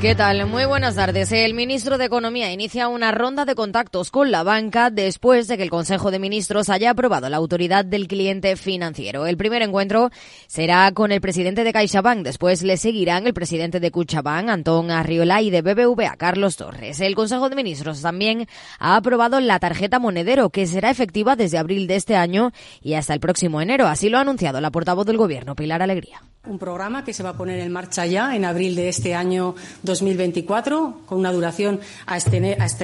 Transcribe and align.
¿Qué 0.00 0.14
tal? 0.14 0.46
Muy 0.46 0.66
buenas 0.66 0.96
tardes. 0.96 1.32
El 1.32 1.54
ministro 1.54 1.96
de 1.96 2.04
Economía 2.04 2.52
inicia 2.52 2.88
una 2.88 3.10
ronda 3.10 3.46
de 3.46 3.54
contactos 3.54 4.10
con 4.10 4.30
la 4.30 4.42
banca 4.42 4.90
después 4.90 5.48
de 5.48 5.56
que 5.56 5.62
el 5.62 5.70
Consejo 5.70 6.10
de 6.10 6.18
Ministros 6.18 6.68
haya 6.68 6.90
aprobado 6.90 7.30
la 7.30 7.38
autoridad 7.38 7.86
del 7.86 8.06
cliente 8.06 8.54
financiero. 8.56 9.26
El 9.26 9.38
primer 9.38 9.62
encuentro 9.62 10.10
será 10.46 10.92
con 10.92 11.10
el 11.10 11.22
presidente 11.22 11.64
de 11.64 11.72
CaixaBank. 11.72 12.22
Después 12.22 12.62
le 12.62 12.76
seguirán 12.76 13.26
el 13.26 13.32
presidente 13.32 13.80
de 13.80 13.90
Cuchabán, 13.90 14.50
Antón 14.50 14.90
Arriola, 14.90 15.40
y 15.40 15.48
de 15.48 15.62
BBVA, 15.62 16.16
Carlos 16.16 16.56
Torres. 16.56 17.00
El 17.00 17.14
Consejo 17.14 17.48
de 17.48 17.56
Ministros 17.56 18.02
también 18.02 18.46
ha 18.78 18.96
aprobado 18.96 19.40
la 19.40 19.58
tarjeta 19.58 19.98
monedero, 19.98 20.50
que 20.50 20.66
será 20.66 20.90
efectiva 20.90 21.34
desde 21.34 21.56
abril 21.56 21.86
de 21.86 21.96
este 21.96 22.14
año 22.14 22.52
y 22.82 22.92
hasta 22.92 23.14
el 23.14 23.20
próximo 23.20 23.62
enero. 23.62 23.86
Así 23.86 24.10
lo 24.10 24.18
ha 24.18 24.22
anunciado 24.22 24.60
la 24.60 24.70
portavoz 24.70 25.06
del 25.06 25.16
Gobierno, 25.16 25.54
Pilar 25.54 25.80
Alegría. 25.80 26.20
Un 26.46 26.58
programa 26.58 27.04
que 27.04 27.14
se 27.14 27.22
va 27.22 27.30
a 27.30 27.36
poner 27.38 27.58
en 27.60 27.72
marcha 27.72 28.04
ya 28.04 28.36
en 28.36 28.44
abril 28.44 28.76
de 28.76 28.90
este 28.90 29.14
año 29.14 29.54
2024, 30.00 31.02
con 31.06 31.18
una 31.18 31.32
duración 31.32 31.80
hasta 32.06 32.36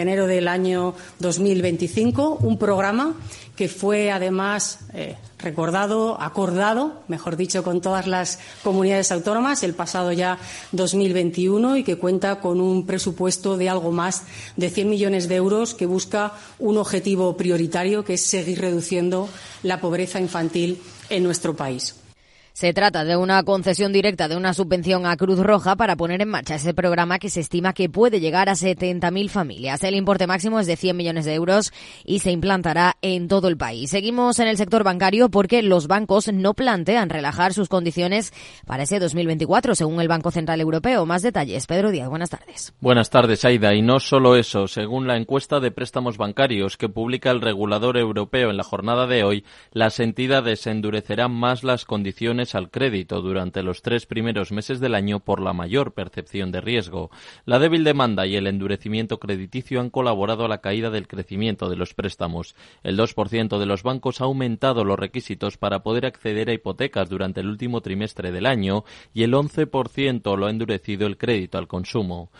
enero 0.03 0.27
del 0.27 0.49
año 0.49 0.95
2025. 1.19 2.39
Un 2.41 2.59
programa 2.59 3.15
que 3.57 3.69
fue 3.69 4.11
además 4.11 4.81
eh, 4.95 5.17
recordado, 5.39 6.21
acordado, 6.21 7.03
mejor 7.09 7.37
dicho, 7.37 7.63
con 7.63 7.81
todas 7.81 8.07
las 8.07 8.39
comunidades 8.63 9.13
autónomas 9.13 9.63
el 9.63 9.75
pasado 9.75 10.13
ya 10.13 10.39
2021 10.73 11.77
y 11.77 11.85
que 11.85 11.97
cuenta 11.97 12.41
con 12.41 12.61
un 12.61 12.87
presupuesto 12.87 13.57
de 13.57 13.69
algo 13.69 13.93
más 13.93 14.23
de 14.57 14.71
100 14.71 14.89
millones 14.89 15.29
de 15.29 15.37
euros 15.37 15.75
que 15.75 15.87
busca 15.87 16.33
un 16.59 16.79
objetivo 16.79 17.37
prioritario 17.37 18.05
que 18.05 18.15
es 18.15 18.25
seguir 18.25 18.61
reduciendo 18.61 19.29
la 19.63 19.81
pobreza 19.81 20.21
infantil 20.21 20.81
en 21.09 21.23
nuestro 21.23 21.55
país. 21.55 21.97
Se 22.53 22.73
trata 22.73 23.05
de 23.05 23.17
una 23.17 23.43
concesión 23.45 23.93
directa 23.93 24.29
de 24.29 24.37
una 24.37 24.53
subvención 24.55 25.07
a 25.07 25.17
Cruz 25.17 25.39
Roja 25.39 25.77
para 25.77 25.97
poner 25.97 26.21
en 26.21 26.29
marcha 26.29 26.57
ese 26.57 26.75
programa 26.75 27.19
que 27.19 27.31
se 27.31 27.41
estima 27.41 27.73
que 27.73 27.89
puede 27.89 28.21
llegar 28.21 28.49
a 28.49 28.55
70.000 28.55 29.29
familias. 29.29 29.85
El 29.85 29.95
importe 29.95 30.27
máximo 30.27 30.59
es 30.59 30.67
de 30.67 30.77
100 30.77 30.97
millones 30.97 31.25
de 31.25 31.35
euros 31.35 31.73
y 32.05 32.19
se 32.19 32.33
implantará 32.33 32.97
en 33.03 33.29
todo 33.29 33.49
el 33.49 33.57
país. 33.57 33.91
Seguimos 33.91 34.39
en 34.41 34.49
el 34.49 34.57
sector 34.57 34.83
bancario 34.83 35.31
porque 35.31 35.63
los 35.63 35.87
bancos 35.87 36.33
no 36.33 36.55
plantean 36.55 37.09
relajar 37.09 37.55
sus 37.55 37.69
condiciones 37.69 38.33
para 38.67 38.83
ese 38.83 38.99
2024, 38.99 39.75
según 39.75 40.01
el 40.01 40.09
Banco 40.09 40.31
Central 40.31 40.61
Europeo. 40.61 41.07
Más 41.07 41.23
detalles. 41.23 41.67
Pedro 41.67 41.91
Díaz, 41.91 42.09
buenas 42.09 42.31
tardes. 42.31 42.73
Buenas 42.81 43.11
tardes, 43.11 43.45
Aida. 43.45 43.75
Y 43.75 43.83
no 43.83 44.01
solo 44.01 44.37
eso. 44.37 44.67
Según 44.67 45.07
la 45.07 45.17
encuesta 45.17 45.61
de 45.61 45.71
préstamos 45.71 46.17
bancarios 46.17 46.77
que 46.77 46.89
publica 46.89 47.31
el 47.31 47.41
regulador 47.41 47.97
europeo 47.97 48.51
en 48.51 48.57
la 48.57 48.65
jornada 48.65 49.07
de 49.07 49.23
hoy, 49.23 49.45
las 49.73 50.01
entidades 50.01 50.67
endurecerán 50.67 51.33
más 51.33 51.63
las 51.63 51.85
condiciones 51.85 52.40
al 52.55 52.71
crédito 52.71 53.21
durante 53.21 53.63
los 53.63 53.83
tres 53.83 54.07
primeros 54.07 54.51
meses 54.51 54.81
del 54.81 54.95
año 54.95 55.21
por 55.21 55.41
la 55.41 55.53
mayor 55.53 55.93
percepción 55.93 56.51
de 56.51 56.61
riesgo. 56.61 57.11
La 57.45 57.59
débil 57.59 57.85
demanda 57.85 58.27
y 58.27 58.37
el 58.37 58.47
endurecimiento 58.47 59.21
crediticio 59.21 59.81
han 59.81 59.91
colaborado 59.91 60.45
a 60.45 60.49
la 60.49 60.63
caída 60.63 60.91
del 60.91 61.07
crecimiento 61.07 61.69
de 61.69 61.77
los 61.77 61.95
préstamos. 61.95 62.57
El 62.83 62.99
2% 62.99 63.59
de 63.59 63.67
los 63.67 63.83
bancos 63.83 64.21
ha 64.21 64.25
aumentado 64.25 64.85
los 64.85 64.99
requisitos 64.99 65.59
para 65.59 65.83
poder 65.83 66.07
acceder 66.07 66.49
a 66.49 66.55
hipotecas 66.55 67.09
durante 67.11 67.41
el 67.41 67.49
último 67.49 67.83
trimestre 67.83 68.33
del 68.33 68.47
año 68.47 68.85
y 69.13 69.23
el 69.23 69.35
11% 69.35 70.37
lo 70.37 70.47
ha 70.47 70.51
endurecido 70.51 71.07
el 71.07 71.19
crédito 71.19 71.59
al 71.59 71.69
consumo. 71.69 72.31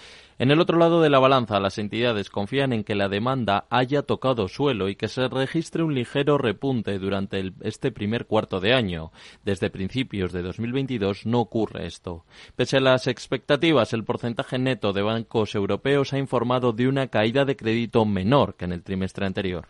En 0.41 0.51
el 0.51 0.59
otro 0.59 0.79
lado 0.79 1.03
de 1.03 1.11
la 1.11 1.19
balanza, 1.19 1.61
las 1.61 1.77
entidades 1.77 2.31
confían 2.31 2.73
en 2.73 2.83
que 2.83 2.95
la 2.95 3.11
demanda 3.11 3.67
haya 3.69 4.05
tocado 4.05 4.49
suelo 4.49 4.89
y 4.89 4.97
que 4.97 5.07
se 5.07 5.29
registre 5.29 5.83
un 5.83 5.95
ligero 5.95 6.39
repunte 6.39 6.99
durante 6.99 7.53
este 7.61 7.93
primer 7.93 8.25
cuarto 8.25 8.59
de 8.59 8.73
año. 8.73 9.13
Desde 9.45 9.69
principios 9.69 10.33
de 10.33 10.41
2022 10.41 11.27
no 11.27 11.41
ocurre 11.41 11.85
esto. 11.85 12.25
Pese 12.57 12.79
a 12.79 12.81
las 12.81 13.07
expectativas, 13.07 13.93
el 13.93 14.05
porcentaje 14.05 14.59
neto 14.59 14.95
de 14.95 15.03
bancos 15.03 15.55
europeos 15.55 16.15
ha 16.15 16.19
informado 16.19 16.73
de 16.73 16.89
una 16.89 17.09
caída 17.09 17.45
de 17.45 17.57
crédito 17.57 18.07
menor 18.07 18.55
que 18.55 18.65
en 18.65 18.73
el 18.73 18.83
trimestre 18.83 19.27
anterior. 19.27 19.67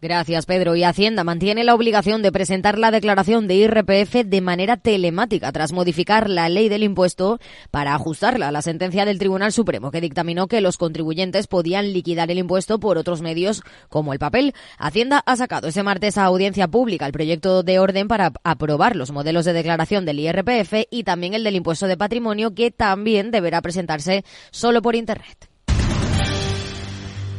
Gracias, 0.00 0.44
Pedro. 0.44 0.76
Y 0.76 0.84
Hacienda 0.84 1.24
mantiene 1.24 1.64
la 1.64 1.74
obligación 1.74 2.20
de 2.20 2.30
presentar 2.30 2.78
la 2.78 2.90
declaración 2.90 3.48
de 3.48 3.54
IRPF 3.54 4.26
de 4.26 4.40
manera 4.42 4.76
telemática 4.76 5.50
tras 5.50 5.72
modificar 5.72 6.28
la 6.28 6.50
ley 6.50 6.68
del 6.68 6.82
impuesto 6.82 7.38
para 7.70 7.94
ajustarla 7.94 8.48
a 8.48 8.52
la 8.52 8.60
sentencia 8.60 9.06
del 9.06 9.18
Tribunal 9.18 9.52
Supremo 9.52 9.90
que 9.90 10.02
dictaminó 10.02 10.46
que 10.46 10.60
los 10.60 10.76
contribuyentes 10.76 11.46
podían 11.46 11.94
liquidar 11.94 12.30
el 12.30 12.38
impuesto 12.38 12.78
por 12.78 12.98
otros 12.98 13.22
medios 13.22 13.62
como 13.88 14.12
el 14.12 14.18
papel. 14.18 14.52
Hacienda 14.78 15.22
ha 15.24 15.36
sacado 15.36 15.68
ese 15.68 15.82
martes 15.82 16.18
a 16.18 16.24
audiencia 16.24 16.68
pública 16.68 17.06
el 17.06 17.12
proyecto 17.12 17.62
de 17.62 17.78
orden 17.78 18.06
para 18.06 18.32
aprobar 18.42 18.96
los 18.96 19.10
modelos 19.10 19.46
de 19.46 19.54
declaración 19.54 20.04
del 20.04 20.20
IRPF 20.20 20.86
y 20.90 21.04
también 21.04 21.32
el 21.32 21.44
del 21.44 21.56
impuesto 21.56 21.86
de 21.86 21.96
patrimonio 21.96 22.54
que 22.54 22.70
también 22.70 23.30
deberá 23.30 23.62
presentarse 23.62 24.24
solo 24.50 24.82
por 24.82 24.96
Internet. 24.96 25.53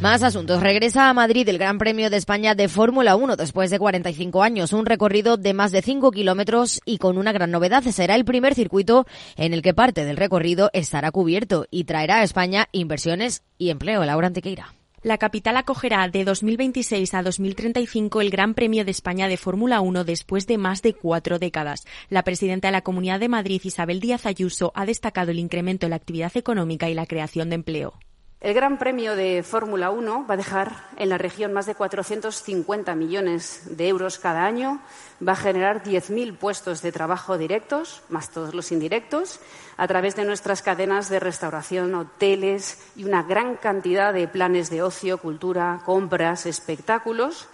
Más 0.02 0.24
asuntos. 0.24 0.62
Regresa 0.62 1.10
a 1.10 1.14
Madrid 1.14 1.48
el 1.48 1.58
Gran 1.58 1.78
Premio 1.78 2.10
de 2.10 2.18
España 2.18 2.54
de 2.54 2.68
Fórmula 2.68 3.16
1 3.16 3.38
después 3.38 3.72
de 3.72 3.80
45 3.80 4.44
años. 4.44 4.74
Un 4.74 4.86
recorrido 4.86 5.38
de 5.38 5.54
más 5.54 5.72
de 5.72 5.82
5 5.82 6.12
kilómetros 6.12 6.82
y 6.86 6.98
con 6.98 7.18
una 7.18 7.32
gran 7.32 7.50
novedad. 7.50 7.82
Será 7.84 8.16
el 8.16 8.26
primer 8.26 8.56
circuito 8.56 9.06
en 9.38 9.54
el 9.54 9.62
que 9.62 9.74
parte 9.74 10.04
del 10.04 10.18
recorrido 10.18 10.70
estará 10.74 11.12
cubierto 11.12 11.66
y 11.72 11.86
traerá 11.86 12.18
a 12.18 12.24
España 12.24 12.68
inversiones 12.74 13.44
y 13.58 13.70
empleo. 13.70 14.04
Laura 14.04 14.28
Antequeira. 14.28 14.76
La 15.02 15.18
capital 15.18 15.56
acogerá 15.56 16.08
de 16.10 16.26
2026 16.26 17.14
a 17.14 17.24
2035 17.24 18.22
el 18.22 18.32
Gran 18.32 18.54
Premio 18.54 18.84
de 18.84 18.92
España 18.92 19.28
de 19.28 19.38
Fórmula 19.38 19.80
1 19.80 20.04
después 20.04 20.46
de 20.46 20.58
más 20.58 20.82
de 20.82 20.94
cuatro 20.94 21.40
décadas. 21.40 21.86
La 22.10 22.24
presidenta 22.24 22.68
de 22.68 22.74
la 22.74 22.82
Comunidad 22.82 23.20
de 23.20 23.30
Madrid, 23.30 23.62
Isabel 23.64 24.02
Díaz 24.02 24.26
Ayuso, 24.26 24.72
ha 24.76 24.86
destacado 24.86 25.32
el 25.32 25.40
incremento 25.40 25.86
en 25.86 25.92
la 25.92 25.96
actividad 25.96 26.36
económica 26.36 26.90
y 26.90 26.96
la 26.96 27.06
creación 27.06 27.50
de 27.50 27.56
empleo. 27.56 27.94
El 28.46 28.54
Gran 28.54 28.78
Premio 28.78 29.16
de 29.16 29.42
Fórmula 29.42 29.90
1 29.90 30.28
va 30.30 30.36
a 30.36 30.38
dejar 30.38 30.72
en 30.98 31.10
la 31.10 31.18
región 31.18 31.52
más 31.52 31.66
de 31.66 31.74
450 31.74 32.94
millones 32.94 33.64
de 33.76 33.88
euros 33.88 34.20
cada 34.20 34.46
año, 34.46 34.82
va 35.28 35.32
a 35.32 35.36
generar 35.36 35.82
10.000 35.82 36.38
puestos 36.38 36.84
de 36.84 36.92
trabajo 36.92 37.40
directos, 37.40 38.04
más 38.08 38.30
todos 38.30 38.54
los 38.54 38.72
indirectos, 38.72 39.40
a 39.78 39.88
través 39.88 40.16
de 40.16 40.26
nuestras 40.26 40.62
cadenas 40.62 41.10
de 41.10 41.20
restauración, 41.20 41.96
hoteles 41.96 42.78
y 42.96 43.06
una 43.06 43.24
gran 43.24 43.56
cantidad 43.56 44.14
de 44.14 44.28
planes 44.28 44.70
de 44.70 44.84
ocio, 44.84 45.18
cultura, 45.18 45.82
compras, 45.84 46.46
espectáculos 46.46 47.48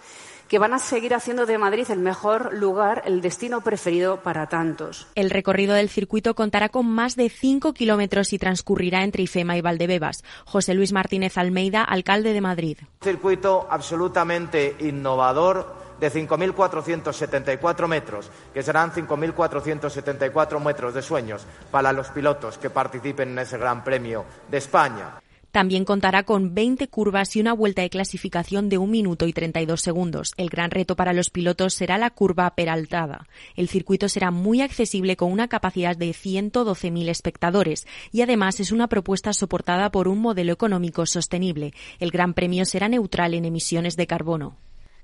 que 0.52 0.58
van 0.58 0.74
a 0.74 0.78
seguir 0.78 1.14
haciendo 1.14 1.46
de 1.46 1.56
Madrid 1.56 1.86
el 1.88 2.00
mejor 2.00 2.52
lugar, 2.52 3.04
el 3.06 3.22
destino 3.22 3.62
preferido 3.62 4.18
para 4.18 4.48
tantos. 4.50 5.06
El 5.14 5.30
recorrido 5.30 5.72
del 5.72 5.88
circuito 5.88 6.34
contará 6.34 6.68
con 6.68 6.86
más 6.86 7.16
de 7.16 7.30
5 7.30 7.72
kilómetros 7.72 8.34
y 8.34 8.38
transcurrirá 8.38 9.02
entre 9.02 9.22
Ifema 9.22 9.56
y 9.56 9.62
Valdebebas. 9.62 10.22
José 10.44 10.74
Luis 10.74 10.92
Martínez 10.92 11.38
Almeida, 11.38 11.82
alcalde 11.82 12.34
de 12.34 12.42
Madrid. 12.42 12.76
Un 12.82 13.02
circuito 13.02 13.66
absolutamente 13.70 14.76
innovador 14.80 15.74
de 15.98 16.12
5.474 16.12 17.88
metros, 17.88 18.30
que 18.52 18.62
serán 18.62 18.92
5.474 18.92 20.62
metros 20.62 20.92
de 20.92 21.00
sueños 21.00 21.46
para 21.70 21.94
los 21.94 22.08
pilotos 22.08 22.58
que 22.58 22.68
participen 22.68 23.30
en 23.30 23.38
ese 23.38 23.56
Gran 23.56 23.82
Premio 23.82 24.26
de 24.50 24.58
España. 24.58 25.14
También 25.52 25.84
contará 25.84 26.22
con 26.22 26.54
20 26.54 26.88
curvas 26.88 27.36
y 27.36 27.40
una 27.40 27.52
vuelta 27.52 27.82
de 27.82 27.90
clasificación 27.90 28.70
de 28.70 28.78
1 28.78 28.90
minuto 28.90 29.26
y 29.26 29.34
32 29.34 29.82
segundos. 29.82 30.32
El 30.38 30.48
gran 30.48 30.70
reto 30.70 30.96
para 30.96 31.12
los 31.12 31.28
pilotos 31.28 31.74
será 31.74 31.98
la 31.98 32.08
curva 32.08 32.54
peraltada. 32.54 33.28
El 33.54 33.68
circuito 33.68 34.08
será 34.08 34.30
muy 34.30 34.62
accesible 34.62 35.14
con 35.14 35.30
una 35.30 35.48
capacidad 35.48 35.94
de 35.94 36.10
112.000 36.10 37.08
espectadores 37.10 37.86
y 38.12 38.22
además 38.22 38.60
es 38.60 38.72
una 38.72 38.88
propuesta 38.88 39.34
soportada 39.34 39.92
por 39.92 40.08
un 40.08 40.20
modelo 40.20 40.54
económico 40.54 41.04
sostenible. 41.04 41.74
El 42.00 42.10
Gran 42.10 42.32
Premio 42.32 42.64
será 42.64 42.88
neutral 42.88 43.34
en 43.34 43.44
emisiones 43.44 43.94
de 43.96 44.06
carbono. 44.06 44.56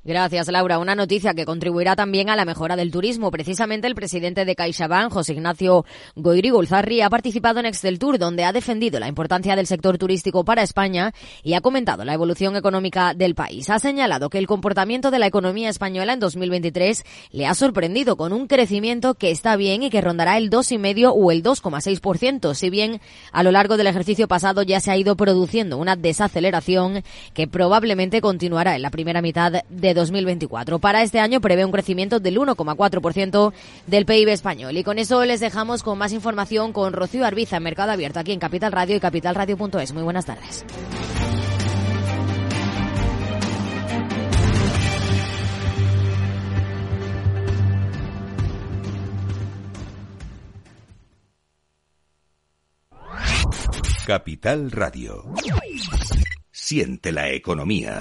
Gracias, 0.08 0.48
Laura. 0.48 0.78
Una 0.78 0.94
noticia 0.94 1.34
que 1.34 1.44
contribuirá 1.44 1.94
también 1.94 2.30
a 2.30 2.36
la 2.36 2.46
mejora 2.46 2.76
del 2.76 2.90
turismo. 2.90 3.30
Precisamente 3.30 3.86
el 3.86 3.94
presidente 3.94 4.46
de 4.46 4.54
CaixaBank, 4.56 5.12
José 5.12 5.34
Ignacio 5.34 5.84
Goiri 6.16 6.48
Gulzarri, 6.48 7.02
ha 7.02 7.10
participado 7.10 7.60
en 7.60 7.66
Excel 7.66 7.98
Tour, 7.98 8.18
donde 8.18 8.44
ha 8.44 8.52
defendido 8.54 8.98
la 9.00 9.08
importancia 9.08 9.54
del 9.54 9.66
sector 9.66 9.98
turístico 9.98 10.46
para 10.46 10.62
España 10.62 11.12
y 11.42 11.52
ha 11.52 11.60
comentado 11.60 12.06
la 12.06 12.14
evolución 12.14 12.56
económica 12.56 13.12
del 13.12 13.34
país. 13.34 13.68
Ha 13.68 13.80
señalado 13.80 14.30
que 14.30 14.38
el 14.38 14.46
comportamiento 14.46 15.10
de 15.10 15.18
la 15.18 15.26
economía 15.26 15.68
española 15.68 16.14
en 16.14 16.20
2023 16.20 17.04
le 17.32 17.44
ha 17.44 17.52
sorprendido 17.54 18.16
con 18.16 18.32
un 18.32 18.46
crecimiento 18.46 19.12
que 19.12 19.30
está 19.30 19.56
bien 19.56 19.82
y 19.82 19.90
que 19.90 20.00
rondará 20.00 20.38
el 20.38 20.48
2,5 20.48 21.12
o 21.14 21.30
el 21.32 21.42
2,6%, 21.42 22.54
si 22.54 22.70
bien 22.70 23.02
a 23.30 23.42
lo 23.42 23.50
largo 23.50 23.76
del 23.76 23.88
ejercicio 23.88 24.26
pasado 24.26 24.62
ya 24.62 24.80
se 24.80 24.90
ha 24.90 24.96
ido 24.96 25.16
produciendo 25.16 25.76
una 25.76 25.96
desaceleración 25.96 27.02
que 27.34 27.46
probablemente 27.46 28.22
continuará 28.22 28.74
en 28.74 28.80
la 28.80 28.90
primera 28.90 29.20
mitad 29.20 29.52
de 29.68 29.97
2024. 29.98 30.78
Para 30.78 31.02
este 31.02 31.20
año 31.20 31.40
prevé 31.40 31.64
un 31.64 31.72
crecimiento 31.72 32.20
del 32.20 32.38
1,4% 32.38 33.52
del 33.86 34.06
PIB 34.06 34.28
español. 34.28 34.76
Y 34.76 34.84
con 34.84 34.98
eso 34.98 35.24
les 35.24 35.40
dejamos 35.40 35.82
con 35.82 35.98
más 35.98 36.12
información 36.12 36.72
con 36.72 36.92
Rocío 36.92 37.24
Arbiza 37.24 37.58
en 37.58 37.64
Mercado 37.64 37.92
Abierto 37.92 38.20
aquí 38.20 38.32
en 38.32 38.40
Capital 38.40 38.72
Radio 38.72 38.96
y 38.96 39.00
capitalradio.es. 39.00 39.92
Muy 39.92 40.02
buenas 40.02 40.26
tardes. 40.26 40.64
Capital 54.08 54.70
Radio. 54.70 55.34
Siente 56.50 57.12
la 57.12 57.28
economía. 57.28 58.00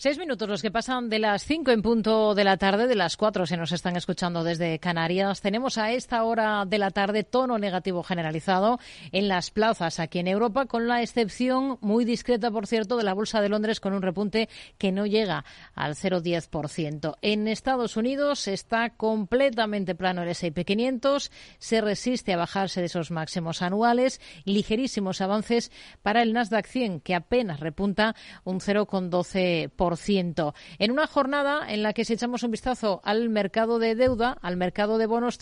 Seis 0.00 0.16
minutos 0.16 0.48
los 0.48 0.62
que 0.62 0.70
pasan 0.70 1.08
de 1.08 1.18
las 1.18 1.42
cinco 1.42 1.72
en 1.72 1.82
punto 1.82 2.36
de 2.36 2.44
la 2.44 2.56
tarde, 2.56 2.86
de 2.86 2.94
las 2.94 3.16
cuatro 3.16 3.46
se 3.46 3.56
nos 3.56 3.72
están 3.72 3.96
escuchando 3.96 4.44
desde 4.44 4.78
Canarias. 4.78 5.40
Tenemos 5.40 5.76
a 5.76 5.90
esta 5.90 6.22
hora 6.22 6.64
de 6.64 6.78
la 6.78 6.92
tarde 6.92 7.24
tono 7.24 7.58
negativo 7.58 8.04
generalizado 8.04 8.78
en 9.10 9.26
las 9.26 9.50
plazas 9.50 9.98
aquí 9.98 10.20
en 10.20 10.28
Europa, 10.28 10.66
con 10.66 10.86
la 10.86 11.02
excepción 11.02 11.78
muy 11.80 12.04
discreta, 12.04 12.52
por 12.52 12.68
cierto, 12.68 12.96
de 12.96 13.02
la 13.02 13.12
Bolsa 13.12 13.40
de 13.40 13.48
Londres 13.48 13.80
con 13.80 13.92
un 13.92 14.02
repunte 14.02 14.48
que 14.78 14.92
no 14.92 15.04
llega 15.04 15.44
al 15.74 15.96
0,10%. 15.96 17.16
En 17.20 17.48
Estados 17.48 17.96
Unidos 17.96 18.46
está 18.46 18.90
completamente 18.90 19.96
plano 19.96 20.22
el 20.22 20.28
S&P 20.28 20.64
500, 20.64 21.32
se 21.58 21.80
resiste 21.80 22.32
a 22.32 22.36
bajarse 22.36 22.78
de 22.78 22.86
esos 22.86 23.10
máximos 23.10 23.62
anuales, 23.62 24.20
ligerísimos 24.44 25.20
avances 25.20 25.72
para 26.02 26.22
el 26.22 26.34
Nasdaq 26.34 26.66
100, 26.68 27.00
que 27.00 27.16
apenas 27.16 27.58
repunta 27.58 28.14
un 28.44 28.60
0,12%. 28.60 29.87
En 30.78 30.90
una 30.90 31.06
jornada 31.06 31.72
en 31.72 31.82
la 31.82 31.92
que 31.92 32.04
si 32.04 32.12
echamos 32.14 32.42
un 32.42 32.50
vistazo 32.50 33.00
al 33.04 33.28
mercado 33.28 33.78
de 33.78 33.94
deuda, 33.94 34.36
al 34.42 34.56
mercado 34.56 34.98
de 34.98 35.06
bonos, 35.06 35.38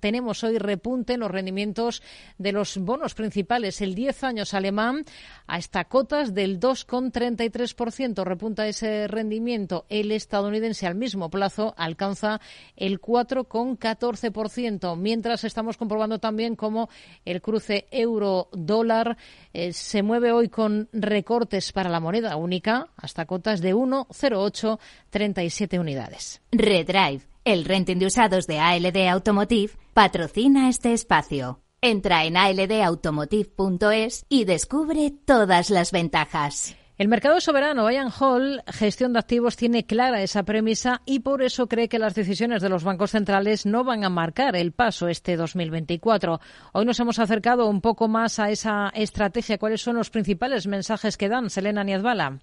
tenemos, 0.00 0.44
hoy 0.44 0.58
repunte 0.58 1.14
en 1.14 1.20
los 1.20 1.30
rendimientos 1.30 2.02
de 2.38 2.52
los 2.52 2.78
bonos 2.78 3.14
principales. 3.14 3.80
El 3.80 3.94
10 3.94 4.24
años 4.24 4.54
alemán 4.54 5.04
a 5.46 5.58
esta 5.58 5.84
cotas 5.84 6.34
del 6.34 6.60
2,33%. 6.60 8.24
Repunta 8.24 8.66
ese 8.66 9.08
rendimiento. 9.08 9.86
El 9.88 10.12
estadounidense 10.12 10.86
al 10.86 10.94
mismo 10.94 11.30
plazo 11.30 11.74
alcanza 11.76 12.40
el 12.76 13.00
4,14%. 13.00 14.96
Mientras 14.96 15.44
estamos 15.44 15.76
comprobando 15.76 16.18
también 16.18 16.56
cómo 16.56 16.88
el 17.24 17.40
cruce 17.40 17.86
euro-dólar 17.90 19.16
eh, 19.52 19.72
se 19.72 20.02
mueve 20.02 20.32
hoy 20.32 20.48
con 20.48 20.88
recortes 20.92 21.72
para 21.72 21.90
la 21.90 22.00
moneda 22.00 22.36
única 22.36 22.88
hasta 22.96 23.26
cotas 23.26 23.60
de 23.60 23.74
1,0837 23.88 25.80
unidades. 25.80 26.42
Redrive, 26.52 27.22
el 27.44 27.64
renting 27.64 27.98
de 27.98 28.06
usados 28.06 28.46
de 28.46 28.60
ALD 28.60 29.08
Automotive, 29.08 29.72
patrocina 29.94 30.68
este 30.68 30.92
espacio. 30.92 31.60
Entra 31.80 32.24
en 32.24 32.36
aldautomotive.es 32.36 34.26
y 34.28 34.44
descubre 34.44 35.12
todas 35.24 35.70
las 35.70 35.92
ventajas. 35.92 36.76
El 36.98 37.06
mercado 37.06 37.40
soberano, 37.40 37.88
Ian 37.88 38.10
Hall, 38.10 38.64
gestión 38.66 39.12
de 39.12 39.20
activos, 39.20 39.56
tiene 39.56 39.86
clara 39.86 40.20
esa 40.20 40.42
premisa 40.42 41.00
y 41.06 41.20
por 41.20 41.42
eso 41.42 41.68
cree 41.68 41.88
que 41.88 42.00
las 42.00 42.16
decisiones 42.16 42.60
de 42.60 42.68
los 42.68 42.82
bancos 42.82 43.12
centrales 43.12 43.66
no 43.66 43.84
van 43.84 44.02
a 44.02 44.08
marcar 44.08 44.56
el 44.56 44.72
paso 44.72 45.06
este 45.06 45.36
2024. 45.36 46.40
Hoy 46.72 46.84
nos 46.84 46.98
hemos 46.98 47.20
acercado 47.20 47.68
un 47.68 47.82
poco 47.82 48.08
más 48.08 48.40
a 48.40 48.50
esa 48.50 48.88
estrategia. 48.88 49.58
¿Cuáles 49.58 49.80
son 49.80 49.94
los 49.94 50.10
principales 50.10 50.66
mensajes 50.66 51.16
que 51.16 51.28
dan 51.28 51.50
Selena 51.50 51.84
Niazbala? 51.84 52.40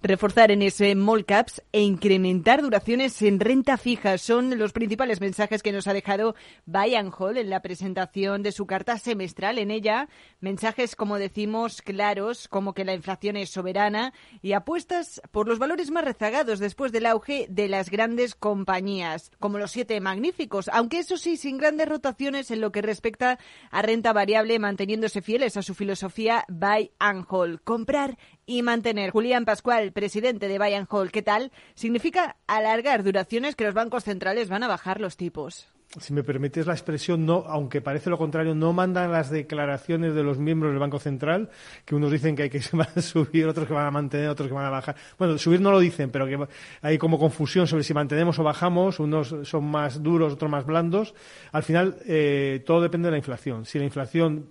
Reforzar 0.00 0.52
en 0.52 0.62
ese 0.62 0.92
small 0.92 1.24
caps 1.24 1.60
e 1.72 1.82
incrementar 1.82 2.62
duraciones 2.62 3.20
en 3.20 3.40
renta 3.40 3.76
fija 3.76 4.16
son 4.16 4.56
los 4.56 4.72
principales 4.72 5.20
mensajes 5.20 5.60
que 5.60 5.72
nos 5.72 5.88
ha 5.88 5.92
dejado 5.92 6.36
Bayern 6.66 7.10
Hall 7.18 7.36
en 7.36 7.50
la 7.50 7.62
presentación 7.62 8.44
de 8.44 8.52
su 8.52 8.64
carta 8.64 8.96
semestral. 8.98 9.58
En 9.58 9.72
ella, 9.72 10.08
mensajes, 10.38 10.94
como 10.94 11.18
decimos, 11.18 11.82
claros, 11.82 12.46
como 12.46 12.74
que 12.74 12.84
la 12.84 12.94
inflación 12.94 13.36
es 13.36 13.50
soberana 13.50 14.12
y 14.40 14.52
apuestas 14.52 15.20
por 15.32 15.48
los 15.48 15.58
valores 15.58 15.90
más 15.90 16.04
rezagados 16.04 16.60
después 16.60 16.92
del 16.92 17.06
auge 17.06 17.48
de 17.50 17.66
las 17.66 17.90
grandes 17.90 18.36
compañías, 18.36 19.32
como 19.40 19.58
los 19.58 19.72
siete 19.72 20.00
magníficos, 20.00 20.68
aunque 20.72 21.00
eso 21.00 21.16
sí, 21.16 21.36
sin 21.36 21.58
grandes 21.58 21.88
rotaciones 21.88 22.52
en 22.52 22.60
lo 22.60 22.70
que 22.70 22.82
respecta 22.82 23.40
a 23.72 23.82
renta 23.82 24.12
variable, 24.12 24.60
manteniéndose 24.60 25.22
fieles 25.22 25.56
a 25.56 25.62
su 25.62 25.74
filosofía 25.74 26.44
Buy 26.48 26.92
and 27.00 27.26
comprar 27.64 28.16
y 28.48 28.62
mantener. 28.62 29.10
Julián 29.10 29.44
Pascual, 29.44 29.92
presidente 29.92 30.48
de 30.48 30.58
Bayern 30.58 30.88
Hall, 30.90 31.12
¿qué 31.12 31.22
tal? 31.22 31.52
Significa 31.74 32.36
alargar 32.46 33.04
duraciones 33.04 33.54
que 33.54 33.64
los 33.64 33.74
bancos 33.74 34.04
centrales 34.04 34.48
van 34.48 34.62
a 34.62 34.68
bajar 34.68 35.00
los 35.00 35.16
tipos 35.18 35.68
si 35.98 36.12
me 36.12 36.22
permites 36.22 36.66
la 36.66 36.74
expresión, 36.74 37.24
no, 37.24 37.44
aunque 37.46 37.80
parece 37.80 38.10
lo 38.10 38.18
contrario, 38.18 38.54
no 38.54 38.74
mandan 38.74 39.10
las 39.10 39.30
declaraciones 39.30 40.14
de 40.14 40.22
los 40.22 40.38
miembros 40.38 40.70
del 40.70 40.78
Banco 40.78 40.98
Central, 40.98 41.48
que 41.86 41.94
unos 41.94 42.12
dicen 42.12 42.36
que 42.36 42.44
hay 42.44 42.50
que 42.50 42.60
subir, 43.00 43.46
otros 43.46 43.66
que 43.66 43.72
van 43.72 43.86
a 43.86 43.90
mantener, 43.90 44.28
otros 44.28 44.48
que 44.48 44.54
van 44.54 44.66
a 44.66 44.70
bajar. 44.70 44.96
Bueno, 45.18 45.38
subir 45.38 45.60
no 45.62 45.70
lo 45.70 45.80
dicen, 45.80 46.10
pero 46.10 46.26
que 46.26 46.46
hay 46.82 46.98
como 46.98 47.18
confusión 47.18 47.66
sobre 47.66 47.84
si 47.84 47.94
mantenemos 47.94 48.38
o 48.38 48.44
bajamos, 48.44 49.00
unos 49.00 49.34
son 49.44 49.64
más 49.64 50.02
duros, 50.02 50.34
otros 50.34 50.50
más 50.50 50.66
blandos. 50.66 51.14
Al 51.52 51.62
final, 51.62 51.96
eh, 52.04 52.62
todo 52.66 52.82
depende 52.82 53.06
de 53.06 53.12
la 53.12 53.18
inflación. 53.18 53.64
Si 53.64 53.78
la 53.78 53.84
inflación 53.84 54.50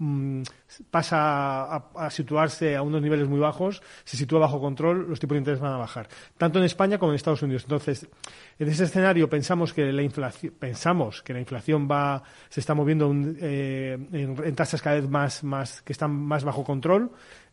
Mm, 0.00 0.42
pasa 0.92 1.74
a, 1.74 2.10
situarse 2.10 2.76
a 2.76 2.82
unos 2.82 3.02
niveles 3.02 3.26
muy 3.26 3.40
bajos, 3.40 3.82
se 4.04 4.16
sitúa 4.16 4.38
bajo 4.38 4.60
control, 4.60 5.08
los 5.08 5.18
tipos 5.18 5.34
de 5.34 5.40
interés 5.40 5.58
van 5.58 5.72
a 5.72 5.76
bajar, 5.76 6.08
tanto 6.36 6.60
en 6.60 6.66
España 6.66 6.98
como 6.98 7.10
en 7.10 7.16
Estados 7.16 7.42
Unidos. 7.42 7.64
Entonces, 7.64 8.06
en 8.60 8.68
ese 8.68 8.84
escenario 8.84 9.28
pensamos 9.28 9.72
que 9.72 9.92
la 9.92 10.02
inflación, 10.02 10.54
pensamos 10.56 11.20
que 11.22 11.32
la 11.32 11.40
inflación 11.40 11.88
va, 11.90 12.22
se 12.48 12.60
está 12.60 12.74
moviendo 12.74 13.12
eh, 13.40 13.98
en, 14.12 14.54
tasas 14.54 14.82
cada 14.82 15.00
vez 15.00 15.08
más, 15.10 15.42
más, 15.42 15.82
que 15.82 15.92
están 15.92 16.12
más 16.12 16.44
bajo 16.44 16.62
control. 16.62 17.10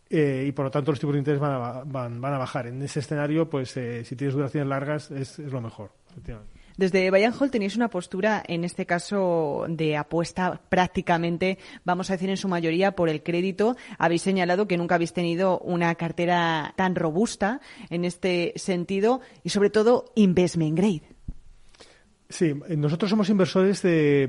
Eh, 0.08 0.46
y 0.48 0.52
por 0.52 0.66
lo 0.66 0.72
tanto 0.72 0.92
los 0.92 1.00
tipos 1.00 1.14
de 1.14 1.20
interés 1.20 1.40
van 1.40 1.52
a, 1.52 1.84
van, 1.84 2.24
a 2.24 2.38
bajar. 2.38 2.68
En 2.68 2.80
ese 2.84 3.00
escenario, 3.00 3.50
pues 3.50 3.76
eh, 3.76 4.06
si 4.06 4.16
tienes 4.16 4.36
duraciones 4.36 4.70
largas 4.70 5.10
es, 5.10 5.40
es 5.40 5.52
lo 5.52 5.62
mejor. 5.62 5.90
Efectivamente. 6.12 6.55
Desde 6.78 7.10
Bayern 7.10 7.34
Hall 7.40 7.52
tenéis 7.52 7.76
una 7.76 7.90
postura, 7.90 8.44
en 8.48 8.64
este 8.64 8.86
caso, 8.86 9.66
de 9.70 9.96
apuesta 9.96 10.62
prácticamente, 10.70 11.58
vamos 11.84 12.10
a 12.10 12.14
decir 12.14 12.30
en 12.30 12.38
su 12.38 12.48
mayoría, 12.48 12.96
por 12.96 13.10
el 13.10 13.24
crédito. 13.24 13.78
Habéis 13.98 14.24
señalado 14.24 14.68
que 14.68 14.78
nunca 14.78 14.96
habéis 14.96 15.14
tenido 15.14 15.60
una 15.60 15.96
cartera 15.96 16.74
tan 16.76 16.96
robusta 16.96 17.62
en 17.90 18.04
este 18.04 18.54
sentido 18.56 19.22
y, 19.44 19.50
sobre 19.50 19.70
todo, 19.70 20.12
investment 20.16 20.78
grade. 20.78 21.16
Sí, 22.28 22.54
nosotros 22.76 23.10
somos 23.10 23.30
inversores 23.30 23.82
de, 23.84 24.28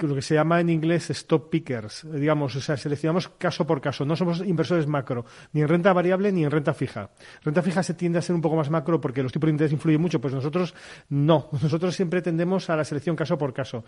lo 0.00 0.14
que 0.14 0.22
se 0.22 0.34
llama 0.34 0.60
en 0.60 0.70
inglés 0.70 1.10
stop 1.10 1.50
pickers, 1.50 2.06
digamos, 2.12 2.54
o 2.56 2.60
sea, 2.60 2.76
seleccionamos 2.76 3.28
caso 3.28 3.66
por 3.66 3.80
caso, 3.80 4.04
no 4.04 4.16
somos 4.16 4.40
inversores 4.40 4.86
macro, 4.86 5.24
ni 5.52 5.60
en 5.60 5.68
renta 5.68 5.92
variable 5.92 6.32
ni 6.32 6.44
en 6.44 6.50
renta 6.50 6.74
fija. 6.74 7.10
Renta 7.42 7.62
fija 7.62 7.82
se 7.82 7.94
tiende 7.94 8.18
a 8.18 8.22
ser 8.22 8.34
un 8.34 8.40
poco 8.40 8.56
más 8.56 8.70
macro 8.70 9.00
porque 9.00 9.22
los 9.22 9.32
tipos 9.32 9.46
de 9.46 9.52
interés 9.52 9.72
influyen 9.72 10.00
mucho, 10.00 10.20
pues 10.20 10.34
nosotros 10.34 10.74
no, 11.08 11.48
nosotros 11.62 11.94
siempre 11.94 12.22
tendemos 12.22 12.68
a 12.70 12.76
la 12.76 12.84
selección 12.84 13.16
caso 13.16 13.38
por 13.38 13.52
caso. 13.52 13.84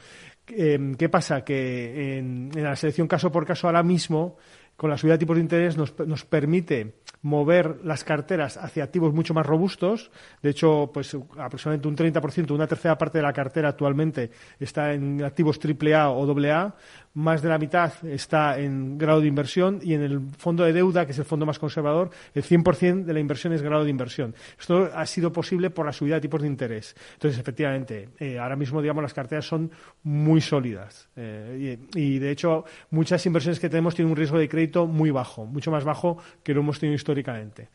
Em, 0.46 0.94
¿Qué 0.94 1.08
pasa? 1.08 1.42
Que 1.44 2.18
en, 2.18 2.50
la 2.54 2.76
selección 2.76 3.08
caso 3.08 3.30
por 3.32 3.46
caso 3.46 3.66
ahora 3.66 3.82
mismo, 3.82 4.36
con 4.80 4.88
la 4.88 4.96
subida 4.96 5.12
de 5.12 5.18
tipos 5.18 5.36
de 5.36 5.42
interés, 5.42 5.76
nos, 5.76 5.92
nos 6.06 6.24
permite 6.24 6.94
mover 7.20 7.80
las 7.84 8.02
carteras 8.02 8.56
hacia 8.56 8.82
activos 8.82 9.12
mucho 9.12 9.34
más 9.34 9.44
robustos. 9.44 10.10
De 10.42 10.48
hecho, 10.48 10.90
pues 10.94 11.14
aproximadamente 11.36 11.86
un 11.86 11.96
30%, 11.96 12.50
una 12.52 12.66
tercera 12.66 12.96
parte 12.96 13.18
de 13.18 13.22
la 13.22 13.34
cartera 13.34 13.68
actualmente 13.68 14.30
está 14.58 14.94
en 14.94 15.22
activos 15.22 15.60
AAA 15.62 16.08
o 16.08 16.24
AA, 16.24 16.74
más 17.20 17.42
de 17.42 17.48
la 17.48 17.58
mitad 17.58 17.92
está 18.04 18.58
en 18.58 18.98
grado 18.98 19.20
de 19.20 19.28
inversión 19.28 19.80
y 19.82 19.94
en 19.94 20.02
el 20.02 20.20
fondo 20.36 20.64
de 20.64 20.72
deuda, 20.72 21.04
que 21.06 21.12
es 21.12 21.18
el 21.18 21.24
fondo 21.24 21.46
más 21.46 21.58
conservador, 21.58 22.10
el 22.34 22.42
100% 22.42 23.04
de 23.04 23.12
la 23.12 23.20
inversión 23.20 23.52
es 23.52 23.62
grado 23.62 23.84
de 23.84 23.90
inversión. 23.90 24.34
Esto 24.58 24.90
ha 24.94 25.06
sido 25.06 25.32
posible 25.32 25.70
por 25.70 25.86
la 25.86 25.92
subida 25.92 26.16
de 26.16 26.22
tipos 26.22 26.40
de 26.40 26.48
interés. 26.48 26.96
Entonces, 27.14 27.38
efectivamente, 27.38 28.08
eh, 28.18 28.38
ahora 28.38 28.56
mismo, 28.56 28.80
digamos, 28.80 29.02
las 29.02 29.14
carteras 29.14 29.46
son 29.46 29.70
muy 30.02 30.40
sólidas 30.40 31.08
eh, 31.16 31.78
y, 31.94 32.18
de 32.18 32.30
hecho, 32.30 32.64
muchas 32.90 33.24
inversiones 33.26 33.60
que 33.60 33.68
tenemos 33.68 33.94
tienen 33.94 34.10
un 34.10 34.16
riesgo 34.16 34.38
de 34.38 34.48
crédito 34.48 34.86
muy 34.86 35.10
bajo, 35.10 35.44
mucho 35.44 35.70
más 35.70 35.84
bajo 35.84 36.18
que 36.42 36.54
lo 36.54 36.60
hemos 36.60 36.78
tenido 36.78 36.96
históricamente. 36.96 37.68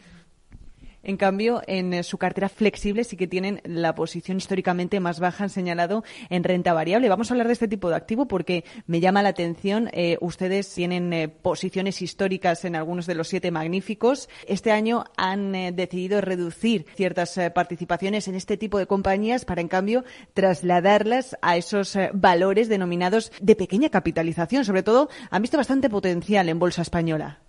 En 1.06 1.18
cambio, 1.18 1.62
en 1.68 1.94
eh, 1.94 2.02
su 2.02 2.18
cartera 2.18 2.50
flexible 2.50 3.04
sí 3.04 3.16
que 3.16 3.28
tienen 3.28 3.62
la 3.64 3.94
posición 3.94 4.38
históricamente 4.38 5.00
más 5.00 5.20
baja, 5.20 5.44
han 5.44 5.52
señalado 5.52 6.04
en 6.32 6.44
renta 6.44 6.74
variable. 6.74 7.10
Vamos 7.10 7.30
a 7.30 7.36
hablar 7.36 7.46
de 7.46 7.54
este 7.54 7.68
tipo 7.68 7.90
de 7.90 7.96
activo 7.96 8.28
porque 8.28 8.66
me 8.88 9.00
llama 9.00 9.22
la 9.22 9.30
atención. 9.30 9.88
Eh, 9.94 10.18
ustedes 10.20 10.74
tienen 10.74 11.14
eh, 11.14 11.28
posiciones 11.28 12.02
históricas 12.02 12.66
en 12.66 12.76
algunos 12.76 13.06
de 13.06 13.14
los 13.14 13.28
siete 13.28 13.52
magníficos. 13.52 14.30
Este 14.48 14.72
año 14.72 15.04
han 15.16 15.52
decidido 15.76 16.22
reducir 16.22 16.88
ciertas 16.96 17.40
participaciones 17.54 18.28
en 18.28 18.34
este 18.34 18.58
tipo 18.58 18.80
de 18.80 18.88
compañías 18.88 19.46
para, 19.46 19.62
en 19.62 19.68
cambio, 19.68 20.06
trasladarlas 20.34 21.38
a 21.44 21.56
esos 21.56 21.96
valores 22.14 22.68
denominados 22.68 23.32
de 23.42 23.56
pequeña 23.56 23.90
capitalización. 23.90 24.66
Sobre 24.66 24.82
todo, 24.82 25.10
han 25.30 25.44
visto 25.44 25.58
bastante 25.58 25.88
potencial 25.88 26.50
en 26.50 26.58
bolsa 26.58 26.82
española. 26.82 27.45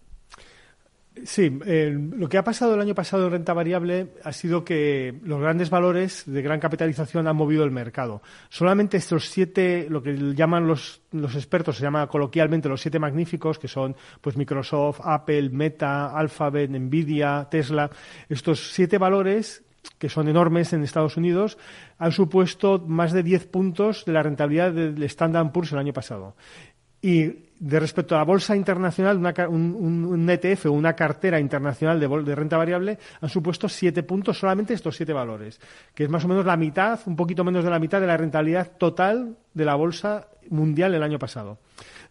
Sí, 1.24 1.50
lo 1.50 2.28
que 2.28 2.36
ha 2.36 2.44
pasado 2.44 2.74
el 2.74 2.80
año 2.80 2.94
pasado 2.94 3.26
en 3.26 3.32
renta 3.32 3.54
variable 3.54 4.12
ha 4.22 4.32
sido 4.32 4.64
que 4.64 5.18
los 5.22 5.40
grandes 5.40 5.70
valores 5.70 6.24
de 6.26 6.42
gran 6.42 6.60
capitalización 6.60 7.26
han 7.26 7.36
movido 7.36 7.64
el 7.64 7.70
mercado. 7.70 8.22
Solamente 8.50 8.98
estos 8.98 9.30
siete, 9.30 9.86
lo 9.88 10.02
que 10.02 10.14
llaman 10.34 10.66
los, 10.66 11.00
los 11.12 11.34
expertos, 11.34 11.76
se 11.76 11.82
llama 11.82 12.06
coloquialmente 12.06 12.68
los 12.68 12.82
siete 12.82 12.98
magníficos, 12.98 13.58
que 13.58 13.68
son 13.68 13.96
pues 14.20 14.36
Microsoft, 14.36 15.00
Apple, 15.02 15.48
Meta, 15.50 16.16
Alphabet, 16.16 16.70
Nvidia, 16.70 17.48
Tesla, 17.50 17.90
estos 18.28 18.72
siete 18.72 18.98
valores 18.98 19.62
que 19.98 20.08
son 20.08 20.28
enormes 20.28 20.72
en 20.72 20.82
Estados 20.82 21.16
Unidos, 21.16 21.56
han 21.98 22.12
supuesto 22.12 22.84
más 22.86 23.12
de 23.12 23.22
10 23.22 23.46
puntos 23.46 24.04
de 24.04 24.12
la 24.12 24.22
rentabilidad 24.22 24.72
del 24.72 25.02
Standard 25.04 25.52
Poor's 25.52 25.72
el 25.72 25.78
año 25.78 25.92
pasado. 25.92 26.36
Y 27.00 27.45
de 27.58 27.80
respecto 27.80 28.14
a 28.14 28.18
la 28.18 28.24
bolsa 28.24 28.54
internacional, 28.54 29.16
un, 29.48 30.28
ETF 30.28 30.66
o 30.66 30.72
una 30.72 30.94
cartera 30.94 31.40
internacional 31.40 31.98
de, 31.98 32.34
renta 32.34 32.56
variable 32.56 32.98
han 33.20 33.28
supuesto 33.28 33.68
siete 33.68 34.02
puntos 34.02 34.38
solamente 34.38 34.74
estos 34.74 34.96
siete 34.96 35.12
valores, 35.12 35.60
que 35.94 36.04
es 36.04 36.10
más 36.10 36.24
o 36.24 36.28
menos 36.28 36.44
la 36.44 36.56
mitad, 36.56 37.00
un 37.06 37.16
poquito 37.16 37.44
menos 37.44 37.64
de 37.64 37.70
la 37.70 37.78
mitad 37.78 38.00
de 38.00 38.06
la 38.06 38.16
rentabilidad 38.16 38.72
total 38.76 39.36
de 39.54 39.64
la 39.64 39.74
bolsa 39.74 40.28
mundial 40.50 40.94
el 40.94 41.02
año 41.02 41.18
pasado. 41.18 41.58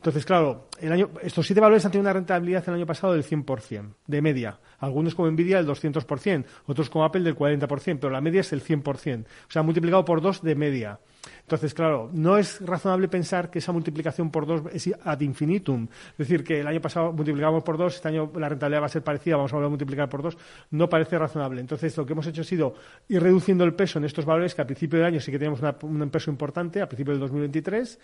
Entonces, 0.05 0.23
claro, 0.23 0.67
el 0.79 0.91
año, 0.91 1.09
estos 1.23 1.47
siete 1.47 1.59
valores 1.59 1.83
han 1.83 1.91
tenido 1.91 2.03
una 2.03 2.13
rentabilidad 2.13 2.63
el 2.67 2.75
año 2.75 2.85
pasado 2.85 3.13
del 3.13 3.23
100%, 3.23 3.95
de 4.05 4.21
media. 4.21 4.59
Algunos 4.77 5.15
como 5.15 5.31
Nvidia 5.31 5.57
del 5.57 5.65
200%, 5.65 6.45
otros 6.67 6.91
como 6.91 7.05
Apple 7.05 7.23
del 7.23 7.35
40%, 7.35 7.97
pero 7.99 8.11
la 8.11 8.21
media 8.21 8.41
es 8.41 8.53
el 8.53 8.63
100%. 8.63 9.23
O 9.23 9.51
sea, 9.51 9.63
multiplicado 9.63 10.05
por 10.05 10.21
dos 10.21 10.43
de 10.43 10.53
media. 10.53 10.99
Entonces, 11.41 11.73
claro, 11.73 12.11
no 12.13 12.37
es 12.37 12.63
razonable 12.63 13.07
pensar 13.07 13.49
que 13.49 13.57
esa 13.57 13.71
multiplicación 13.71 14.29
por 14.29 14.45
dos 14.45 14.61
es 14.71 14.93
ad 15.03 15.21
infinitum. 15.21 15.87
Es 16.11 16.17
decir, 16.17 16.43
que 16.43 16.59
el 16.59 16.67
año 16.67 16.81
pasado 16.81 17.11
multiplicamos 17.11 17.63
por 17.63 17.75
dos, 17.75 17.95
este 17.95 18.09
año 18.09 18.31
la 18.35 18.47
rentabilidad 18.47 18.83
va 18.83 18.85
a 18.85 18.89
ser 18.89 19.03
parecida, 19.03 19.37
vamos 19.37 19.53
a 19.53 19.55
volver 19.55 19.67
a 19.67 19.69
multiplicar 19.69 20.07
por 20.07 20.21
dos. 20.21 20.37
No 20.69 20.87
parece 20.87 21.17
razonable. 21.17 21.61
Entonces, 21.61 21.97
lo 21.97 22.05
que 22.05 22.13
hemos 22.13 22.27
hecho 22.27 22.41
ha 22.41 22.45
sido 22.45 22.75
ir 23.09 23.23
reduciendo 23.23 23.63
el 23.63 23.73
peso 23.73 23.97
en 23.97 24.05
estos 24.05 24.23
valores 24.23 24.53
que 24.53 24.61
al 24.61 24.67
principio 24.67 24.99
del 24.99 25.07
año 25.07 25.19
sí 25.19 25.31
que 25.31 25.39
teníamos 25.39 25.61
un 25.81 26.09
peso 26.11 26.29
importante, 26.29 26.79
a 26.79 26.87
principio 26.87 27.13
del 27.13 27.21
2023, 27.21 27.99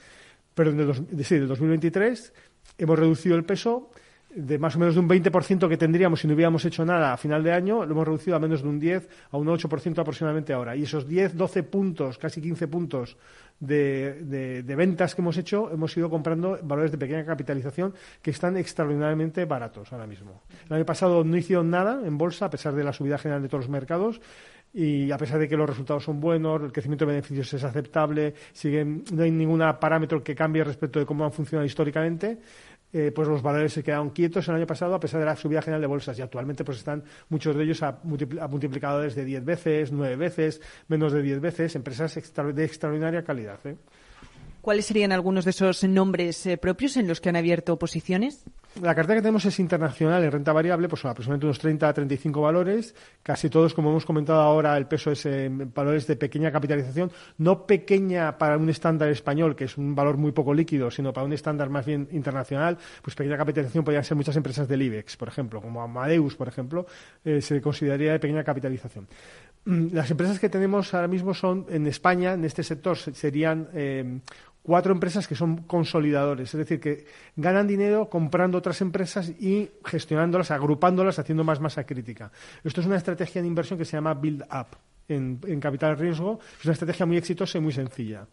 perdón, 0.53 0.77
del, 0.77 1.25
sí, 1.25 1.36
del 1.36 1.48
2023, 1.48 2.34
hemos 2.77 3.00
reducido 3.00 3.36
el 3.36 3.43
peso 3.43 3.91
de 4.36 4.58
más 4.58 4.75
o 4.75 4.79
menos 4.79 4.96
de 4.96 5.01
un 5.01 5.10
20% 5.10 5.67
que 5.67 5.77
tendríamos 5.77 6.22
si 6.22 6.27
no 6.27 6.34
hubiéramos 6.34 6.63
hecho 6.63 6.86
nada 6.86 7.13
a 7.13 7.17
final 7.17 7.43
de 7.43 7.51
año, 7.51 7.86
lo 7.86 7.91
hemos 7.91 8.05
reducido 8.05 8.36
a 8.36 8.39
menos 8.39 8.62
de 8.62 8.70
un 8.70 8.79
10, 8.79 9.10
a 9.31 9.38
un 9.38 9.48
8% 9.48 10.00
aproximadamente 10.00 10.53
ahora. 10.53 10.75
Y 10.75 10.84
esos 10.84 11.08
10, 11.08 11.36
12 11.36 11.63
puntos, 11.63 12.17
casi 12.17 12.41
15 12.41 12.67
puntos 12.67 13.17
de, 13.60 14.63
de, 14.63 14.75
ventas 14.75 15.13
que 15.13 15.22
hemos 15.22 15.38
hecho, 15.38 15.70
hemos 15.72 15.96
ido 15.96 16.10
comprando 16.10 16.58
valores 16.63 16.91
de 16.91 16.98
pequeña 16.98 17.25
capitalización 17.25 17.93
que 18.22 18.31
están 18.31 18.58
extraordinariamente 18.58 19.46
baratos 19.46 19.91
ahora 19.91 20.08
mismo. 20.08 20.41
El 20.67 20.77
año 20.77 20.86
pasado 20.86 21.24
no 21.24 21.38
hicieron 21.38 21.70
nada 21.70 22.01
en 22.05 22.17
bolsa, 22.17 22.46
a 22.46 22.50
pesar 22.50 22.74
de 22.74 22.84
la 22.84 22.93
subida 22.93 23.17
general 23.17 23.41
de 23.41 23.50
todos 23.50 23.65
los 23.65 23.70
mercados 23.70 24.22
y 24.73 25.11
a 25.11 25.17
pesar 25.17 25.39
de 25.39 25.49
que 25.49 25.57
los 25.57 25.69
resultados 25.69 26.03
son 26.03 26.19
buenos, 26.19 26.61
el 26.61 26.71
crecimiento 26.71 27.05
de 27.05 27.13
beneficios 27.13 27.53
es 27.53 27.63
aceptable, 27.63 28.33
siguen, 28.53 29.03
no 29.11 29.23
hay 29.23 29.31
ningún 29.31 29.59
parámetro 29.79 30.23
que 30.23 30.33
cambie 30.33 30.63
respecto 30.63 30.99
de 30.99 31.05
cómo 31.05 31.25
han 31.25 31.31
funcionado 31.31 31.65
históricamente, 31.65 32.39
eh, 32.93 33.11
pues 33.13 33.27
los 33.27 33.41
valores 33.41 33.71
se 33.71 33.83
quedaron 33.83 34.09
quietos 34.09 34.47
el 34.49 34.55
año 34.55 34.67
pasado 34.67 34.93
a 34.95 34.99
pesar 34.99 35.21
de 35.21 35.25
la 35.25 35.35
subida 35.35 35.61
general 35.61 35.79
de 35.79 35.87
bolsas 35.87 36.19
y 36.19 36.21
actualmente 36.21 36.65
pues 36.65 36.79
están 36.79 37.03
muchos 37.29 37.55
de 37.55 37.63
ellos 37.63 37.81
a, 37.83 37.99
multiplicadores 38.03 39.15
de 39.15 39.23
10 39.23 39.45
veces, 39.45 39.91
9 39.91 40.15
veces, 40.17 40.61
menos 40.89 41.13
de 41.13 41.21
10 41.21 41.39
veces, 41.39 41.75
empresas 41.75 42.13
de 42.53 42.65
extraordinaria 42.65 43.23
calidad. 43.23 43.59
¿eh? 43.65 43.77
¿Cuáles 44.61 44.85
serían 44.85 45.11
algunos 45.11 45.45
de 45.45 45.51
esos 45.51 45.83
nombres 45.85 46.45
eh, 46.45 46.57
propios 46.57 46.97
en 46.97 47.07
los 47.07 47.21
que 47.21 47.29
han 47.29 47.35
abierto 47.37 47.79
posiciones? 47.79 48.43
La 48.79 48.95
cartera 48.95 49.17
que 49.17 49.23
tenemos 49.23 49.43
es 49.43 49.59
internacional 49.59 50.23
en 50.23 50.31
renta 50.31 50.53
variable, 50.53 50.87
pues 50.87 51.03
aproximadamente 51.03 51.45
unos 51.45 51.59
30 51.59 51.89
a 51.89 51.93
35 51.93 52.41
valores. 52.41 52.95
Casi 53.21 53.49
todos, 53.49 53.73
como 53.73 53.89
hemos 53.89 54.05
comentado 54.05 54.39
ahora, 54.39 54.77
el 54.77 54.87
peso 54.87 55.11
es 55.11 55.25
en 55.25 55.73
valores 55.73 56.07
de 56.07 56.15
pequeña 56.15 56.53
capitalización, 56.53 57.11
no 57.37 57.65
pequeña 57.67 58.37
para 58.37 58.57
un 58.57 58.69
estándar 58.69 59.09
español, 59.09 59.57
que 59.57 59.65
es 59.65 59.77
un 59.77 59.93
valor 59.93 60.15
muy 60.15 60.31
poco 60.31 60.53
líquido, 60.53 60.89
sino 60.89 61.11
para 61.11 61.25
un 61.25 61.33
estándar 61.33 61.69
más 61.69 61.85
bien 61.85 62.07
internacional, 62.11 62.77
pues 63.01 63.13
pequeña 63.13 63.35
capitalización 63.35 63.83
podrían 63.83 64.05
ser 64.05 64.15
muchas 64.15 64.37
empresas 64.37 64.69
del 64.69 64.81
IBEX, 64.83 65.17
por 65.17 65.27
ejemplo, 65.27 65.61
como 65.61 65.81
Amadeus, 65.81 66.37
por 66.37 66.47
ejemplo, 66.47 66.85
eh, 67.25 67.41
se 67.41 67.59
consideraría 67.61 68.13
de 68.13 68.19
pequeña 68.19 68.43
capitalización. 68.45 69.05
Mm, 69.65 69.87
las 69.93 70.09
empresas 70.09 70.39
que 70.39 70.49
tenemos 70.49 70.93
ahora 70.93 71.07
mismo 71.07 71.33
son 71.33 71.65
en 71.69 71.85
España, 71.87 72.33
en 72.33 72.45
este 72.45 72.63
sector, 72.63 72.97
serían 72.97 73.67
eh, 73.73 74.21
cuatro 74.63 74.93
empresas 74.93 75.27
que 75.27 75.35
son 75.35 75.63
consolidadores, 75.63 76.53
es 76.53 76.57
decir, 76.57 76.79
que 76.79 77.05
ganan 77.35 77.67
dinero 77.67 78.09
comprando 78.09 78.57
otras 78.57 78.81
empresas 78.81 79.29
y 79.29 79.69
gestionándolas, 79.83 80.51
agrupándolas, 80.51 81.19
haciendo 81.19 81.43
más 81.43 81.59
masa 81.59 81.85
crítica. 81.85 82.31
Esto 82.63 82.81
es 82.81 82.87
una 82.87 82.97
estrategia 82.97 83.41
de 83.41 83.47
inversión 83.47 83.79
que 83.79 83.85
se 83.85 83.97
llama 83.97 84.13
Build 84.13 84.43
Up 84.43 84.77
en, 85.07 85.59
capital 85.59 85.97
riesgo. 85.97 86.39
Es 86.59 86.65
una 86.65 86.73
estrategia 86.73 87.05
muy 87.05 87.17
exitosa 87.17 87.57
y 87.57 87.61
muy 87.61 87.73
sencilla. 87.73 88.27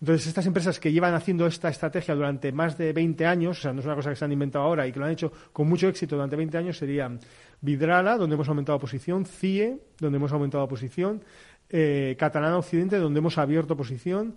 Entonces, 0.00 0.26
estas 0.26 0.46
empresas 0.46 0.80
que 0.80 0.92
llevan 0.92 1.14
haciendo 1.14 1.46
esta 1.46 1.68
estrategia 1.68 2.14
durante 2.14 2.50
más 2.52 2.76
de 2.76 2.92
20 2.92 3.26
años, 3.26 3.58
o 3.58 3.62
sea, 3.62 3.72
no 3.72 3.80
es 3.80 3.86
una 3.86 3.94
cosa 3.94 4.10
que 4.10 4.16
se 4.16 4.24
han 4.24 4.32
inventado 4.32 4.64
ahora 4.64 4.86
y 4.86 4.92
que 4.92 4.98
lo 4.98 5.06
han 5.06 5.12
hecho 5.12 5.32
con 5.52 5.68
mucho 5.68 5.88
éxito 5.88 6.16
durante 6.16 6.36
20 6.36 6.58
años, 6.58 6.78
serían 6.78 7.20
Vidrala, 7.60 8.16
donde 8.16 8.34
hemos 8.34 8.48
aumentado 8.48 8.78
posición, 8.78 9.24
CIE, 9.24 9.78
donde 9.98 10.16
hemos 10.16 10.32
aumentado 10.32 10.66
posición, 10.68 11.22
eh, 11.70 12.16
Catalana 12.18 12.58
Occidente, 12.58 12.98
donde 12.98 13.18
hemos 13.18 13.38
abierto 13.38 13.76
posición, 13.76 14.36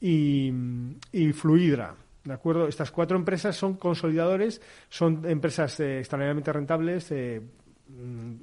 y, 0.00 0.52
Fluidra. 1.32 1.94
¿De 2.24 2.32
acuerdo? 2.32 2.68
Estas 2.68 2.90
cuatro 2.90 3.16
empresas 3.16 3.56
son 3.56 3.74
consolidadores, 3.74 4.60
son 4.88 5.24
empresas 5.24 5.80
eh, 5.80 6.00
extraordinariamente 6.00 6.52
rentables, 6.52 7.10
eh, 7.10 7.40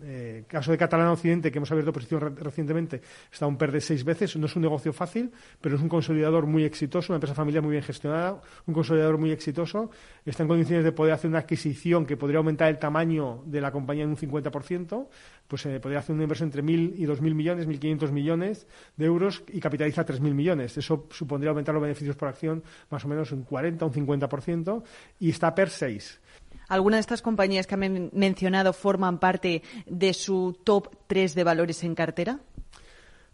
eh, 0.03 0.43
caso 0.47 0.71
de 0.71 0.77
Catalana 0.77 1.11
Occidente, 1.11 1.51
que 1.51 1.59
hemos 1.59 1.71
abierto 1.71 1.93
posición 1.93 2.35
recientemente, 2.35 3.01
está 3.31 3.45
un 3.45 3.57
PER 3.57 3.71
de 3.71 3.81
seis 3.81 4.03
veces. 4.03 4.35
No 4.37 4.47
es 4.47 4.55
un 4.55 4.63
negocio 4.63 4.91
fácil, 4.91 5.31
pero 5.61 5.75
es 5.75 5.81
un 5.81 5.89
consolidador 5.89 6.45
muy 6.45 6.63
exitoso, 6.63 7.13
una 7.13 7.17
empresa 7.17 7.35
familiar 7.35 7.63
muy 7.63 7.71
bien 7.71 7.83
gestionada, 7.83 8.41
un 8.65 8.73
consolidador 8.73 9.17
muy 9.17 9.31
exitoso. 9.31 9.89
Está 10.25 10.43
en 10.43 10.49
condiciones 10.49 10.83
de 10.83 10.91
poder 10.91 11.13
hacer 11.13 11.29
una 11.29 11.39
adquisición 11.39 12.05
que 12.05 12.17
podría 12.17 12.39
aumentar 12.39 12.69
el 12.69 12.79
tamaño 12.79 13.43
de 13.45 13.61
la 13.61 13.71
compañía 13.71 14.03
en 14.03 14.09
un 14.09 14.17
50%. 14.17 15.07
Pues 15.47 15.65
eh, 15.67 15.79
podría 15.79 15.99
hacer 15.99 16.15
una 16.15 16.23
inversión 16.23 16.47
entre 16.47 16.63
1.000 16.63 16.93
y 16.97 17.05
2.000 17.05 17.33
millones, 17.35 17.67
1.500 17.67 18.11
millones 18.11 18.67
de 18.97 19.05
euros 19.05 19.43
y 19.53 19.59
capitaliza 19.59 20.05
3.000 20.05 20.33
millones. 20.33 20.77
Eso 20.77 21.07
supondría 21.11 21.51
aumentar 21.51 21.73
los 21.75 21.83
beneficios 21.83 22.15
por 22.15 22.29
acción 22.29 22.63
más 22.89 23.05
o 23.05 23.07
menos 23.07 23.31
un 23.31 23.43
40, 23.43 23.85
un 23.85 23.93
50%. 23.93 24.83
Y 25.19 25.29
está 25.29 25.53
PER 25.53 25.69
6. 25.69 26.21
¿Alguna 26.67 26.97
de 26.97 27.01
estas 27.01 27.21
compañías 27.21 27.67
que 27.67 27.75
han 27.75 28.09
mencionado 28.13 28.73
forman 28.73 29.19
parte 29.19 29.61
de 29.85 30.13
su 30.13 30.57
top 30.63 30.95
3 31.07 31.35
de 31.35 31.43
valores 31.43 31.83
en 31.83 31.95
cartera? 31.95 32.39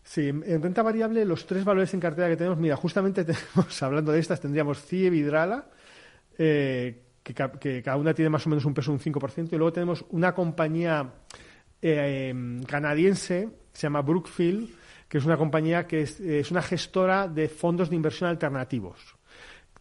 Sí, 0.04 0.28
en 0.28 0.62
renta 0.62 0.82
variable 0.82 1.26
los 1.26 1.46
tres 1.46 1.64
valores 1.64 1.94
en 1.94 2.00
cartera 2.00 2.28
que 2.28 2.36
tenemos, 2.36 2.58
mira, 2.58 2.76
justamente 2.76 3.24
tenemos, 3.26 3.84
hablando 3.84 4.12
de 4.12 4.20
estas, 4.20 4.42
tendríamos 4.42 4.84
CIE 4.84 5.10
Vidrala, 5.10 5.66
eh, 6.38 7.04
que, 7.24 7.34
cada 7.84 7.98
una 7.98 8.14
tiene 8.14 8.30
más 8.30 8.46
o 8.48 8.50
menos 8.50 8.66
un 8.66 8.74
peso 8.74 8.92
de 8.92 8.98
un 8.98 9.14
5%, 9.14 9.54
y 9.54 9.58
luego 9.58 9.72
tenemos 9.72 10.04
una 10.10 10.34
compañía 10.34 11.14
eh, 11.82 12.62
canadiense, 12.68 13.50
se 13.72 13.82
llama 13.82 14.02
Brookfield, 14.02 14.70
que 15.08 15.18
es 15.20 15.26
una 15.26 15.38
compañía 15.38 15.88
que 15.88 16.02
es 16.02 16.52
una 16.52 16.62
gestora 16.62 17.28
de 17.28 17.50
fondos 17.50 17.90
de 17.90 17.98
inversión 17.98 18.30
alternativos 18.30 19.16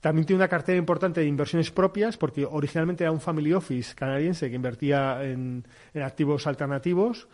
también 0.00 0.26
tiene 0.26 0.38
una 0.38 0.49
cartera 0.49 0.78
importante 0.78 1.21
de 1.21 1.26
inversiones 1.26 1.71
propias, 1.71 2.16
porque 2.16 2.47
originalmente 2.49 3.04
era 3.04 3.12
un 3.12 3.21
family 3.21 3.52
office 3.52 3.95
canadiense 3.95 4.49
que 4.49 4.57
invertía 4.57 5.23
en, 5.23 5.64
activos 5.95 6.47
alternativos. 6.47 7.28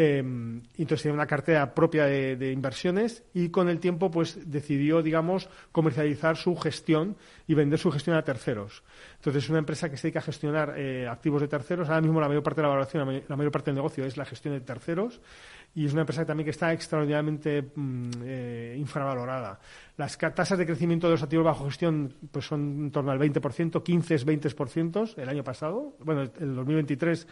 Eh, 0.00 0.18
entonces 0.18 1.02
tenía 1.02 1.14
una 1.14 1.26
cartera 1.26 1.74
propia 1.74 2.04
de, 2.04 2.52
inversiones 2.52 3.24
y 3.34 3.48
con 3.48 3.68
el 3.68 3.80
tiempo 3.80 4.12
pues 4.12 4.48
decidió, 4.48 5.02
digamos, 5.02 5.48
comercializar 5.72 6.36
su 6.36 6.54
gestión 6.54 7.16
y 7.48 7.54
vender 7.54 7.80
su 7.80 7.90
gestión 7.90 8.16
a 8.16 8.22
terceros. 8.22 8.84
Entonces 9.16 9.44
es 9.44 9.50
una 9.50 9.58
empresa 9.58 9.90
que 9.90 9.96
se 9.96 10.08
dedica 10.08 10.20
a 10.20 10.22
gestionar 10.22 10.74
eh, 10.76 11.08
activos 11.08 11.40
de 11.40 11.48
terceros. 11.48 11.88
Ahora 11.88 12.00
mismo 12.00 12.20
la 12.20 12.28
mayor 12.28 12.44
parte 12.44 12.60
de 12.60 12.62
la 12.62 12.68
valoración, 12.68 13.22
la 13.28 13.36
mayor 13.36 13.50
parte 13.50 13.70
del 13.70 13.76
negocio 13.76 14.04
es 14.04 14.16
la 14.16 14.24
gestión 14.24 14.54
de 14.54 14.60
terceros 14.60 15.20
y 15.78 15.86
es 15.86 15.92
una 15.92 16.00
empresa 16.00 16.26
también 16.26 16.44
que 16.44 16.50
está 16.50 16.72
extraordinariamente 16.72 17.70
mm, 17.72 18.10
eh, 18.24 18.76
infravalorada. 18.76 19.60
Las 19.96 20.18
tasas 20.18 20.58
de 20.58 20.66
crecimiento 20.66 21.06
de 21.06 21.12
los 21.12 21.22
activos 21.22 21.44
bajo 21.44 21.66
gestión 21.66 22.12
pues 22.32 22.46
son 22.46 22.86
en 22.86 22.90
torno 22.90 23.12
al 23.12 23.18
20%, 23.20 23.80
15 23.84 24.16
20% 24.26 25.14
el 25.18 25.28
año 25.28 25.44
pasado. 25.44 25.94
Bueno, 26.00 26.22
el 26.22 26.56
2023 26.56 27.28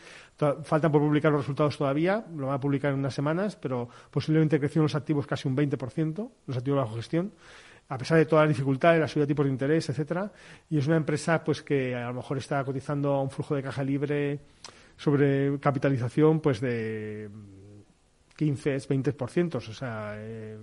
faltan 0.63 0.93
por 0.93 1.01
publicar 1.01 1.33
los 1.33 1.41
resultados 1.41 1.77
todavía, 1.77 2.25
lo 2.37 2.47
van 2.47 2.55
a 2.55 2.61
publicar 2.61 2.93
en 2.93 3.01
unas 3.01 3.15
semanas, 3.15 3.57
pero 3.57 3.89
posiblemente 4.13 4.61
crecieron 4.61 4.85
los 4.85 4.95
activos 4.95 5.27
casi 5.27 5.49
un 5.49 5.57
20%, 5.57 6.31
los 6.47 6.57
activos 6.57 6.79
bajo 6.79 6.95
gestión 6.95 7.33
a 7.89 7.99
pesar 7.99 8.19
de 8.19 8.27
todas 8.27 8.47
las 8.47 8.57
dificultades, 8.57 9.01
la 9.01 9.09
subida 9.09 9.25
de 9.25 9.29
tipos 9.29 9.47
de 9.47 9.53
interés, 9.53 9.89
etcétera, 9.89 10.33
y 10.71 10.79
es 10.79 10.87
una 10.87 10.97
empresa 10.97 11.43
pues 11.43 11.63
que 11.63 11.95
a 11.95 12.09
lo 12.09 12.15
mejor 12.15 12.39
está 12.39 12.65
cotizando 12.65 13.13
a 13.13 13.23
un 13.23 13.31
flujo 13.31 13.55
de 13.57 13.63
caja 13.63 13.83
libre 13.83 14.41
sobre 14.97 15.59
capitalización 15.61 16.41
pues 16.41 16.61
de 16.61 17.29
15, 18.37 18.77
20%. 18.77 19.55
O 19.57 19.61
sea, 19.61 20.15
eh, 20.17 20.59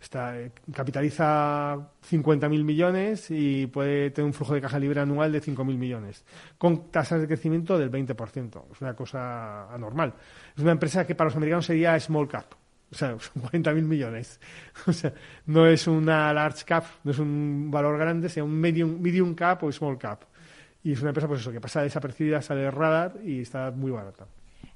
está, 0.00 0.34
capitaliza 0.72 1.76
50.000 2.08 2.64
millones 2.64 3.30
y 3.30 3.66
puede 3.66 4.10
tener 4.10 4.26
un 4.26 4.34
flujo 4.34 4.54
de 4.54 4.60
caja 4.60 4.78
libre 4.78 5.00
anual 5.00 5.32
de 5.32 5.42
5.000 5.42 5.64
millones, 5.76 6.24
con 6.58 6.90
tasas 6.90 7.20
de 7.20 7.26
crecimiento 7.26 7.78
del 7.78 7.90
20%. 7.90 8.64
Es 8.72 8.80
una 8.80 8.94
cosa 8.94 9.72
anormal. 9.72 10.14
Es 10.56 10.62
una 10.62 10.72
empresa 10.72 11.06
que 11.06 11.14
para 11.14 11.28
los 11.28 11.36
americanos 11.36 11.66
sería 11.66 11.98
small 11.98 12.28
cap. 12.28 12.54
O 12.90 12.96
sea, 12.96 13.16
son 13.18 13.42
40.000 13.42 13.82
millones. 13.82 14.40
O 14.86 14.92
sea, 14.92 15.12
no 15.46 15.66
es 15.66 15.86
una 15.86 16.32
large 16.32 16.64
cap, 16.64 16.84
no 17.02 17.10
es 17.10 17.18
un 17.18 17.70
valor 17.70 17.98
grande, 17.98 18.28
sea 18.28 18.44
un 18.44 18.52
medium, 18.52 19.00
medium 19.00 19.34
cap 19.34 19.62
o 19.64 19.72
small 19.72 19.98
cap. 19.98 20.24
Y 20.82 20.92
es 20.92 21.00
una 21.00 21.10
empresa, 21.10 21.26
pues 21.26 21.40
eso, 21.40 21.50
que 21.50 21.62
pasa 21.62 21.80
desapercibida, 21.82 22.42
sale 22.42 22.60
de 22.60 22.70
radar 22.70 23.14
y 23.24 23.40
está 23.40 23.70
muy 23.70 23.90
barata. 23.90 24.26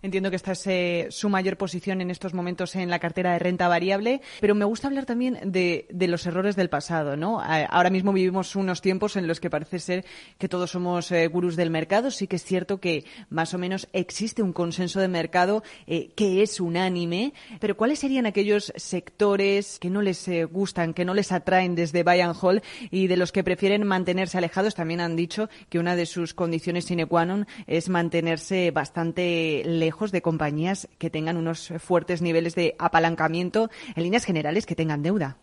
Entiendo 0.00 0.31
que 0.31 0.37
esta 0.37 0.52
es 0.52 0.64
eh, 0.69 1.09
su 1.11 1.28
mayor 1.28 1.57
posición 1.57 2.00
en 2.00 2.12
estos 2.12 2.33
momentos 2.33 2.76
en 2.76 2.88
la 2.88 3.00
cartera 3.00 3.33
de 3.33 3.40
renta 3.40 3.67
variable, 3.67 4.21
pero 4.40 4.55
me 4.55 4.64
gusta 4.64 4.87
hablar 4.87 5.07
también 5.07 5.40
de, 5.45 5.88
los 5.90 6.25
errores 6.25 6.55
del 6.55 6.69
pasado, 6.69 7.17
¿no? 7.17 7.40
Ahora 7.40 7.90
mismo 7.90 8.12
vivimos 8.12 8.55
unos 8.55 8.81
tiempos 8.81 9.17
en 9.17 9.26
los 9.26 9.40
que 9.40 9.50
parece 9.50 9.81
ser 9.81 10.05
que 10.38 10.49
todos 10.49 10.71
somos 10.71 11.11
eh, 11.11 11.26
gurús 11.26 11.57
del 11.57 11.71
mercado. 11.71 12.12
Sí 12.12 12.28
que 12.28 12.37
es 12.37 12.45
cierto 12.45 12.78
que 12.78 13.07
más 13.28 13.55
o 13.55 13.59
menos 13.59 13.88
existe 13.93 14.40
un 14.40 14.52
consenso 14.52 15.00
de 15.00 15.09
mercado 15.09 15.64
eh, 15.88 16.11
que 16.14 16.43
es 16.43 16.61
unánime, 16.61 17.33
pero 17.59 17.76
¿cuáles 17.76 17.99
serían 17.99 18.26
aquellos 18.26 18.73
sectores 18.76 19.81
que 19.81 19.90
no 19.90 20.00
les 20.00 20.31
gustan, 20.52 20.95
que 20.95 21.05
no 21.05 21.12
les 21.12 21.33
atraen 21.33 21.75
desde 21.75 22.05
Bayern 22.05 22.37
Hall 22.40 22.62
y 22.93 23.09
de 23.09 23.17
los 23.17 23.33
que 23.33 23.43
prefieren 23.43 23.85
mantenerse 23.85 24.38
alejados? 24.38 24.76
También 24.76 25.00
han 25.00 25.17
dicho 25.17 25.49
que 25.69 25.81
una 25.81 25.97
de 25.97 26.07
sus 26.07 26.35
condiciones 26.35 26.85
sine 26.85 27.07
qua 27.07 27.26
non 27.26 27.50
es 27.67 27.88
mantenerse 27.88 28.71
bastante 28.71 29.62
lejos 29.67 29.88
de 30.11 30.23
compañías 30.23 30.88
que 30.99 31.11
tengan 31.11 31.37
unos 31.37 31.73
fuertes 31.78 32.23
niveles 32.23 32.54
de 32.54 32.75
apalancamiento, 32.78 33.71
en 33.95 34.02
líneas 34.02 34.25
generales 34.25 34.66
que 34.66 34.75
tengan 34.75 35.02
deuda. 35.02 35.37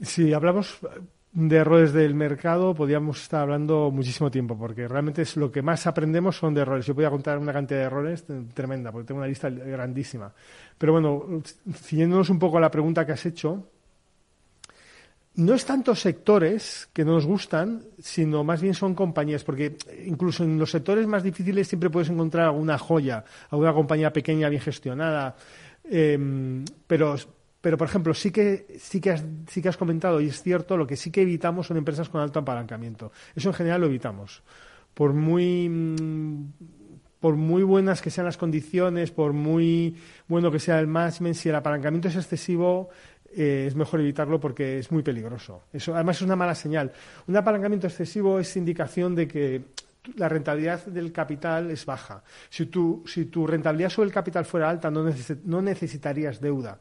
Si 0.00 0.32
hablamos 0.32 0.78
de 1.32 1.56
errores 1.56 1.92
del 1.92 2.14
mercado, 2.14 2.74
podríamos 2.74 3.22
estar 3.22 3.42
hablando 3.42 3.90
muchísimo 3.90 4.30
tiempo, 4.30 4.56
porque 4.56 4.88
realmente 4.88 5.22
es 5.22 5.36
lo 5.36 5.52
que 5.52 5.62
más 5.62 5.86
aprendemos 5.86 6.36
son 6.36 6.54
de 6.54 6.62
errores. 6.62 6.86
Yo 6.86 6.94
podría 6.94 7.10
contar 7.10 7.38
una 7.38 7.52
cantidad 7.52 7.80
de 7.80 7.86
errores 7.86 8.24
tremenda, 8.54 8.90
porque 8.90 9.06
tengo 9.06 9.18
una 9.18 9.28
lista 9.28 9.50
grandísima. 9.50 10.32
Pero 10.78 10.92
bueno, 10.92 11.42
siguiéndonos 11.82 12.30
un 12.30 12.38
poco 12.38 12.58
a 12.58 12.60
la 12.60 12.70
pregunta 12.70 13.04
que 13.04 13.12
has 13.12 13.26
hecho, 13.26 13.68
no 15.38 15.54
es 15.54 15.64
tanto 15.64 15.94
sectores 15.94 16.88
que 16.92 17.04
no 17.04 17.12
nos 17.12 17.24
gustan, 17.24 17.84
sino 18.00 18.42
más 18.42 18.60
bien 18.60 18.74
son 18.74 18.96
compañías, 18.96 19.44
porque 19.44 19.76
incluso 20.04 20.42
en 20.42 20.58
los 20.58 20.72
sectores 20.72 21.06
más 21.06 21.22
difíciles 21.22 21.68
siempre 21.68 21.90
puedes 21.90 22.10
encontrar 22.10 22.46
alguna 22.46 22.76
joya, 22.76 23.24
alguna 23.50 23.72
compañía 23.72 24.12
pequeña 24.12 24.48
bien 24.48 24.60
gestionada, 24.60 25.36
em, 25.84 26.64
pero 26.86 27.14
pero 27.60 27.76
por 27.76 27.86
ejemplo 27.86 28.14
sí 28.14 28.32
que 28.32 28.78
sí 28.80 29.00
que 29.00 29.12
has, 29.12 29.24
sí 29.48 29.62
que 29.62 29.68
has 29.68 29.76
comentado 29.76 30.20
y 30.20 30.26
es 30.26 30.42
cierto 30.42 30.76
lo 30.76 30.86
que 30.86 30.96
sí 30.96 31.10
que 31.12 31.22
evitamos 31.22 31.68
son 31.68 31.76
empresas 31.76 32.08
con 32.08 32.20
alto 32.20 32.40
apalancamiento. 32.40 33.12
Eso 33.34 33.50
en 33.50 33.54
general 33.54 33.80
lo 33.80 33.86
evitamos. 33.86 34.42
Por 34.92 35.12
muy 35.12 35.68
por 37.20 37.36
muy 37.36 37.62
buenas 37.62 38.00
que 38.00 38.10
sean 38.10 38.26
las 38.26 38.36
condiciones 38.36 39.10
por 39.10 39.32
muy 39.32 39.96
bueno 40.28 40.50
que 40.50 40.58
sea 40.58 40.78
el 40.80 40.86
management 40.86 41.34
si 41.34 41.48
el 41.48 41.54
apalancamiento 41.54 42.08
es 42.08 42.16
excesivo 42.16 42.90
eh, 43.36 43.66
es 43.68 43.74
mejor 43.74 44.00
evitarlo 44.00 44.40
porque 44.40 44.78
es 44.78 44.90
muy 44.90 45.02
peligroso. 45.02 45.64
Eso, 45.72 45.94
además, 45.94 46.16
es 46.16 46.22
una 46.22 46.36
mala 46.36 46.54
señal. 46.54 46.92
Un 47.26 47.36
apalancamiento 47.36 47.86
excesivo 47.86 48.38
es 48.38 48.56
indicación 48.56 49.14
de 49.14 49.28
que 49.28 49.62
la 50.16 50.28
rentabilidad 50.28 50.86
del 50.86 51.12
capital 51.12 51.70
es 51.70 51.84
baja. 51.84 52.22
Si 52.48 52.66
tu, 52.66 53.04
si 53.06 53.26
tu 53.26 53.46
rentabilidad 53.46 53.90
sobre 53.90 54.06
el 54.06 54.14
capital 54.14 54.44
fuera 54.44 54.70
alta, 54.70 54.90
no, 54.90 55.04
no 55.44 55.62
necesitarías 55.62 56.40
deuda 56.40 56.78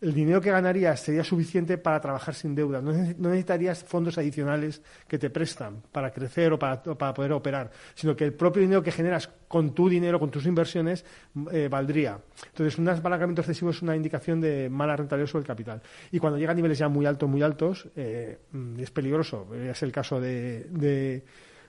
el 0.00 0.12
dinero 0.12 0.40
que 0.40 0.50
ganarías 0.50 1.00
sería 1.00 1.24
suficiente 1.24 1.78
para 1.78 2.00
trabajar 2.00 2.34
sin 2.34 2.54
deuda. 2.54 2.80
No 2.80 2.92
necesitarías 2.92 3.82
fondos 3.82 4.18
adicionales 4.18 4.82
que 5.08 5.18
te 5.18 5.30
prestan 5.30 5.82
para 5.90 6.10
crecer 6.10 6.52
o 6.52 6.58
para, 6.58 6.82
poder 7.14 7.32
operar, 7.32 7.70
sino 7.94 8.14
que 8.14 8.24
el 8.24 8.34
propio 8.34 8.62
dinero 8.62 8.82
que 8.82 8.92
generas 8.92 9.30
con 9.48 9.74
tu 9.74 9.88
dinero, 9.88 10.20
con 10.20 10.30
tus 10.30 10.44
inversiones, 10.44 11.04
eh, 11.50 11.68
valdría. 11.70 12.18
Entonces, 12.48 12.78
un 12.78 12.88
apalancamiento 12.88 13.40
excesivo 13.40 13.70
es 13.70 13.80
una 13.80 13.96
indicación 13.96 14.40
de 14.40 14.68
mala 14.68 14.96
rentabilidad 14.96 15.30
sobre 15.30 15.42
el 15.42 15.46
capital. 15.46 15.80
Y 16.12 16.18
cuando 16.18 16.38
llega 16.38 16.52
a 16.52 16.54
niveles 16.54 16.78
ya 16.78 16.88
muy 16.88 17.06
altos, 17.06 17.28
muy 17.28 17.42
altos, 17.42 17.88
eh, 17.96 18.38
es 18.78 18.90
peligroso. 18.90 19.46
Es 19.54 19.82
el 19.82 19.92
caso 19.92 20.20
de 20.20 21.24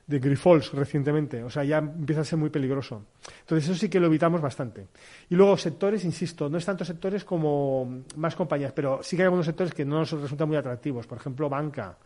Grifols 0.08 0.72
recientemente. 0.72 1.44
O 1.44 1.50
sea, 1.50 1.64
ya 1.64 1.80
empieza 1.80 2.22
a 2.22 2.26
ser 2.26 2.40
muy 2.40 2.50
peligroso. 2.50 3.04
Entonces, 3.42 3.70
eso 3.70 3.78
sí 3.78 3.90
que 3.90 4.00
lo 4.00 4.08
evitamos 4.08 4.42
bastante. 4.42 4.88
Y 5.30 5.36
luego, 5.36 5.58
sectores, 5.58 6.06
insisto, 6.06 6.50
no 6.50 6.58
es 6.58 6.66
tanto 6.66 6.86
sectores 6.86 7.26
como 7.26 8.04
más 8.16 8.36
compañías, 8.36 8.72
pero 8.72 9.02
sí 9.04 9.16
que 9.16 9.24
hay 9.24 9.26
algunos 9.26 9.46
sectores 9.46 9.74
que 9.74 9.86
no 9.86 10.00
nos 10.00 10.12
resultan 10.12 10.48
muy 10.48 10.58
atractivos. 10.58 11.06
Por 11.06 11.18
ejemplo, 11.18 11.50
banca. 11.50 11.98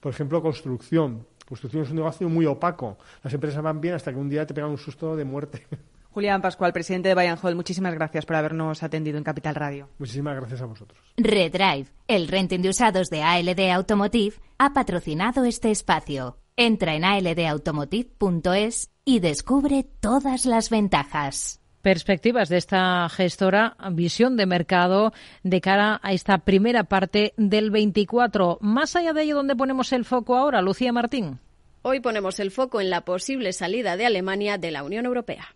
Por 0.00 0.12
ejemplo, 0.12 0.40
construcción. 0.40 1.26
Construcción 1.46 1.82
es 1.82 1.90
un 1.90 1.96
negocio 1.96 2.28
muy 2.28 2.46
opaco. 2.46 2.96
Las 3.22 3.34
empresas 3.34 3.62
van 3.62 3.80
bien 3.80 3.94
hasta 3.94 4.12
que 4.12 4.18
un 4.18 4.30
día 4.30 4.46
te 4.46 4.54
pegan 4.54 4.70
un 4.70 4.78
susto 4.78 5.14
de 5.14 5.24
muerte. 5.24 5.66
Julián 6.12 6.42
Pascual, 6.42 6.72
presidente 6.72 7.08
de 7.08 7.14
Bayern 7.14 7.38
Hall, 7.40 7.54
muchísimas 7.54 7.94
gracias 7.94 8.26
por 8.26 8.34
habernos 8.34 8.82
atendido 8.82 9.16
en 9.16 9.22
Capital 9.22 9.54
Radio. 9.54 9.88
Muchísimas 9.98 10.34
gracias 10.34 10.60
a 10.60 10.66
vosotros. 10.66 10.98
Redrive, 11.16 11.86
el 12.08 12.26
renting 12.26 12.62
de 12.62 12.70
usados 12.70 13.10
de 13.10 13.22
ALD 13.22 13.70
Automotive, 13.70 14.34
ha 14.58 14.72
patrocinado 14.72 15.44
este 15.44 15.70
espacio. 15.70 16.39
Entra 16.56 16.94
en 16.94 17.04
aldautomotive.es 17.04 18.90
y 19.04 19.20
descubre 19.20 19.86
todas 20.00 20.46
las 20.46 20.70
ventajas. 20.70 21.60
Perspectivas 21.82 22.50
de 22.50 22.58
esta 22.58 23.08
gestora, 23.08 23.76
visión 23.92 24.36
de 24.36 24.44
mercado 24.44 25.12
de 25.42 25.60
cara 25.62 25.98
a 26.02 26.12
esta 26.12 26.38
primera 26.38 26.84
parte 26.84 27.32
del 27.38 27.70
24. 27.70 28.58
Más 28.60 28.96
allá 28.96 29.14
de 29.14 29.22
ello, 29.22 29.36
¿dónde 29.36 29.56
ponemos 29.56 29.92
el 29.92 30.04
foco 30.04 30.36
ahora, 30.36 30.60
Lucía 30.60 30.92
Martín? 30.92 31.38
Hoy 31.82 32.00
ponemos 32.00 32.38
el 32.40 32.50
foco 32.50 32.82
en 32.82 32.90
la 32.90 33.06
posible 33.06 33.54
salida 33.54 33.96
de 33.96 34.04
Alemania 34.04 34.58
de 34.58 34.70
la 34.70 34.82
Unión 34.82 35.06
Europea. 35.06 35.54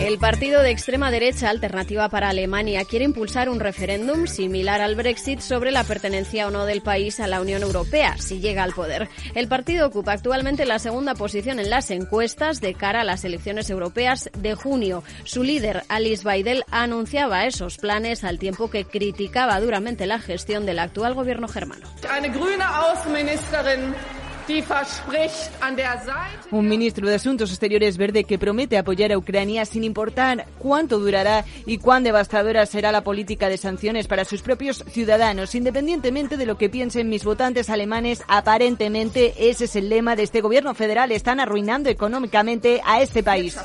El 0.00 0.18
partido 0.18 0.62
de 0.62 0.70
extrema 0.70 1.10
derecha 1.10 1.50
Alternativa 1.50 2.08
para 2.08 2.30
Alemania 2.30 2.86
quiere 2.86 3.04
impulsar 3.04 3.50
un 3.50 3.60
referéndum 3.60 4.26
similar 4.26 4.80
al 4.80 4.94
Brexit 4.94 5.40
sobre 5.40 5.70
la 5.70 5.84
pertenencia 5.84 6.46
o 6.46 6.50
no 6.50 6.64
del 6.64 6.80
país 6.80 7.20
a 7.20 7.26
la 7.26 7.42
Unión 7.42 7.60
Europea, 7.60 8.16
si 8.16 8.40
llega 8.40 8.62
al 8.62 8.72
poder. 8.72 9.10
El 9.34 9.46
partido 9.46 9.86
ocupa 9.86 10.12
actualmente 10.12 10.64
la 10.64 10.78
segunda 10.78 11.14
posición 11.14 11.60
en 11.60 11.68
las 11.68 11.90
encuestas 11.90 12.62
de 12.62 12.72
cara 12.72 13.02
a 13.02 13.04
las 13.04 13.26
elecciones 13.26 13.68
europeas 13.68 14.30
de 14.38 14.54
junio. 14.54 15.04
Su 15.24 15.42
líder, 15.42 15.84
Alice 15.88 16.26
Weidel, 16.26 16.64
anunciaba 16.70 17.44
esos 17.44 17.76
planes 17.76 18.24
al 18.24 18.38
tiempo 18.38 18.70
que 18.70 18.86
criticaba 18.86 19.60
duramente 19.60 20.06
la 20.06 20.18
gestión 20.18 20.64
del 20.64 20.78
actual 20.78 21.12
gobierno 21.12 21.46
germano. 21.46 21.86
Un 26.50 26.68
ministro 26.68 27.08
de 27.08 27.14
Asuntos 27.14 27.50
Exteriores 27.50 27.96
verde 27.96 28.24
que 28.24 28.38
promete 28.38 28.78
apoyar 28.78 29.12
a 29.12 29.18
Ucrania 29.18 29.64
sin 29.64 29.84
importar 29.84 30.46
cuánto 30.58 30.98
durará 30.98 31.44
y 31.66 31.78
cuán 31.78 32.02
devastadora 32.02 32.66
será 32.66 32.90
la 32.90 33.04
política 33.04 33.48
de 33.48 33.58
sanciones 33.58 34.08
para 34.08 34.24
sus 34.24 34.42
propios 34.42 34.84
ciudadanos, 34.88 35.54
independientemente 35.54 36.36
de 36.36 36.46
lo 36.46 36.58
que 36.58 36.68
piensen 36.68 37.08
mis 37.08 37.24
votantes 37.24 37.70
alemanes. 37.70 38.22
Aparentemente 38.28 39.50
ese 39.50 39.66
es 39.66 39.76
el 39.76 39.88
lema 39.88 40.16
de 40.16 40.24
este 40.24 40.40
gobierno 40.40 40.74
federal. 40.74 41.12
Están 41.12 41.40
arruinando 41.40 41.88
económicamente 41.88 42.80
a 42.84 43.02
este 43.02 43.22
país. 43.22 43.56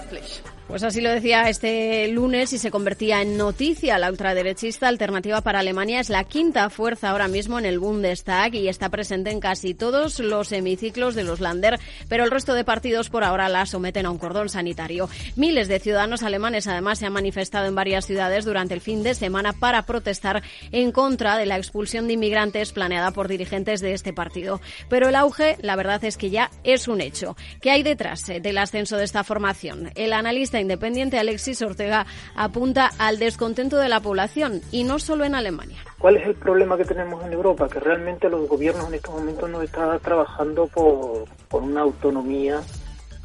Pues 0.68 0.82
así 0.82 1.00
lo 1.00 1.12
decía 1.12 1.48
este 1.48 2.08
lunes 2.08 2.52
y 2.52 2.58
se 2.58 2.72
convertía 2.72 3.22
en 3.22 3.38
noticia. 3.38 4.00
La 4.00 4.10
ultraderechista 4.10 4.88
Alternativa 4.88 5.42
para 5.42 5.60
Alemania 5.60 6.00
es 6.00 6.10
la 6.10 6.24
quinta 6.24 6.72
fuerza 6.72 7.12
ahora 7.12 7.28
mismo 7.28 7.60
en 7.60 7.66
el 7.66 7.78
Bundestag 7.78 8.56
y 8.56 8.68
está 8.68 8.90
presente 8.90 9.30
en 9.30 9.40
casi 9.40 9.76
todos 9.76 10.20
los 10.20 10.52
hemiciclos 10.52 11.14
de 11.14 11.24
los 11.24 11.40
Lander, 11.40 11.80
pero 12.10 12.24
el 12.24 12.32
resto 12.32 12.56
de 12.56 12.64
partidos 12.64 13.12
por 13.12 13.24
ahora 13.24 13.48
la 13.48 13.68
someten 13.68 14.08
a 14.08 14.10
un 14.10 14.18
cordón 14.18 14.50
sanitario. 14.50 15.08
Miles 15.36 15.68
de 15.68 15.80
ciudadanos 15.80 16.24
alemanes 16.24 16.66
además 16.66 16.98
se 16.98 17.06
han 17.06 17.14
manifestado 17.14 17.68
en 17.68 17.76
varias 17.76 18.08
ciudades 18.08 18.44
durante 18.44 18.74
el 18.74 18.82
fin 18.82 19.04
de 19.04 19.14
semana 19.14 19.54
para 19.54 19.84
protestar 19.84 20.42
en 20.72 20.92
contra 20.92 21.38
de 21.38 21.46
la 21.46 21.58
expulsión 21.58 22.08
de 22.08 22.14
inmigrantes 22.14 22.72
planeada 22.72 23.12
por 23.12 23.28
dirigentes 23.28 23.82
de 23.82 23.94
este 23.94 24.14
partido. 24.14 24.62
Pero 24.90 25.10
el 25.10 25.16
auge, 25.16 25.58
la 25.62 25.76
verdad 25.76 26.04
es 26.04 26.18
que 26.18 26.32
ya 26.32 26.50
es 26.64 26.88
un 26.88 27.02
hecho. 27.02 27.38
¿Qué 27.62 27.70
hay 27.70 27.84
detrás 27.84 28.28
eh, 28.30 28.40
del 28.40 28.58
ascenso 28.58 28.98
de 28.98 29.04
esta 29.04 29.24
formación? 29.24 29.92
El 29.94 30.12
analista 30.12 30.55
independiente 30.60 31.20
Alexis 31.20 31.62
Ortega 31.62 32.06
apunta 32.36 32.90
al 32.98 33.20
descontento 33.20 33.78
de 33.78 33.90
la 33.90 34.00
población 34.00 34.62
y 34.72 34.84
no 34.84 35.00
solo 35.00 35.26
en 35.26 35.36
Alemania. 35.36 35.78
¿Cuál 35.98 36.18
es 36.18 36.28
el 36.28 36.36
problema 36.36 36.78
que 36.78 36.86
tenemos 36.86 37.24
en 37.26 37.34
Europa? 37.34 37.68
Que 37.68 37.80
realmente 37.80 38.30
los 38.30 38.48
gobiernos 38.48 38.88
en 38.88 38.96
estos 38.96 39.14
momentos 39.14 39.50
no 39.50 39.62
están 39.62 40.00
trabajando 40.00 40.68
por, 40.68 41.26
una 41.52 41.82
autonomía 41.82 42.62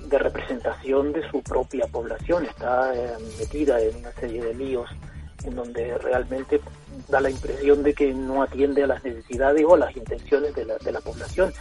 de 0.08 0.18
representación 0.18 1.12
de 1.12 1.28
su 1.30 1.42
propia 1.42 1.86
población. 1.86 2.46
Está 2.46 2.94
eh, 2.94 3.12
metida 3.38 3.80
en 3.80 3.96
una 3.96 4.12
serie 4.12 4.42
de 4.42 4.54
líos 4.54 4.88
en 5.44 5.56
donde 5.56 5.98
realmente 5.98 6.60
da 7.08 7.20
la 7.20 7.30
impresión 7.30 7.82
de 7.82 7.94
que 7.94 8.12
no 8.12 8.42
atiende 8.42 8.84
a 8.84 8.86
las 8.86 9.04
necesidades 9.04 9.64
o 9.66 9.74
a 9.74 9.78
las 9.78 9.96
intenciones 9.96 10.54
de 10.54 10.64
la, 10.64 10.78
de 10.78 10.92
la 10.92 11.00
población. 11.00 11.52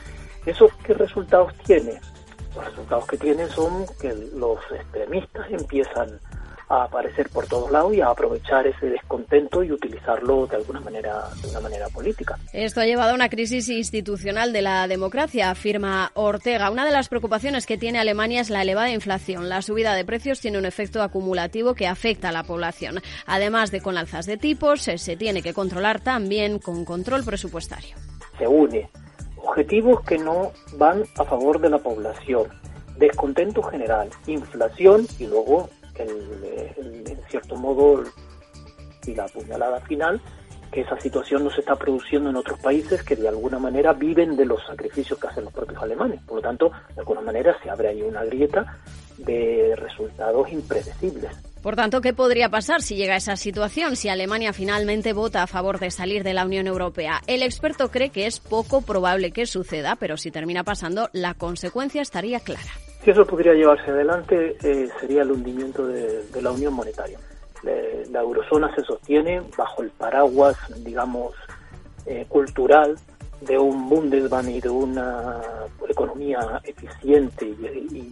¿Eso 0.46 0.70
qué 0.84 0.94
resultados 0.94 1.54
tiene? 1.66 2.00
Los 2.56 2.66
resultados 2.66 3.06
que 3.08 3.18
tienen 3.18 3.50
son 3.50 3.86
que 4.02 4.14
los 4.36 4.60
extremistas 4.72 5.52
empiezan 5.52 6.20
a 6.70 6.84
aparecer 6.84 7.30
por 7.30 7.48
todos 7.48 7.72
lados 7.72 7.94
y 7.96 8.02
a 8.02 8.10
aprovechar 8.10 8.68
ese 8.68 8.86
descontento 8.86 9.64
y 9.64 9.72
utilizarlo 9.72 10.46
de 10.46 10.58
alguna 10.58 10.80
manera 10.80 11.28
de 11.42 11.50
una 11.50 11.60
manera 11.62 11.90
política. 11.90 12.38
Esto 12.54 12.82
ha 12.82 12.86
llevado 12.86 13.12
a 13.12 13.16
una 13.16 13.30
crisis 13.30 13.70
institucional 13.70 14.54
de 14.54 14.62
la 14.62 14.88
democracia, 14.88 15.50
afirma 15.50 16.12
Ortega. 16.14 16.70
Una 16.70 16.86
de 16.86 16.92
las 16.92 17.10
preocupaciones 17.10 17.66
que 17.66 17.80
tiene 17.80 17.98
Alemania 17.98 18.42
es 18.42 18.52
la 18.52 18.62
elevada 18.62 18.92
inflación. 18.92 19.50
La 19.50 19.64
subida 19.64 19.96
de 19.96 20.06
precios 20.06 20.40
tiene 20.42 20.60
un 20.60 20.66
efecto 20.66 21.02
acumulativo 21.02 21.74
que 21.74 21.88
afecta 21.88 22.30
a 22.30 22.32
la 22.32 22.44
población. 22.44 23.02
Además 23.26 23.72
de 23.72 23.82
con 23.82 23.98
alzas 23.98 24.28
de 24.28 24.38
tipos, 24.38 24.82
se 24.82 25.18
tiene 25.18 25.42
que 25.42 25.56
controlar 25.56 26.02
también 26.02 26.60
con 26.60 26.86
control 26.86 27.24
presupuestario. 27.24 27.96
Se 28.38 28.48
une 28.48 28.90
objetivos 29.44 30.02
que 30.02 30.18
no 30.18 30.52
van 30.78 31.04
a 31.18 31.24
favor 31.24 31.60
de 31.60 31.70
la 31.70 31.80
población, 31.80 32.48
descontento 32.98 33.64
general, 33.64 34.10
inflación 34.28 35.08
y 35.18 35.28
luego, 35.28 35.70
en 35.96 37.18
cierto 37.30 37.56
modo, 37.56 38.04
y 39.06 39.16
la 39.16 39.28
puñalada 39.28 39.80
final, 39.82 40.22
que 40.72 40.82
esa 40.82 41.00
situación 41.00 41.44
no 41.44 41.50
se 41.50 41.62
está 41.62 41.76
produciendo 41.76 42.30
en 42.30 42.36
otros 42.36 42.60
países 42.60 43.04
que 43.04 43.16
de 43.16 43.28
alguna 43.28 43.58
manera 43.58 43.94
viven 43.94 44.36
de 44.36 44.46
los 44.46 44.64
sacrificios 44.66 45.18
que 45.18 45.28
hacen 45.28 45.46
los 45.46 45.54
propios 45.54 45.82
alemanes. 45.82 46.22
Por 46.24 46.38
lo 46.38 46.42
tanto, 46.42 46.72
de 46.94 47.00
alguna 47.00 47.22
manera 47.22 47.56
se 47.64 47.70
abre 47.70 47.90
ahí 47.90 48.02
una 48.04 48.24
grieta 48.24 48.78
de 49.18 49.76
resultados 49.76 50.52
impredecibles. 50.52 51.32
Por 51.62 51.76
tanto, 51.76 52.00
¿qué 52.00 52.14
podría 52.14 52.48
pasar 52.48 52.82
si 52.82 52.96
llega 52.96 53.16
a 53.16 53.18
esa 53.18 53.36
situación, 53.36 53.98
si 53.98 54.08
Alemania 54.08 54.54
finalmente 54.54 55.12
vota 55.12 55.44
a 55.44 55.48
favor 55.48 55.78
de 55.78 55.92
salir 55.92 56.24
de 56.24 56.34
la 56.34 56.46
Unión 56.46 56.68
Europea? 56.68 57.20
El 57.28 57.44
experto 57.44 57.92
cree 57.92 58.12
que 58.12 58.28
es 58.28 58.40
poco 58.40 58.82
probable 58.82 59.32
que 59.32 59.46
suceda, 59.46 59.98
pero 59.98 60.16
si 60.16 60.32
termina 60.32 60.64
pasando, 60.64 61.10
la 61.12 61.34
consecuencia 61.34 62.02
estaría 62.02 62.40
clara. 62.40 62.72
Si 63.04 63.12
eso 63.12 63.26
pudiera 63.26 63.54
llevarse 63.54 63.92
adelante, 63.92 64.56
eh, 64.64 64.88
sería 65.02 65.24
el 65.24 65.32
hundimiento 65.32 65.86
de, 65.86 66.24
la 66.42 66.52
Unión 66.52 66.74
Monetaria. 66.74 67.20
la 67.64 68.22
eurozona 68.22 68.74
se 68.74 68.82
sostiene 68.84 69.42
bajo 69.58 69.84
el 69.84 69.90
paraguas, 69.90 70.56
digamos, 70.78 71.34
eh, 72.06 72.26
cultural 72.30 72.96
de 73.42 73.58
un 73.58 73.90
Bundesbank 73.90 74.48
y 74.48 74.62
de 74.62 74.70
una 74.70 75.42
economía 75.90 76.62
eficiente 76.64 77.46
y 77.46 78.12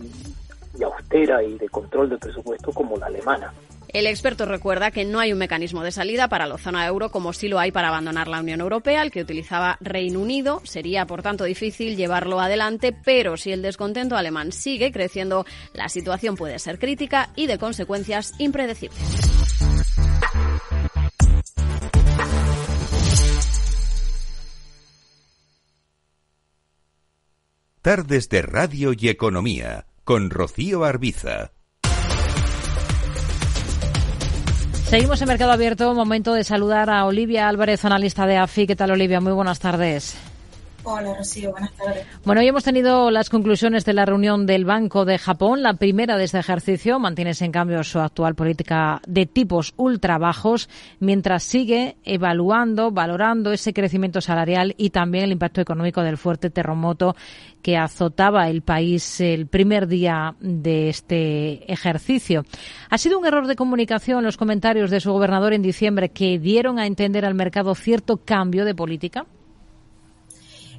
austera 0.83 1.43
y 1.43 1.57
de 1.57 1.69
control 1.69 2.09
del 2.09 2.19
presupuesto 2.19 2.71
como 2.71 2.97
la 2.97 3.07
alemana. 3.07 3.53
El 3.89 4.05
experto 4.05 4.45
recuerda 4.45 4.91
que 4.91 5.05
no 5.05 5.19
hay 5.19 5.31
un 5.31 5.39
mecanismo 5.39 5.81
de 5.81 5.91
salida 5.91 6.27
para 6.27 6.45
la 6.45 6.57
zona 6.57 6.85
euro 6.85 7.09
como 7.09 7.31
sí 7.31 7.47
lo 7.47 7.57
hay 7.57 7.71
para 7.71 7.87
abandonar 7.87 8.27
la 8.27 8.41
Unión 8.41 8.59
Europea, 8.59 9.01
el 9.01 9.11
que 9.11 9.21
utilizaba 9.21 9.77
Reino 9.79 10.19
Unido. 10.19 10.61
Sería, 10.65 11.05
por 11.05 11.23
tanto, 11.23 11.45
difícil 11.45 11.95
llevarlo 11.95 12.39
adelante, 12.39 12.93
pero 13.05 13.37
si 13.37 13.53
el 13.53 13.61
descontento 13.61 14.17
alemán 14.17 14.51
sigue 14.51 14.91
creciendo, 14.91 15.45
la 15.73 15.87
situación 15.87 16.35
puede 16.35 16.59
ser 16.59 16.79
crítica 16.79 17.29
y 17.35 17.47
de 17.47 17.57
consecuencias 17.57 18.33
impredecibles. 18.39 18.99
Tardes 27.81 28.27
de 28.27 28.41
Radio 28.41 28.91
y 28.91 29.07
Economía 29.07 29.86
con 30.07 30.29
Rocío 30.29 30.85
Arbiza. 30.85 31.51
Seguimos 34.85 35.21
en 35.21 35.27
Mercado 35.27 35.51
Abierto. 35.51 35.93
Momento 35.93 36.33
de 36.33 36.45
saludar 36.45 36.89
a 36.89 37.03
Olivia 37.03 37.49
Álvarez, 37.49 37.83
analista 37.83 38.25
de 38.25 38.37
AFI. 38.37 38.67
¿Qué 38.67 38.77
tal, 38.77 38.91
Olivia? 38.91 39.19
Muy 39.19 39.33
buenas 39.33 39.59
tardes. 39.59 40.17
Hola, 40.89 41.15
Rocío. 41.15 41.51
Buenas 41.51 41.73
tardes. 41.73 42.05
Bueno, 42.23 42.39
hoy 42.39 42.47
hemos 42.47 42.63
tenido 42.63 43.11
las 43.11 43.29
conclusiones 43.29 43.83
de 43.83 43.91
la 43.91 44.05
reunión 44.05 44.45
del 44.45 44.63
Banco 44.63 45.03
de 45.03 45.17
Japón, 45.17 45.61
la 45.61 45.73
primera 45.73 46.15
de 46.15 46.23
este 46.23 46.39
ejercicio. 46.39 46.97
Mantiene 46.97 47.33
en 47.37 47.51
cambio 47.51 47.83
su 47.83 47.99
actual 47.99 48.35
política 48.35 49.01
de 49.05 49.25
tipos 49.25 49.73
ultra 49.75 50.17
bajos, 50.17 50.69
mientras 51.01 51.43
sigue 51.43 51.97
evaluando, 52.05 52.91
valorando 52.91 53.51
ese 53.51 53.73
crecimiento 53.73 54.21
salarial 54.21 54.75
y 54.77 54.91
también 54.91 55.25
el 55.25 55.33
impacto 55.33 55.59
económico 55.59 56.01
del 56.03 56.15
fuerte 56.15 56.49
terremoto 56.49 57.17
que 57.61 57.75
azotaba 57.75 58.47
el 58.47 58.61
país 58.61 59.19
el 59.19 59.47
primer 59.47 59.87
día 59.87 60.35
de 60.39 60.87
este 60.87 61.69
ejercicio. 61.69 62.45
Ha 62.89 62.97
sido 62.97 63.19
un 63.19 63.25
error 63.25 63.47
de 63.47 63.57
comunicación 63.57 64.23
los 64.23 64.37
comentarios 64.37 64.89
de 64.89 65.01
su 65.01 65.11
gobernador 65.11 65.51
en 65.51 65.61
diciembre 65.61 66.07
que 66.07 66.39
dieron 66.39 66.79
a 66.79 66.87
entender 66.87 67.25
al 67.25 67.33
mercado 67.33 67.75
cierto 67.75 68.21
cambio 68.23 68.63
de 68.63 68.73
política. 68.73 69.25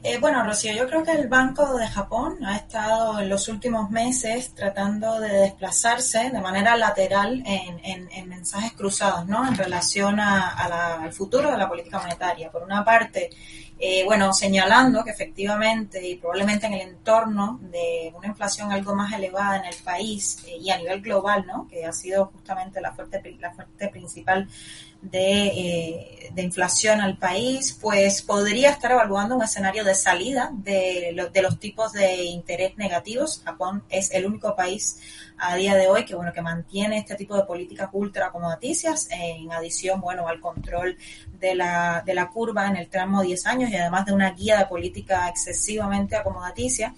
Eh, 0.08 0.16
bueno, 0.18 0.42
Rocío, 0.42 0.72
yo 0.72 0.86
creo 0.88 1.04
que 1.04 1.12
el 1.12 1.28
Banco 1.28 1.76
de 1.76 1.86
Japón 1.86 2.42
ha 2.42 2.56
estado 2.56 3.20
en 3.20 3.28
los 3.28 3.46
últimos 3.48 3.90
meses 3.90 4.54
tratando 4.54 5.20
de 5.20 5.28
desplazarse 5.28 6.30
de 6.30 6.40
manera 6.40 6.78
lateral 6.78 7.42
en, 7.44 8.26
mensajes 8.26 8.72
cruzados, 8.72 9.26
¿no? 9.26 9.46
En 9.46 9.54
relación 9.54 10.18
al 10.18 11.12
futuro 11.12 11.50
de 11.50 11.58
la 11.58 11.68
política 11.68 11.98
monetaria. 11.98 12.50
Por 12.50 12.62
una 12.62 12.82
parte, 12.82 13.28
eh, 13.78 14.02
bueno, 14.06 14.32
señalando 14.32 15.04
que 15.04 15.10
efectivamente 15.10 16.02
y 16.08 16.16
probablemente 16.16 16.68
en 16.68 16.72
el 16.72 16.88
entorno 16.88 17.58
de 17.60 18.10
una 18.16 18.28
inflación 18.28 18.72
algo 18.72 18.94
más 18.94 19.12
elevada 19.12 19.58
en 19.58 19.66
el 19.66 19.76
país 19.84 20.42
eh, 20.46 20.56
y 20.58 20.70
a 20.70 20.78
nivel 20.78 21.02
global, 21.02 21.44
¿no? 21.46 21.68
Que 21.68 21.84
ha 21.84 21.92
sido 21.92 22.30
justamente 22.32 22.80
la 22.80 22.94
fuerte, 22.94 23.36
la 23.38 23.52
fuerte 23.52 23.88
principal 23.88 24.48
eh, 25.12 26.30
de, 26.32 26.42
inflación 26.42 27.00
al 27.00 27.18
país, 27.18 27.78
pues 27.80 28.22
podría 28.22 28.70
estar 28.70 28.90
evaluando 28.90 29.36
un 29.36 29.42
escenario 29.42 29.84
de 29.84 29.94
salida 29.94 30.50
de, 30.52 31.28
de 31.32 31.42
los 31.42 31.58
tipos 31.58 31.92
de 31.92 32.24
interés 32.24 32.76
negativos. 32.76 33.40
Japón 33.44 33.84
es 33.88 34.12
el 34.12 34.26
único 34.26 34.56
país 34.56 34.98
a 35.38 35.54
día 35.56 35.76
de 35.76 35.88
hoy 35.88 36.04
que 36.04 36.14
bueno 36.14 36.32
que 36.32 36.42
mantiene 36.42 36.98
este 36.98 37.14
tipo 37.14 37.36
de 37.36 37.44
políticas 37.44 37.88
ultra 37.92 38.26
acomodaticias 38.26 39.08
en 39.10 39.50
adición 39.52 40.00
bueno 40.00 40.26
al 40.26 40.40
control 40.40 40.96
de 41.38 41.54
la, 41.54 42.02
de 42.04 42.14
la 42.14 42.28
curva 42.28 42.66
en 42.66 42.76
el 42.76 42.88
tramo 42.88 43.22
10 43.22 43.46
años 43.46 43.70
y 43.70 43.76
además 43.76 44.06
de 44.06 44.12
una 44.12 44.32
guía 44.32 44.58
de 44.58 44.66
política 44.66 45.28
excesivamente 45.28 46.16
acomodaticia 46.16 46.94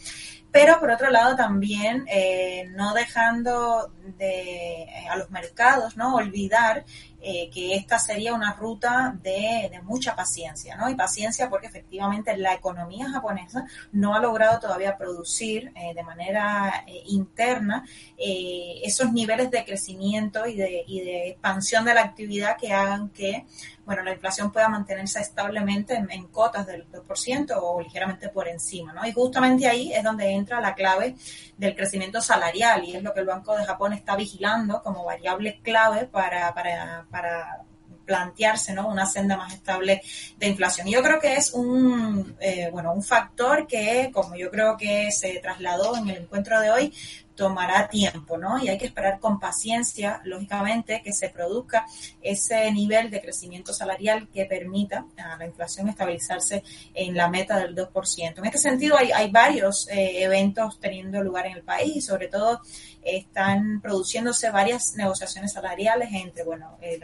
pero 0.53 0.81
por 0.81 0.91
otro 0.91 1.11
lado 1.11 1.37
también 1.37 2.05
eh, 2.09 2.69
no 2.71 2.93
dejando 2.95 3.93
de, 4.19 4.87
a 5.11 5.17
los 5.17 5.31
mercados 5.31 5.97
no 5.97 6.15
olvidar 6.17 6.85
eh, 7.23 7.51
que 7.53 7.75
esta 7.75 7.99
sería 7.99 8.33
una 8.33 8.55
ruta 8.55 9.15
de, 9.23 9.71
mucha 9.83 10.17
paciencia, 10.17 10.77
¿no? 10.77 10.89
Y 10.89 10.95
paciencia 10.95 11.51
porque 11.51 11.67
efectivamente 11.67 12.35
la 12.39 12.55
economía 12.55 13.11
japonesa 13.11 13.67
no 13.93 14.15
ha 14.15 14.21
logrado 14.21 14.59
todavía 14.59 14.97
producir 14.97 15.71
eh, 15.77 15.93
de 15.95 16.03
manera 16.03 16.85
eh, 16.87 17.03
interna 17.09 17.85
esos 18.17 19.13
niveles 19.13 19.51
de 19.51 19.65
crecimiento 19.65 20.47
y 20.47 20.57
de, 20.57 20.85
y 20.87 21.01
de 21.01 21.29
expansión 21.31 21.85
de 21.85 21.95
la 21.95 22.03
actividad 22.03 22.57
que 22.57 22.73
hagan 22.73 23.11
que 23.11 23.45
bueno, 23.90 24.05
la 24.05 24.12
inflación 24.12 24.53
pueda 24.53 24.68
mantenerse 24.68 25.18
establemente 25.18 25.94
en, 25.94 26.29
cotas 26.29 26.64
del 26.64 26.88
2% 26.88 27.59
o 27.61 27.81
ligeramente 27.81 28.29
por 28.29 28.46
encima, 28.46 28.92
¿no? 28.92 29.05
Y 29.05 29.11
justamente 29.11 29.66
ahí 29.66 29.92
es 29.92 30.05
donde 30.05 30.31
entra 30.31 30.61
la 30.61 30.76
clave 30.76 31.16
del 31.57 31.74
crecimiento 31.74 32.20
salarial 32.20 32.85
y 32.85 32.94
es 32.94 33.03
lo 33.03 33.12
que 33.12 33.18
el 33.18 33.26
Banco 33.26 33.57
de 33.57 33.64
Japón 33.64 33.92
está 33.92 34.14
vigilando 34.14 34.81
como 34.85 35.05
variable 35.05 35.59
clave 35.61 36.07
para, 36.07 36.55
para, 36.55 37.05
para 37.11 37.64
plantearse 38.07 38.74
¿no? 38.74 38.87
una 38.87 39.07
senda 39.07 39.37
más 39.37 39.55
estable 39.55 40.03
de 40.38 40.46
inflación. 40.46 40.87
Y 40.87 40.92
yo 40.92 41.03
creo 41.03 41.18
que 41.18 41.35
es 41.35 41.53
un, 41.53 42.37
eh, 42.38 42.68
bueno, 42.70 42.92
un 42.92 43.03
factor 43.03 43.66
que, 43.66 44.12
como 44.12 44.37
yo 44.37 44.53
creo 44.53 44.76
que 44.76 45.11
se 45.11 45.40
trasladó 45.40 45.96
en 45.96 46.11
el 46.11 46.16
encuentro 46.18 46.61
de 46.61 46.70
hoy, 46.70 46.94
tomará 47.40 47.88
tiempo, 47.88 48.37
¿no? 48.37 48.62
Y 48.62 48.68
hay 48.68 48.76
que 48.76 48.85
esperar 48.85 49.18
con 49.18 49.40
paciencia, 49.40 50.20
lógicamente, 50.24 51.00
que 51.03 51.11
se 51.11 51.31
produzca 51.31 51.87
ese 52.20 52.70
nivel 52.70 53.11
de 53.11 53.22
crecimiento 53.22 53.72
salarial 53.72 54.29
que 54.29 54.44
permita 54.44 55.07
a 55.16 55.38
la 55.38 55.46
inflación 55.46 55.88
estabilizarse 55.88 56.62
en 56.92 57.16
la 57.16 57.31
meta 57.31 57.59
del 57.59 57.74
2%. 57.74 58.35
En 58.37 58.44
este 58.44 58.59
sentido, 58.59 58.94
hay, 58.98 59.31
varios 59.31 59.88
eh, 59.88 60.22
eventos 60.22 60.79
teniendo 60.81 61.22
lugar 61.22 61.46
en 61.46 61.55
el 61.55 61.62
país, 61.62 62.05
sobre 62.05 62.29
todo 62.29 62.61
están 63.03 63.81
produciéndose 63.81 64.51
varias 64.51 64.95
negociaciones 64.97 65.53
salariales 65.53 66.11
entre, 66.13 66.45
bueno, 66.45 66.77
eh, 66.81 66.99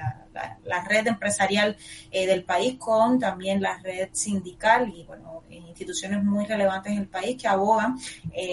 la, 0.65 0.85
red 0.85 1.07
empresarial 1.07 1.77
eh, 2.11 2.27
del 2.27 2.45
país 2.45 2.77
con 2.79 3.19
también 3.19 3.63
la 3.63 3.79
red 3.79 4.09
sindical 4.13 4.93
y, 4.95 5.05
bueno, 5.05 5.43
instituciones 5.51 6.23
muy 6.23 6.45
relevantes 6.45 6.93
en 6.93 6.99
el 6.99 7.09
país 7.09 7.41
que 7.41 7.49
abogan 7.49 7.99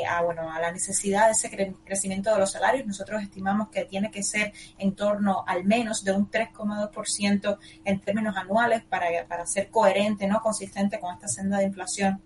a, 0.09 0.21
bueno, 0.21 0.51
a 0.51 0.59
la 0.59 0.71
necesidad 0.71 1.27
de 1.27 1.31
ese 1.33 1.75
crecimiento 1.83 2.31
de 2.31 2.39
los 2.39 2.51
salarios. 2.51 2.85
Nosotros 2.85 3.21
estimamos 3.21 3.69
que 3.69 3.85
tiene 3.85 4.09
que 4.09 4.23
ser 4.23 4.53
en 4.77 4.95
torno 4.95 5.43
al 5.45 5.63
menos 5.63 6.03
de 6.03 6.11
un 6.11 6.29
3,2% 6.29 7.57
en 7.85 7.99
términos 7.99 8.35
anuales 8.37 8.83
para, 8.83 9.07
para 9.27 9.45
ser 9.45 9.69
coherente, 9.69 10.27
no 10.27 10.41
consistente 10.41 10.99
con 10.99 11.13
esta 11.13 11.27
senda 11.27 11.57
de 11.57 11.65
inflación 11.65 12.21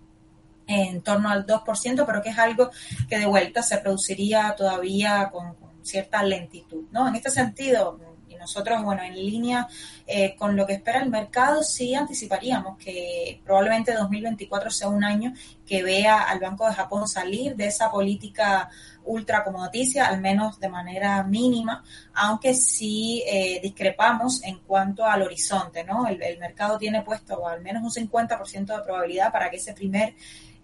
en 0.68 1.02
torno 1.02 1.30
al 1.30 1.46
2%, 1.46 2.04
pero 2.06 2.22
que 2.22 2.28
es 2.28 2.38
algo 2.38 2.70
que 3.08 3.18
de 3.18 3.26
vuelta 3.26 3.62
se 3.62 3.78
produciría 3.78 4.54
todavía 4.56 5.30
con, 5.32 5.56
cierta 5.88 6.22
lentitud, 6.22 6.84
¿no? 6.90 7.08
En 7.08 7.16
este 7.16 7.30
sentido, 7.30 7.98
y 8.28 8.34
nosotros, 8.34 8.82
bueno, 8.82 9.02
en 9.02 9.14
línea 9.14 9.66
eh, 10.06 10.36
con 10.36 10.54
lo 10.54 10.66
que 10.66 10.74
espera 10.74 11.02
el 11.02 11.08
mercado, 11.08 11.62
sí 11.62 11.94
anticiparíamos 11.94 12.76
que 12.78 13.40
probablemente 13.44 13.94
2024 13.94 14.70
sea 14.70 14.88
un 14.88 15.02
año 15.02 15.32
que 15.66 15.82
vea 15.82 16.22
al 16.22 16.40
Banco 16.40 16.66
de 16.66 16.74
Japón 16.74 17.08
salir 17.08 17.56
de 17.56 17.66
esa 17.66 17.90
política 17.90 18.68
ultra 19.04 19.38
acomodaticia, 19.38 20.06
al 20.06 20.20
menos 20.20 20.60
de 20.60 20.68
manera 20.68 21.22
mínima, 21.22 21.82
aunque 22.12 22.52
sí 22.52 23.24
eh, 23.26 23.58
discrepamos 23.62 24.42
en 24.44 24.58
cuanto 24.58 25.06
al 25.06 25.22
horizonte, 25.22 25.82
¿no? 25.84 26.06
El, 26.06 26.22
el 26.22 26.38
mercado 26.38 26.76
tiene 26.76 27.00
puesto 27.00 27.48
al 27.48 27.62
menos 27.62 27.82
un 27.82 28.08
50% 28.08 28.76
de 28.76 28.82
probabilidad 28.82 29.32
para 29.32 29.48
que 29.48 29.56
ese 29.56 29.72
primer 29.72 30.14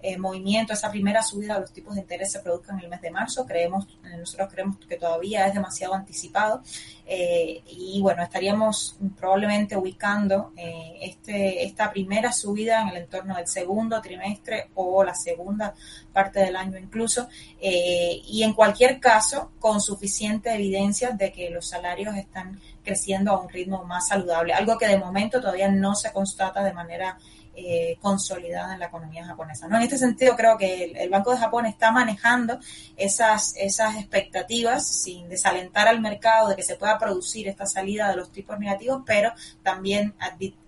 eh, 0.06 0.18
movimiento, 0.18 0.74
esa 0.74 0.90
primera 0.90 1.22
subida 1.22 1.54
de 1.54 1.60
los 1.60 1.72
tipos 1.72 1.94
de 1.94 2.02
interés 2.02 2.30
se 2.30 2.40
produzca 2.40 2.74
en 2.74 2.80
el 2.80 2.88
mes 2.90 3.00
de 3.00 3.10
marzo. 3.10 3.46
Creemos, 3.46 3.86
eh, 4.04 4.18
nosotros 4.18 4.50
creemos 4.52 4.76
que 4.86 4.98
todavía 4.98 5.46
es 5.46 5.54
demasiado 5.54 5.94
anticipado 5.94 6.62
eh, 7.06 7.62
y 7.66 8.02
bueno, 8.02 8.22
estaríamos 8.22 8.98
probablemente 9.16 9.78
ubicando 9.78 10.52
este, 11.00 11.64
esta 11.64 11.90
primera 11.90 12.32
subida 12.32 12.82
en 12.82 12.88
el 12.88 12.96
entorno 12.98 13.34
del 13.34 13.46
segundo 13.46 13.98
trimestre 14.02 14.68
o 14.74 15.02
la 15.02 15.14
segunda 15.14 15.74
parte 16.12 16.40
del 16.40 16.56
año 16.56 16.78
incluso 16.78 17.28
y 17.60 18.42
en 18.42 18.52
cualquier 18.52 19.00
caso 19.00 19.52
con 19.58 19.80
suficiente 19.80 20.54
evidencia 20.54 21.10
de 21.12 21.32
que 21.32 21.48
los 21.48 21.66
salarios 21.66 22.14
están 22.16 22.60
creciendo 22.82 23.32
a 23.32 23.40
un 23.40 23.48
ritmo 23.48 23.84
más 23.84 24.08
saludable, 24.08 24.52
algo 24.52 24.76
que 24.76 24.86
de 24.86 24.98
momento 24.98 25.40
todavía 25.40 25.70
no 25.70 25.94
se 25.94 26.12
constata 26.12 26.62
de 26.62 26.72
manera 26.72 27.18
eh, 27.56 27.98
consolidada 28.00 28.74
en 28.74 28.80
la 28.80 28.86
economía 28.86 29.24
japonesa. 29.24 29.68
¿no? 29.68 29.76
En 29.76 29.82
este 29.82 29.98
sentido, 29.98 30.36
creo 30.36 30.58
que 30.58 30.92
el, 30.96 31.10
Banco 31.10 31.30
de 31.30 31.38
Japón 31.38 31.66
está 31.66 31.92
manejando 31.92 32.58
esas, 32.96 33.54
esas 33.56 33.96
expectativas 33.96 34.86
sin 34.86 35.28
desalentar 35.28 35.86
al 35.86 36.00
mercado 36.00 36.48
de 36.48 36.56
que 36.56 36.62
se 36.62 36.76
pueda 36.76 36.98
producir 36.98 37.46
esta 37.46 37.66
salida 37.66 38.08
de 38.10 38.16
los 38.16 38.32
tipos 38.32 38.58
negativos, 38.58 39.02
pero 39.06 39.32
también 39.62 40.14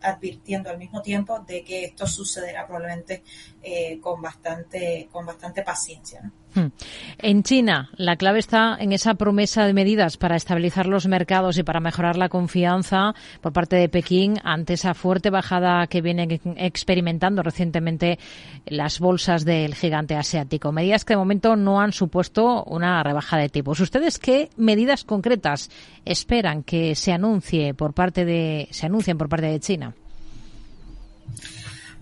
advirtiendo 0.00 0.70
al 0.70 0.78
mismo 0.78 1.02
tiempo 1.02 1.40
de 1.40 1.64
que 1.64 1.84
esto 1.84 2.06
sucederá 2.06 2.66
probablemente 2.66 3.24
eh, 3.62 3.98
con, 4.00 4.22
bastante, 4.22 5.08
con 5.10 5.26
bastante 5.26 5.62
paciencia. 5.62 6.20
¿no? 6.22 6.30
Hmm. 6.56 6.72
En 7.18 7.42
China, 7.42 7.90
la 7.96 8.16
clave 8.16 8.38
está 8.38 8.76
en 8.80 8.92
esa 8.92 9.14
promesa 9.14 9.66
de 9.66 9.74
medidas 9.74 10.16
para 10.16 10.36
estabilizar 10.36 10.86
los 10.86 11.06
mercados 11.06 11.58
y 11.58 11.62
para 11.62 11.80
mejorar 11.80 12.16
la 12.16 12.30
confianza 12.30 13.14
por 13.42 13.52
parte 13.52 13.76
de 13.76 13.90
Pekín 13.90 14.40
ante 14.42 14.74
esa 14.74 14.94
fuerte 14.94 15.28
bajada 15.28 15.86
que 15.86 16.00
vienen 16.00 16.40
experimentando 16.76 17.42
recientemente 17.42 18.18
las 18.66 19.00
bolsas 19.00 19.44
del 19.44 19.74
gigante 19.74 20.14
asiático. 20.14 20.72
Medidas 20.72 21.04
que 21.04 21.14
de 21.14 21.18
momento 21.18 21.56
no 21.56 21.80
han 21.80 21.92
supuesto 21.92 22.64
una 22.64 23.02
rebaja 23.02 23.38
de 23.38 23.48
tipos. 23.48 23.80
¿Ustedes 23.80 24.18
qué 24.18 24.50
medidas 24.56 25.04
concretas 25.04 25.70
esperan 26.04 26.62
que 26.62 26.94
se 26.94 27.12
anuncie 27.12 27.74
por 27.74 27.94
parte 27.94 28.24
de 28.24 28.68
se 28.70 28.86
anuncien 28.86 29.18
por 29.18 29.28
parte 29.28 29.46
de 29.46 29.60
China? 29.60 29.94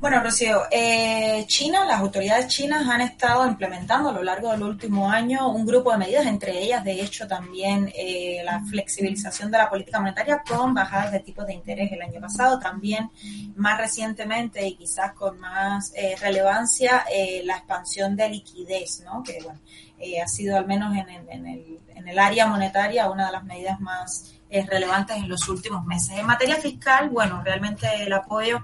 Bueno, 0.04 0.22
Rocío, 0.22 0.64
eh, 0.70 1.46
China, 1.46 1.86
las 1.86 1.98
autoridades 1.98 2.48
chinas 2.48 2.86
han 2.86 3.00
estado 3.00 3.48
implementando 3.48 4.10
a 4.10 4.12
lo 4.12 4.22
largo 4.22 4.50
del 4.50 4.62
último 4.62 5.10
año 5.10 5.50
un 5.50 5.64
grupo 5.64 5.92
de 5.92 5.96
medidas, 5.96 6.26
entre 6.26 6.62
ellas, 6.62 6.84
de 6.84 7.00
hecho, 7.00 7.26
también 7.26 7.90
eh, 7.96 8.42
la 8.44 8.60
flexibilización 8.66 9.50
de 9.50 9.56
la 9.56 9.70
política 9.70 10.00
monetaria 10.00 10.42
con 10.46 10.74
bajadas 10.74 11.10
de 11.10 11.20
tipos 11.20 11.46
de 11.46 11.54
interés 11.54 11.90
el 11.90 12.02
año 12.02 12.20
pasado, 12.20 12.58
también 12.58 13.10
más 13.56 13.78
recientemente 13.78 14.68
y 14.68 14.74
quizás 14.74 15.14
con 15.14 15.40
más 15.40 15.90
eh, 15.96 16.16
relevancia, 16.20 17.06
la 17.44 17.56
expansión 17.56 18.14
de 18.14 18.28
liquidez, 18.28 19.00
¿no? 19.06 19.22
Que, 19.22 19.38
bueno, 19.42 19.58
ha 20.22 20.28
sido 20.28 20.58
al 20.58 20.66
menos 20.66 20.94
en, 20.94 21.08
en, 21.08 21.46
el, 21.46 21.80
en 21.96 22.08
el 22.08 22.18
área 22.18 22.46
monetaria 22.46 23.08
una 23.08 23.24
de 23.24 23.32
las 23.32 23.44
medidas 23.44 23.80
más 23.80 24.34
relevantes 24.50 25.16
en 25.16 25.28
los 25.28 25.48
últimos 25.48 25.85
meses. 25.85 26.18
En 26.18 26.26
materia 26.26 26.57
fiscal, 26.57 27.11
bueno, 27.11 27.42
realmente 27.42 27.88
el 28.02 28.12
apoyo 28.12 28.62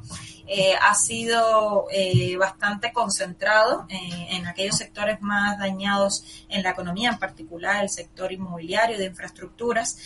eh, 0.53 0.75
ha 0.75 0.97
sido 0.97 1.87
eh, 1.93 2.37
bastante 2.37 2.93
concentrado 2.93 3.87
eh, 3.89 4.27
en 4.31 4.49
aquellos 4.49 4.77
sectores 4.77 5.23
más 5.23 5.57
dañados 5.61 6.25
en 6.49 6.65
la 6.65 6.71
economía, 6.71 7.11
en 7.11 7.21
particular 7.21 7.85
el 7.85 7.89
sector 7.89 8.33
inmobiliario 8.33 8.99
de 8.99 9.05
infraestructuras, 9.05 9.97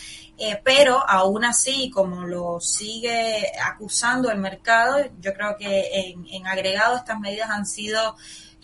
pero 0.63 1.03
aún 1.09 1.45
así, 1.45 1.89
como 1.89 2.25
lo 2.25 2.59
sigue 2.59 3.51
acusando 3.63 4.29
el 4.29 4.37
mercado, 4.37 4.97
yo 5.19 5.33
creo 5.33 5.57
que 5.57 6.13
en 6.29 6.45
agregado 6.45 6.97
estas 6.97 7.19
medidas 7.19 7.49
han 7.49 7.65
sido 7.65 8.15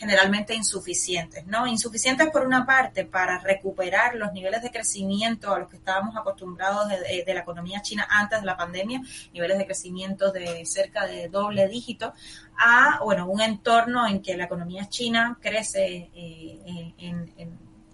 generalmente 0.02 0.56
insuficientes, 0.56 1.46
¿no? 1.46 1.68
Insuficientes 1.68 2.32
por 2.32 2.44
una 2.44 2.66
parte 2.66 3.06
para 3.06 3.38
recuperar 3.38 4.16
los 4.16 4.34
niveles 4.34 4.64
de 4.64 4.72
crecimiento 4.72 5.54
a 5.54 5.60
los 5.60 5.70
que 5.70 5.78
estábamos 5.78 6.18
acostumbrados 6.18 6.90
de, 6.90 7.24
la 7.32 7.42
economía 7.42 7.84
china 7.84 8.08
antes 8.10 8.40
de 8.40 8.48
la 8.48 8.58
pandemia, 8.58 9.00
niveles 9.32 9.60
de 9.60 9.66
crecimiento 9.68 10.32
de 10.32 10.66
cerca 10.66 11.06
de 11.06 11.30
doble 11.30 11.68
dígito, 11.68 12.14
a, 12.58 13.00
bueno, 13.04 13.28
un 13.28 13.42
entorno 13.42 14.08
en 14.08 14.24
que 14.24 14.36
la 14.36 14.46
economía 14.46 14.90
china 14.90 15.38
crece 15.40 16.10
eh, 16.16 16.94
en, 16.98 17.32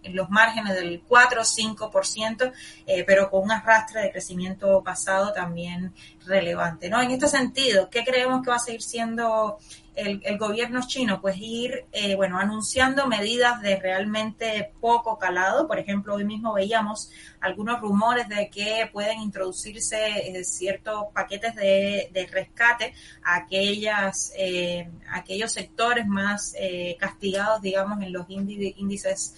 en 0.08 0.16
los 0.16 0.30
márgenes 0.30 0.76
del 0.76 1.02
4 1.02 1.42
o 1.42 1.44
5%, 1.44 2.52
eh, 2.86 3.04
pero 3.06 3.30
con 3.30 3.44
un 3.44 3.52
arrastre 3.52 4.02
de 4.02 4.12
crecimiento 4.12 4.82
pasado 4.84 5.34
también 5.34 5.94
relevante. 6.26 6.90
¿no? 6.90 7.02
En 7.02 7.12
este 7.12 7.28
sentido, 7.28 7.90
¿qué 7.90 8.04
creemos 8.04 8.42
que 8.44 8.50
va 8.50 8.56
a 8.56 8.60
seguir 8.60 8.82
siendo 8.82 9.58
el, 9.98 10.38
gobierno 10.38 10.82
chino? 10.86 11.20
Pues 11.20 11.38
ir, 11.38 11.86
eh, 11.92 12.16
bueno, 12.16 12.38
anunciando 12.38 13.08
medidas 13.08 13.62
de 13.62 13.78
realmente 13.78 14.72
poco 14.80 15.18
calado. 15.18 15.68
Por 15.68 15.80
ejemplo, 15.80 16.16
hoy 16.16 16.24
mismo 16.24 16.54
veíamos 16.54 17.12
algunos 17.42 17.82
rumores 17.82 18.30
de 18.30 18.50
que 18.50 18.90
pueden 18.94 19.20
introducirse 19.22 19.98
eh, 20.38 20.44
ciertos 20.44 21.06
paquetes 21.14 21.56
de, 21.56 22.30
rescate 22.32 22.94
a 23.24 23.38
aquellas, 23.38 24.32
eh, 24.38 24.90
aquellos 25.12 25.52
sectores 25.52 26.06
más 26.06 26.54
castigados, 27.00 27.62
digamos, 27.62 28.02
en 28.02 28.14
los 28.14 28.26
índices 28.30 29.36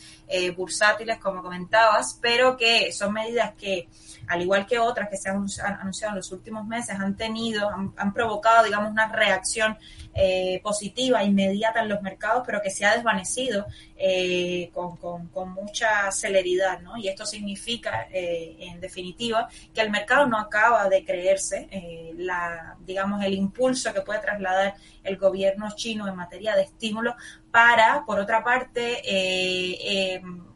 bursátiles, 0.55 1.17
como 1.19 1.41
comentabas, 1.41 2.17
pero 2.21 2.57
que 2.57 2.91
son 2.91 3.13
medidas 3.13 3.53
que 3.55 3.87
al 4.29 4.43
igual 4.43 4.67
que 4.67 4.77
otras 4.77 5.09
que 5.09 5.17
se 5.17 5.29
han 5.29 5.43
anunciado 5.79 6.11
en 6.11 6.17
los 6.17 6.31
últimos 6.31 6.65
meses, 6.65 6.95
han 6.99 7.15
tenido, 7.15 7.67
han, 7.69 8.13
provocado, 8.13 8.63
digamos, 8.63 8.91
una 8.91 9.11
reacción 9.11 9.75
eh, 10.21 10.59
positiva, 10.61 11.23
inmediata 11.23 11.81
en 11.81 11.87
los 11.87 12.01
mercados, 12.01 12.43
pero 12.45 12.61
que 12.61 12.69
se 12.69 12.85
ha 12.85 12.93
desvanecido 12.93 13.65
eh, 13.95 14.69
con, 14.73 14.97
con, 14.97 15.49
mucha 15.53 16.11
celeridad, 16.11 16.81
¿no? 16.81 16.97
Y 16.97 17.07
esto 17.07 17.25
significa, 17.25 18.07
eh, 18.11 18.57
en 18.59 18.81
definitiva, 18.81 19.47
que 19.73 19.79
el 19.79 19.89
mercado 19.89 20.27
no 20.27 20.37
acaba 20.37 20.89
de 20.89 21.05
creerse 21.05 21.69
la, 22.17 22.75
digamos, 22.81 23.23
el 23.23 23.33
impulso 23.33 23.93
que 23.93 24.01
puede 24.01 24.19
trasladar 24.19 24.75
el 25.05 25.15
gobierno 25.15 25.73
chino 25.75 26.05
en 26.07 26.15
materia 26.15 26.53
de 26.53 26.63
estímulo 26.63 27.15
para, 27.49 28.03
por 28.05 28.19
otra 28.19 28.43
parte, 28.43 29.01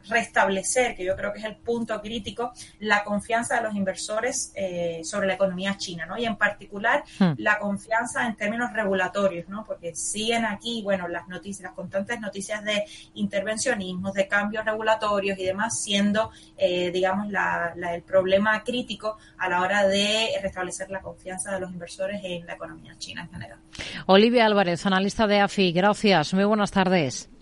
restablecer, 0.07 0.95
que 0.95 1.05
yo 1.05 1.15
creo 1.15 1.31
que 1.33 1.39
es 1.39 1.45
el 1.45 1.55
punto 1.55 2.01
crítico, 2.01 2.53
la 2.79 3.03
confianza 3.03 3.55
de 3.55 3.63
los 3.63 3.75
inversores 3.75 4.51
eh, 4.55 5.01
sobre 5.03 5.27
la 5.27 5.33
economía 5.33 5.77
china, 5.77 6.05
¿no? 6.05 6.17
Y 6.17 6.25
en 6.25 6.35
particular 6.35 7.03
hmm. 7.19 7.33
la 7.37 7.59
confianza 7.59 8.25
en 8.25 8.35
términos 8.35 8.73
regulatorios, 8.73 9.47
¿no? 9.49 9.63
Porque 9.63 9.95
siguen 9.95 10.45
aquí, 10.45 10.81
bueno, 10.83 11.07
las 11.07 11.27
noticias, 11.27 11.63
las 11.63 11.73
constantes 11.73 12.19
noticias 12.19 12.63
de 12.63 12.85
intervencionismos, 13.15 14.13
de 14.13 14.27
cambios 14.27 14.65
regulatorios 14.65 15.37
y 15.37 15.45
demás, 15.45 15.81
siendo, 15.81 16.31
eh, 16.57 16.91
digamos, 16.91 17.29
la, 17.29 17.73
el 17.93 18.03
problema 18.03 18.63
crítico 18.63 19.17
a 19.37 19.49
la 19.49 19.61
hora 19.61 19.87
de 19.87 20.29
restablecer 20.41 20.89
la 20.89 21.01
confianza 21.01 21.51
de 21.51 21.59
los 21.59 21.71
inversores 21.71 22.21
en 22.23 22.45
la 22.45 22.53
economía 22.53 22.95
china 22.97 23.21
en 23.21 23.29
general. 23.29 23.59
Olivia 24.05 24.45
Álvarez, 24.45 24.85
analista 24.85 25.27
de 25.27 25.39
AFI, 25.39 25.71
gracias. 25.71 26.33
Muy 26.33 26.43
buenas 26.43 26.71
tardes. 26.71 27.32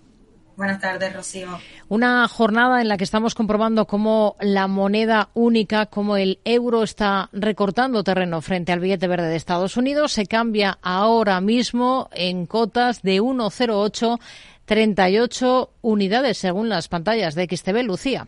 Buenas 0.57 0.79
tardes, 0.79 1.13
Rocío. 1.13 1.47
Una 1.87 2.27
jornada 2.27 2.81
en 2.81 2.87
la 2.87 2.97
que 2.97 3.03
estamos 3.03 3.35
comprobando 3.35 3.85
cómo 3.85 4.35
la 4.39 4.67
moneda 4.67 5.29
única, 5.33 5.85
cómo 5.85 6.17
el 6.17 6.39
euro 6.43 6.83
está 6.83 7.29
recortando 7.31 8.03
terreno 8.03 8.41
frente 8.41 8.71
al 8.71 8.79
billete 8.79 9.07
verde 9.07 9.27
de 9.27 9.35
Estados 9.35 9.77
Unidos, 9.77 10.11
se 10.11 10.25
cambia 10.25 10.77
ahora 10.81 11.41
mismo 11.41 12.09
en 12.13 12.45
cotas 12.45 13.01
de 13.01 13.21
1,08 13.21 14.19
38 14.65 15.69
unidades 15.81 16.37
según 16.37 16.69
las 16.69 16.87
pantallas 16.87 17.35
de 17.35 17.45
XTV 17.45 17.83
Lucía. 17.83 18.27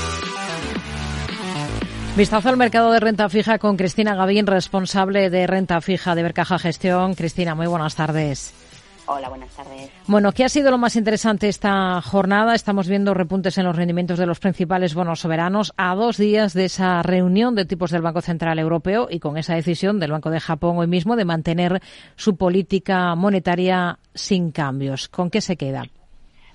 Vistazo 2.17 2.49
al 2.49 2.57
mercado 2.57 2.91
de 2.91 2.99
renta 2.99 3.29
fija 3.29 3.57
con 3.57 3.77
Cristina 3.77 4.15
Gavín, 4.15 4.45
responsable 4.45 5.29
de 5.29 5.47
renta 5.47 5.79
fija 5.79 6.13
de 6.13 6.23
Bercaja 6.23 6.59
Gestión. 6.59 7.15
Cristina, 7.15 7.55
muy 7.55 7.67
buenas 7.67 7.95
tardes. 7.95 8.53
Hola, 9.05 9.29
buenas 9.29 9.49
tardes. 9.55 9.89
Bueno, 10.07 10.33
¿qué 10.33 10.43
ha 10.43 10.49
sido 10.49 10.71
lo 10.71 10.77
más 10.77 10.97
interesante 10.97 11.47
esta 11.47 12.01
jornada? 12.01 12.53
Estamos 12.53 12.89
viendo 12.89 13.13
repuntes 13.13 13.57
en 13.57 13.65
los 13.65 13.77
rendimientos 13.77 14.19
de 14.19 14.25
los 14.25 14.39
principales 14.39 14.93
bonos 14.93 15.21
soberanos 15.21 15.71
a 15.77 15.95
dos 15.95 16.17
días 16.17 16.53
de 16.53 16.65
esa 16.65 17.01
reunión 17.01 17.55
de 17.55 17.65
tipos 17.65 17.91
del 17.91 18.01
Banco 18.01 18.21
Central 18.21 18.59
Europeo 18.59 19.07
y 19.09 19.19
con 19.19 19.37
esa 19.37 19.55
decisión 19.55 19.99
del 20.01 20.11
Banco 20.11 20.29
de 20.29 20.41
Japón 20.41 20.77
hoy 20.79 20.87
mismo 20.87 21.15
de 21.15 21.25
mantener 21.25 21.81
su 22.17 22.35
política 22.35 23.15
monetaria 23.15 23.99
sin 24.13 24.51
cambios. 24.51 25.07
¿Con 25.07 25.29
qué 25.29 25.39
se 25.39 25.55
queda? 25.55 25.85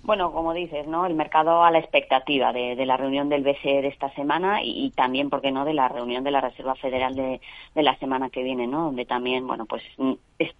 Bueno, 0.06 0.30
como 0.30 0.54
dices, 0.54 0.86
¿no? 0.86 1.04
El 1.04 1.14
mercado 1.14 1.64
a 1.64 1.72
la 1.72 1.80
expectativa 1.80 2.52
de, 2.52 2.76
la 2.86 2.96
reunión 2.96 3.28
del 3.28 3.42
BCE 3.42 3.82
de 3.82 3.88
esta 3.88 4.08
semana 4.14 4.60
y, 4.62 4.92
también, 4.92 5.30
¿por 5.30 5.40
qué 5.40 5.50
no?, 5.50 5.64
de 5.64 5.74
la 5.74 5.88
reunión 5.88 6.22
de 6.22 6.30
la 6.30 6.40
Reserva 6.40 6.76
Federal 6.76 7.16
de, 7.16 7.40
de, 7.74 7.82
la 7.82 7.98
semana 7.98 8.30
que 8.30 8.44
viene, 8.44 8.68
¿no? 8.68 8.84
Donde 8.84 9.04
también, 9.04 9.48
bueno, 9.48 9.66
pues 9.66 9.82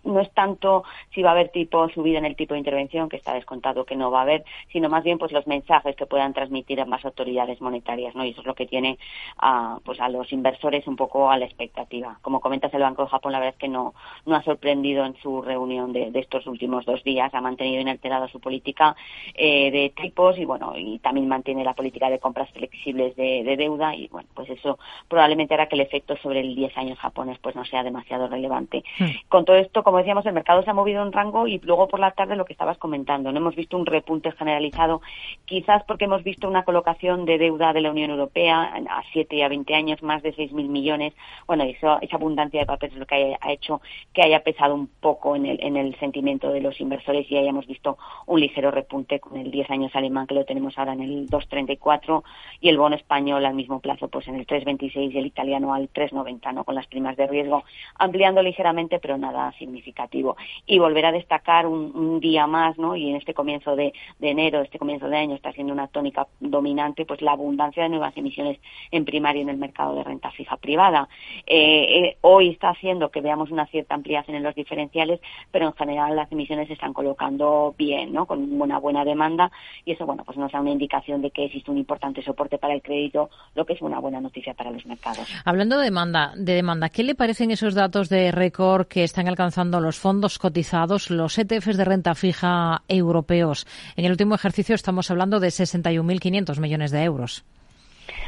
no 0.05 0.21
es 0.21 0.31
tanto 0.33 0.85
si 1.15 1.23
va 1.23 1.31
a 1.31 1.33
haber 1.33 1.51
tipo 1.51 1.89
subida 1.91 2.19
en 2.19 2.25
el 2.25 2.37
tipo 2.37 2.55
de 2.55 2.59
intervención, 2.59 3.09
que 3.09 3.17
está 3.17 3.35
descontado 3.35 3.85
que 3.85 3.97
no 3.97 4.11
va 4.11 4.21
a 4.21 4.23
haber, 4.23 4.45
sino 4.73 4.89
más 4.89 5.05
bien 5.05 5.19
pues 5.19 5.33
los 5.33 5.47
mensajes 5.47 5.97
que 5.97 6.07
puedan 6.07 6.33
transmitir 6.33 6.81
ambas 6.81 7.05
autoridades 7.05 7.61
monetarias, 7.61 8.15
¿no? 8.15 8.25
Y 8.25 8.31
eso 8.31 8.41
es 8.41 8.47
lo 8.47 8.55
que 8.55 8.67
tiene 8.67 8.99
a, 9.39 9.79
pues 9.85 10.01
a 10.01 10.09
los 10.09 10.33
inversores 10.33 10.87
un 10.87 10.97
poco 10.97 11.31
a 11.31 11.39
la 11.39 11.45
expectativa. 11.45 12.19
Como 12.23 12.41
comentas, 12.41 12.73
el 12.75 12.83
Banco 12.83 13.03
de 13.03 13.09
Japón 13.09 13.33
la 13.33 13.39
verdad 13.39 13.55
es 13.55 13.61
que 13.61 13.69
no, 13.69 13.95
no 14.25 14.37
ha 14.37 14.43
sorprendido 14.43 15.05
en 15.05 15.17
su 15.17 15.43
reunión 15.43 15.93
de, 15.93 16.11
estos 16.17 16.47
últimos 16.47 16.85
dos 16.87 17.05
días, 17.05 17.33
ha 17.35 17.41
mantenido 17.41 17.81
inalterada 17.81 18.29
su 18.29 18.41
política 18.41 18.97
eh, 19.35 19.71
de 19.71 19.93
tipos 20.01 20.39
y 20.39 20.45
bueno, 20.45 20.73
y 20.77 20.99
también 20.99 21.29
mantiene 21.29 21.63
la 21.63 21.75
política 21.75 22.09
de 22.09 22.19
compras 22.19 22.51
flexibles 22.51 23.15
de, 23.17 23.57
deuda 23.57 23.95
y 23.95 24.09
bueno, 24.09 24.29
pues 24.35 24.51
eso 24.51 24.79
probablemente 25.09 25.55
hará 25.55 25.67
que 25.69 25.77
el 25.77 25.83
efecto 25.83 26.17
sobre 26.17 26.41
el 26.41 26.55
10 26.55 26.77
años 26.77 26.99
japonés 26.99 27.39
pues 27.41 27.55
no 27.55 27.65
sea 27.65 27.83
demasiado 27.83 28.29
relevante. 28.29 28.83
Hmm. 28.99 29.11
Con 29.29 29.45
todo 29.45 29.57
esto, 29.67 29.83
como 29.83 29.99
decíamos, 29.99 30.25
el 30.27 30.33
mercado 30.33 30.63
se 30.63 30.71
ha 30.71 30.75
movido 30.75 31.03
en 31.03 31.13
rango 31.13 31.47
y 31.47 31.59
luego 31.59 31.89
por 31.89 32.01
la 32.01 32.13
tarde 32.13 32.37
lo 32.37 32.45
que 32.45 32.53
estabas 32.53 32.79
comentando, 32.79 33.31
no 33.31 33.39
hemos 33.39 33.55
visto 33.55 33.77
un 33.77 33.87
repunte 33.87 34.33
generalizado, 34.33 35.03
quizás 35.45 35.85
porque 35.85 36.07
hemos 36.07 36.23
visto 36.25 36.49
una 36.49 36.65
colocación 36.65 37.25
de 37.25 37.39
deuda 37.39 37.73
de 37.73 37.81
la 37.81 37.91
Unión 37.91 38.11
Europea 38.11 38.75
a 38.89 39.03
7 39.13 39.37
y 39.37 39.43
a 39.43 39.49
20 39.49 39.75
años, 39.75 40.03
más 40.03 40.23
de 40.23 40.35
6.000 40.35 40.69
millones. 40.69 41.15
Bueno, 41.47 41.65
eso, 41.65 41.99
esa 42.01 42.17
abundancia 42.17 42.61
de 42.61 42.67
papeles 42.67 42.95
es 42.95 43.01
lo 43.01 43.07
que 43.07 43.37
ha 43.41 43.53
hecho 43.53 43.81
que 44.13 44.23
haya 44.23 44.43
pesado 44.43 44.75
un 44.75 44.87
poco 44.87 45.37
en 45.37 45.47
el, 45.47 45.63
en 45.63 45.77
el 45.77 45.99
sentimiento 45.99 46.51
de 46.51 46.61
los 46.61 46.81
inversores 46.81 47.31
y 47.31 47.37
hayamos 47.37 47.67
visto 47.67 47.99
un 48.27 48.41
ligero 48.41 48.71
repunte 48.71 49.21
con 49.21 49.37
el 49.37 49.51
10 49.51 49.71
años 49.71 49.95
alemán 49.95 50.27
que 50.27 50.35
lo 50.35 50.45
tenemos 50.45 50.79
ahora 50.79 50.93
en 50.93 51.03
el 51.03 51.29
2.34 51.29 52.23
y 52.61 52.69
el 52.69 52.79
bono 52.79 52.97
español 52.97 53.45
al 53.45 53.55
mismo 53.55 53.81
plazo 53.81 54.09
pues 54.09 54.29
en 54.29 54.37
el 54.37 54.47
3.26 54.47 55.13
y 55.13 55.19
el 55.19 55.27
italiano 55.27 55.75
al 55.75 55.93
3.90, 55.93 56.55
¿no? 56.55 56.65
Con 56.65 56.75
las 56.75 56.87
primas 56.87 57.17
de 57.17 57.27
riesgo 57.27 57.65
ampliando 57.99 58.43
ligeramente, 58.43 58.99
pero 58.99 59.19
nada 59.19 59.49
significativo. 59.59 60.37
Y 60.67 60.79
volver 60.79 61.07
a 61.07 61.13
destacar 61.13 61.67
un, 61.67 62.21
día 62.21 62.47
más, 62.47 62.79
¿no? 62.79 62.97
Y 62.97 63.11
en 63.11 63.17
este 63.17 63.35
comienzo 63.35 63.77
de, 63.77 63.93
enero, 64.21 64.61
este 64.63 64.79
comienzo 64.79 65.09
de 65.09 65.17
año, 65.17 65.35
está 65.35 65.53
siendo 65.53 65.73
una 65.73 65.89
tónica 65.89 66.27
dominante, 66.41 67.05
pues 67.05 67.21
la 67.23 67.33
abundancia 67.33 67.83
de 67.83 67.89
nuevas 67.89 68.17
emisiones 68.17 68.59
en 68.91 69.05
primario 69.05 69.43
en 69.43 69.49
el 69.49 69.57
mercado 69.57 69.95
de 69.95 70.05
renta 70.05 70.31
fija 70.31 70.57
privada. 70.57 71.09
Eh, 71.47 72.05
eh, 72.05 72.17
hoy 72.23 72.51
está 72.51 72.71
haciendo 72.71 73.11
que 73.11 73.21
veamos 73.21 73.51
una 73.51 73.67
cierta 73.67 73.95
ampliación 73.95 74.37
en 74.37 74.43
los 74.43 74.55
diferenciales, 74.55 75.21
pero 75.51 75.67
en 75.67 75.73
general 75.75 76.17
las 76.17 76.31
emisiones 76.31 76.69
se 76.69 76.75
están 76.75 76.93
colocando 76.93 77.75
bien, 77.77 78.13
¿no? 78.13 78.27
Con 78.27 78.61
una 78.61 78.79
buena 78.79 79.05
demanda 79.05 79.51
y 79.85 79.93
eso, 79.93 80.07
bueno, 80.07 80.25
pues 80.25 80.39
nos 80.39 80.53
da 80.53 80.61
una 80.61 80.71
indicación 80.71 81.23
de 81.23 81.31
que 81.31 81.45
existe 81.45 81.71
un 81.71 81.79
importante 81.79 82.23
soporte 82.23 82.59
para 82.59 82.75
el 82.75 82.83
crédito, 82.83 83.31
lo 83.55 83.65
que 83.65 83.75
es 83.75 83.83
una 83.83 83.99
buena 83.99 84.21
noticia 84.21 84.55
para 84.55 84.71
los 84.71 84.85
mercados. 84.87 85.27
Hablando 85.45 85.79
de 85.79 85.85
demanda, 85.85 86.33
de 86.37 86.55
demanda, 86.55 86.89
¿qué 86.89 87.03
le 87.03 87.15
parecen 87.15 87.51
esos 87.51 87.75
datos 87.75 88.09
de 88.09 88.33
récord 88.33 88.87
que 88.87 89.05
están 89.05 89.29
alcanzando 89.29 89.46
los 89.81 89.99
fondos 89.99 90.39
cotizados, 90.39 91.11
los 91.11 91.39
ETFs 91.39 91.77
de 91.77 91.85
renta 91.85 92.15
fija 92.15 92.83
europeos. 92.89 93.67
En 93.97 94.05
el 94.05 94.11
último 94.13 94.35
ejercicio 94.35 94.75
estamos 94.75 95.11
hablando 95.11 95.41
de 95.41 95.49
61.500 95.49 96.61
millones 96.61 96.91
de 96.91 97.05
euros. 97.05 97.45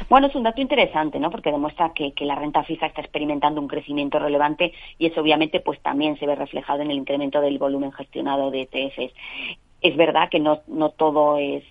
Bueno, 0.09 0.27
es 0.27 0.35
un 0.35 0.43
dato 0.43 0.61
interesante, 0.61 1.19
¿no? 1.19 1.29
Porque 1.29 1.51
demuestra 1.51 1.91
que, 1.93 2.13
la 2.25 2.35
renta 2.35 2.63
fija 2.63 2.87
está 2.87 3.01
experimentando 3.01 3.61
un 3.61 3.67
crecimiento 3.67 4.19
relevante 4.19 4.73
y 4.97 5.07
eso 5.07 5.21
obviamente 5.21 5.59
pues 5.59 5.79
también 5.81 6.17
se 6.17 6.25
ve 6.25 6.35
reflejado 6.35 6.81
en 6.81 6.91
el 6.91 6.97
incremento 6.97 7.41
del 7.41 7.57
volumen 7.57 7.91
gestionado 7.91 8.51
de 8.51 8.61
ETFs. 8.61 9.13
Es 9.81 9.95
verdad 9.95 10.29
que 10.29 10.39
no 10.39 10.89
todo 10.97 11.37
es 11.37 11.63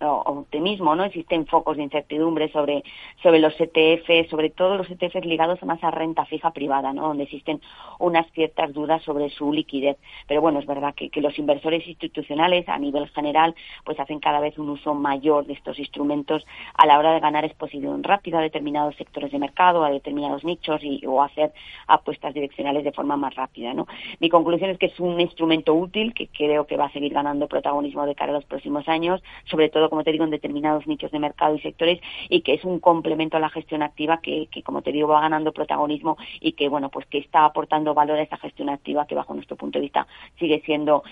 optimismo, 0.00 0.94
¿no? 0.94 1.04
Existen 1.04 1.46
focos 1.46 1.76
de 1.76 1.84
incertidumbre 1.84 2.50
sobre, 2.52 2.84
sobre 3.22 3.38
los 3.38 3.54
ETF, 3.58 4.28
sobre 4.30 4.50
todo 4.50 4.76
los 4.76 4.90
ETFs 4.90 5.24
ligados 5.24 5.62
más 5.62 5.82
a 5.82 5.90
renta 5.90 6.24
fija 6.26 6.50
privada, 6.50 6.92
¿no? 6.92 7.08
Donde 7.08 7.24
existen 7.24 7.60
unas 7.98 8.30
ciertas 8.32 8.72
dudas 8.72 9.02
sobre 9.02 9.30
su 9.30 9.52
liquidez. 9.52 9.96
Pero 10.28 10.40
bueno, 10.40 10.58
es 10.58 10.66
verdad 10.66 10.94
que, 10.94 11.10
que 11.10 11.20
los 11.20 11.38
inversores 11.38 11.86
institucionales 11.86 12.68
a 12.68 12.78
nivel 12.78 13.08
general 13.08 13.54
pues 13.84 13.98
hacen 13.98 14.20
cada 14.20 14.40
vez 14.40 14.58
un 14.58 14.68
uso 14.70 14.94
mayor 14.94 15.46
de 15.46 15.54
estos 15.54 15.78
instrumentos 15.78 16.46
a 16.74 16.86
la 16.86 16.98
hora 16.98 17.12
de 17.14 17.20
ganar 17.20 17.44
exposición 17.44 18.02
rápida 18.02 18.38
a 18.38 18.42
determinados 18.42 18.96
sectores 18.96 19.32
de 19.32 19.38
mercado, 19.38 19.84
a 19.84 19.90
determinados 19.90 20.44
nichos 20.44 20.82
y, 20.82 21.04
o 21.06 21.22
hacer 21.22 21.52
apuestas 21.86 22.34
direccionales 22.34 22.84
de 22.84 22.92
forma 22.92 23.16
más 23.16 23.34
rápida, 23.34 23.72
¿no? 23.74 23.86
Mi 24.20 24.28
conclusión 24.28 24.70
es 24.70 24.78
que 24.78 24.86
es 24.86 25.00
un 25.00 25.20
instrumento 25.20 25.74
útil 25.74 26.14
que 26.14 26.28
creo 26.28 26.66
que 26.66 26.76
va 26.76 26.86
a 26.86 26.92
seguir 26.92 27.12
ganando 27.12 27.48
protagonismo 27.48 28.06
de 28.06 28.14
cara 28.14 28.32
a 28.32 28.34
los 28.34 28.44
próximos 28.44 28.88
años, 28.88 29.22
sobre 29.44 29.68
todo 29.68 29.85
como 29.90 30.04
te 30.04 30.12
digo, 30.12 30.24
en 30.24 30.30
determinados 30.30 30.86
nichos 30.86 31.10
de 31.10 31.18
mercado 31.18 31.54
y 31.54 31.60
sectores 31.60 32.00
y 32.28 32.42
que 32.42 32.54
es 32.54 32.64
un 32.64 32.80
complemento 32.80 33.36
a 33.36 33.40
la 33.40 33.50
gestión 33.50 33.82
activa 33.82 34.20
que, 34.22 34.48
como 34.64 34.82
te 34.82 34.92
digo, 34.92 35.08
va 35.08 35.20
ganando 35.20 35.52
protagonismo 35.52 36.16
y 36.40 36.52
que, 36.52 36.68
bueno, 36.68 36.88
pues 36.90 37.06
que 37.06 37.18
está 37.18 37.44
aportando 37.44 37.94
valor 37.94 38.18
a 38.18 38.22
esa 38.22 38.36
gestión 38.38 38.68
activa 38.68 39.06
que, 39.06 39.14
bajo 39.14 39.34
nuestro 39.34 39.56
punto 39.56 39.78
de 39.78 39.84
vista, 39.84 40.06
sigue 40.38 40.62
siendo 40.64 41.02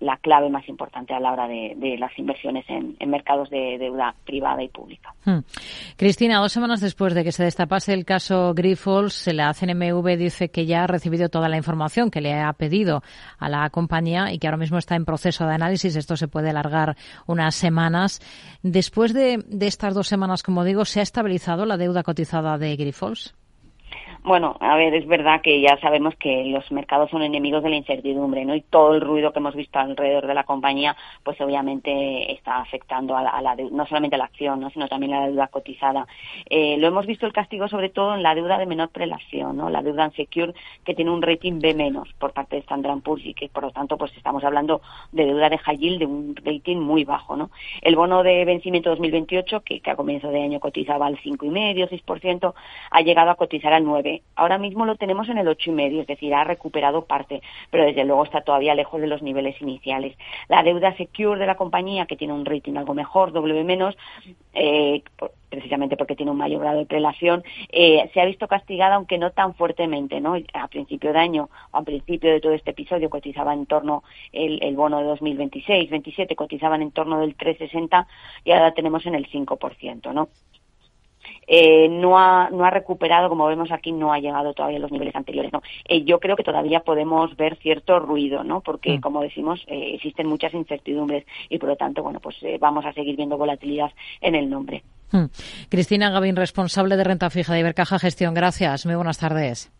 la 0.00 0.16
clave 0.18 0.50
más 0.50 0.68
importante 0.68 1.14
a 1.14 1.20
la 1.20 1.32
hora 1.32 1.48
de, 1.48 1.96
las 1.98 2.16
inversiones 2.18 2.64
en, 2.68 2.96
mercados 3.08 3.50
de 3.50 3.78
deuda 3.78 4.14
privada 4.24 4.62
y 4.62 4.68
pública. 4.68 5.14
Hmm. 5.24 5.40
Cristina, 5.96 6.40
dos 6.40 6.52
semanas 6.52 6.80
después 6.80 7.14
de 7.14 7.22
que 7.22 7.32
se 7.32 7.44
destapase 7.44 7.92
el 7.92 8.04
caso 8.04 8.52
Grifols, 8.54 9.28
la 9.32 9.52
CNMV 9.54 10.16
dice 10.16 10.50
que 10.50 10.66
ya 10.66 10.84
ha 10.84 10.86
recibido 10.86 11.28
toda 11.28 11.48
la 11.48 11.56
información 11.56 12.10
que 12.10 12.20
le 12.20 12.32
ha 12.34 12.52
pedido 12.52 13.02
a 13.38 13.48
la 13.48 13.68
compañía 13.70 14.32
y 14.32 14.38
que 14.38 14.46
ahora 14.46 14.56
mismo 14.56 14.78
está 14.78 14.96
en 14.96 15.04
proceso 15.04 15.46
de 15.46 15.54
análisis. 15.54 15.96
Esto 15.96 16.16
se 16.16 16.28
puede 16.28 16.50
alargar 16.50 16.96
unas 17.26 17.54
Después 18.62 19.12
de, 19.12 19.44
estas 19.60 19.94
dos 19.94 20.08
semanas, 20.08 20.42
como 20.42 20.64
digo, 20.64 20.84
¿se 20.84 21.00
ha 21.00 21.02
estabilizado 21.02 21.66
la 21.66 21.76
deuda 21.76 22.02
cotizada 22.02 22.58
de 22.58 22.76
Grifols? 22.76 23.34
Bueno, 24.26 24.56
a 24.58 24.74
ver, 24.76 24.94
es 24.94 25.06
verdad 25.06 25.42
que 25.42 25.60
ya 25.60 25.78
sabemos 25.82 26.14
que 26.16 26.46
los 26.46 26.72
mercados 26.72 27.10
son 27.10 27.20
enemigos 27.22 27.62
de 27.62 27.68
la 27.68 27.76
incertidumbre, 27.76 28.46
¿no? 28.46 28.54
Y 28.54 28.62
todo 28.62 28.94
el 28.94 29.02
ruido 29.02 29.34
que 29.34 29.38
hemos 29.38 29.54
visto 29.54 29.78
alrededor 29.78 30.26
de 30.26 30.32
la 30.32 30.44
compañía, 30.44 30.96
pues 31.22 31.38
obviamente 31.42 32.32
está 32.32 32.56
afectando 32.56 33.18
a 33.18 33.22
la, 33.42 33.54
no 33.70 33.84
solamente 33.84 34.16
a 34.16 34.18
la 34.18 34.24
acción, 34.24 34.60
¿no? 34.60 34.70
Sino 34.70 34.88
también 34.88 35.12
a 35.12 35.20
la 35.20 35.26
deuda 35.26 35.48
cotizada. 35.48 36.06
Eh, 36.48 36.78
lo 36.78 36.86
hemos 36.86 37.04
visto 37.04 37.26
el 37.26 37.34
castigo 37.34 37.68
sobre 37.68 37.90
todo 37.90 38.14
en 38.14 38.22
la 38.22 38.34
deuda 38.34 38.56
de 38.56 38.64
menor 38.64 38.88
prelación, 38.88 39.58
¿no? 39.58 39.68
La 39.68 39.82
deuda 39.82 40.06
unsecure 40.06 40.54
que 40.86 40.94
tiene 40.94 41.10
un 41.10 41.20
rating 41.20 41.60
B 41.60 41.74
menos 41.74 42.08
por 42.18 42.32
parte 42.32 42.56
de 42.56 42.62
Standard 42.62 43.02
Poor's 43.02 43.26
y 43.26 43.34
que 43.34 43.50
por 43.50 43.64
lo 43.64 43.72
tanto 43.72 43.98
pues 43.98 44.16
estamos 44.16 44.42
hablando 44.42 44.80
de 45.12 45.26
deuda 45.26 45.50
de 45.50 45.58
high 45.58 45.76
yield 45.76 45.98
de 45.98 46.06
un 46.06 46.34
rating 46.36 46.78
muy 46.78 47.04
bajo, 47.04 47.36
¿no? 47.36 47.50
El 47.82 47.94
bono 47.94 48.22
de 48.22 48.46
vencimiento 48.46 48.88
2028 48.88 49.60
que, 49.60 49.80
que 49.80 49.90
a 49.90 49.96
comienzo 49.96 50.30
de 50.30 50.42
año 50.42 50.60
cotizaba 50.60 51.08
al 51.08 51.18
5,5, 51.18 51.90
6%, 51.90 52.54
ha 52.90 53.00
llegado 53.02 53.30
a 53.30 53.34
cotizar 53.34 53.74
al 53.74 53.84
9 53.84 54.13
Ahora 54.36 54.58
mismo 54.58 54.84
lo 54.84 54.96
tenemos 54.96 55.28
en 55.28 55.38
el 55.38 55.48
ocho 55.48 55.70
y 55.70 55.74
medio, 55.74 56.00
es 56.00 56.06
decir, 56.06 56.34
ha 56.34 56.44
recuperado 56.44 57.04
parte, 57.04 57.42
pero 57.70 57.84
desde 57.84 58.04
luego 58.04 58.24
está 58.24 58.42
todavía 58.42 58.74
lejos 58.74 59.00
de 59.00 59.06
los 59.06 59.22
niveles 59.22 59.60
iniciales. 59.60 60.16
La 60.48 60.62
deuda 60.62 60.96
secure 60.96 61.38
de 61.38 61.46
la 61.46 61.56
compañía, 61.56 62.06
que 62.06 62.16
tiene 62.16 62.32
un 62.32 62.44
rating 62.44 62.76
algo 62.76 62.94
mejor, 62.94 63.32
W 63.32 63.64
menos, 63.64 63.96
eh, 64.52 65.02
precisamente 65.48 65.96
porque 65.96 66.16
tiene 66.16 66.32
un 66.32 66.38
mayor 66.38 66.60
grado 66.60 66.78
de 66.78 66.86
prelación, 66.86 67.44
eh, 67.70 68.10
se 68.12 68.20
ha 68.20 68.24
visto 68.24 68.48
castigada, 68.48 68.96
aunque 68.96 69.18
no 69.18 69.30
tan 69.30 69.54
fuertemente, 69.54 70.20
¿no? 70.20 70.36
A 70.52 70.68
principio 70.68 71.12
de 71.12 71.18
año 71.18 71.48
o 71.70 71.78
a 71.78 71.82
principio 71.82 72.32
de 72.32 72.40
todo 72.40 72.52
este 72.52 72.72
episodio 72.72 73.10
cotizaba 73.10 73.54
en 73.54 73.66
torno 73.66 74.02
el, 74.32 74.62
el 74.62 74.74
bono 74.76 74.98
de 74.98 75.04
2026, 75.04 75.90
27 75.90 76.36
cotizaban 76.36 76.82
en 76.82 76.90
torno 76.90 77.20
del 77.20 77.36
3,60 77.36 78.06
y 78.44 78.52
ahora 78.52 78.74
tenemos 78.74 79.06
en 79.06 79.14
el 79.14 79.28
5%, 79.30 80.12
¿no? 80.12 80.28
Eh, 81.46 81.88
no, 81.88 82.18
ha, 82.18 82.50
no 82.50 82.64
ha 82.64 82.70
recuperado, 82.70 83.28
como 83.28 83.46
vemos 83.46 83.70
aquí, 83.70 83.92
no 83.92 84.12
ha 84.12 84.18
llegado 84.18 84.54
todavía 84.54 84.78
a 84.78 84.80
los 84.80 84.92
niveles 84.92 85.14
anteriores. 85.14 85.52
¿no? 85.52 85.62
Eh, 85.88 86.04
yo 86.04 86.20
creo 86.20 86.36
que 86.36 86.42
todavía 86.42 86.80
podemos 86.80 87.36
ver 87.36 87.56
cierto 87.56 87.98
ruido, 87.98 88.44
¿no? 88.44 88.60
porque, 88.60 88.98
mm. 88.98 89.00
como 89.00 89.22
decimos, 89.22 89.64
eh, 89.66 89.92
existen 89.94 90.26
muchas 90.26 90.54
incertidumbres 90.54 91.24
y, 91.48 91.58
por 91.58 91.68
lo 91.68 91.76
tanto, 91.76 92.02
bueno, 92.02 92.20
pues 92.20 92.36
eh, 92.42 92.58
vamos 92.60 92.84
a 92.86 92.92
seguir 92.92 93.16
viendo 93.16 93.36
volatilidad 93.36 93.92
en 94.20 94.34
el 94.34 94.48
nombre. 94.48 94.82
Mm. 95.12 95.24
Cristina 95.68 96.10
Gavín, 96.10 96.36
responsable 96.36 96.96
de 96.96 97.04
renta 97.04 97.30
fija 97.30 97.54
de 97.54 97.60
Ibercaja 97.60 97.98
Gestión. 97.98 98.34
Gracias. 98.34 98.86
Muy 98.86 98.94
buenas 98.94 99.18
tardes. 99.18 99.72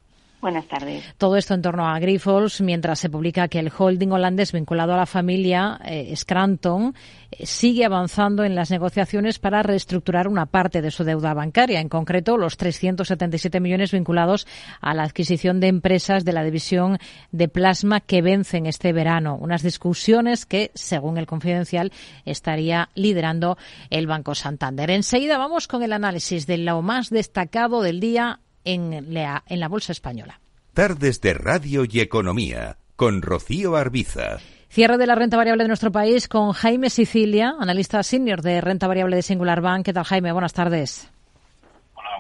Buenas 0.44 0.68
tardes. 0.68 1.02
Todo 1.16 1.38
esto 1.38 1.54
en 1.54 1.62
torno 1.62 1.88
a 1.88 1.98
Grifols, 1.98 2.60
mientras 2.60 2.98
se 2.98 3.08
publica 3.08 3.48
que 3.48 3.58
el 3.60 3.72
holding 3.74 4.10
holandés 4.10 4.52
vinculado 4.52 4.92
a 4.92 4.98
la 4.98 5.06
familia 5.06 5.80
eh, 5.82 6.14
Scranton 6.14 6.94
eh, 7.30 7.46
sigue 7.46 7.86
avanzando 7.86 8.44
en 8.44 8.54
las 8.54 8.70
negociaciones 8.70 9.38
para 9.38 9.62
reestructurar 9.62 10.28
una 10.28 10.44
parte 10.44 10.82
de 10.82 10.90
su 10.90 11.02
deuda 11.02 11.32
bancaria, 11.32 11.80
en 11.80 11.88
concreto 11.88 12.36
los 12.36 12.58
377 12.58 13.58
millones 13.58 13.92
vinculados 13.92 14.46
a 14.82 14.92
la 14.92 15.04
adquisición 15.04 15.60
de 15.60 15.68
empresas 15.68 16.26
de 16.26 16.34
la 16.34 16.44
división 16.44 16.98
de 17.32 17.48
plasma 17.48 18.00
que 18.00 18.20
vencen 18.20 18.66
este 18.66 18.92
verano. 18.92 19.38
Unas 19.40 19.62
discusiones 19.62 20.44
que, 20.44 20.72
según 20.74 21.16
el 21.16 21.24
confidencial, 21.24 21.90
estaría 22.26 22.90
liderando 22.94 23.56
el 23.88 24.06
Banco 24.06 24.34
Santander. 24.34 24.90
Enseguida 24.90 25.38
vamos 25.38 25.68
con 25.68 25.82
el 25.82 25.94
análisis 25.94 26.46
de 26.46 26.58
lo 26.58 26.82
más 26.82 27.08
destacado 27.08 27.80
del 27.80 27.98
día 27.98 28.40
en 28.64 29.12
la, 29.14 29.44
en 29.46 29.60
la 29.60 29.68
Bolsa 29.68 29.92
Española. 29.92 30.40
Tardes 30.72 31.20
de 31.20 31.34
Radio 31.34 31.84
y 31.88 32.00
Economía 32.00 32.78
con 32.96 33.22
Rocío 33.22 33.76
Arbiza. 33.76 34.38
Cierre 34.68 34.98
de 34.98 35.06
la 35.06 35.14
renta 35.14 35.36
variable 35.36 35.64
de 35.64 35.68
nuestro 35.68 35.92
país 35.92 36.26
con 36.26 36.52
Jaime 36.52 36.90
Sicilia, 36.90 37.54
analista 37.60 38.02
senior 38.02 38.42
de 38.42 38.60
renta 38.60 38.88
variable 38.88 39.16
de 39.16 39.22
Singular 39.22 39.60
Bank. 39.60 39.84
¿Qué 39.84 39.92
tal, 39.92 40.04
Jaime? 40.04 40.32
Buenas 40.32 40.52
tardes 40.52 41.13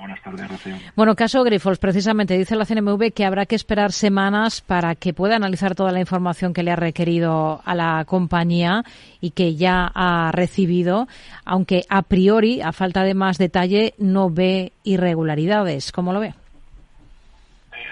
buenas 0.00 0.22
tardes, 0.22 0.48
Rocío. 0.48 0.74
Bueno, 0.96 1.14
caso 1.14 1.42
Grifols, 1.44 1.78
precisamente 1.78 2.36
dice 2.36 2.56
la 2.56 2.64
CNMV 2.64 3.12
que 3.12 3.24
habrá 3.24 3.46
que 3.46 3.54
esperar 3.54 3.92
semanas 3.92 4.60
para 4.60 4.94
que 4.94 5.12
pueda 5.12 5.36
analizar 5.36 5.74
toda 5.74 5.92
la 5.92 6.00
información 6.00 6.52
que 6.52 6.62
le 6.62 6.70
ha 6.70 6.76
requerido 6.76 7.60
a 7.64 7.74
la 7.74 8.04
compañía 8.06 8.82
y 9.20 9.30
que 9.30 9.54
ya 9.56 9.90
ha 9.94 10.32
recibido, 10.32 11.06
aunque 11.44 11.82
a 11.88 12.02
priori, 12.02 12.60
a 12.60 12.72
falta 12.72 13.02
de 13.02 13.14
más 13.14 13.38
detalle, 13.38 13.94
no 13.98 14.30
ve 14.30 14.72
irregularidades. 14.82 15.92
¿Cómo 15.92 16.12
lo 16.12 16.20
ve? 16.20 16.34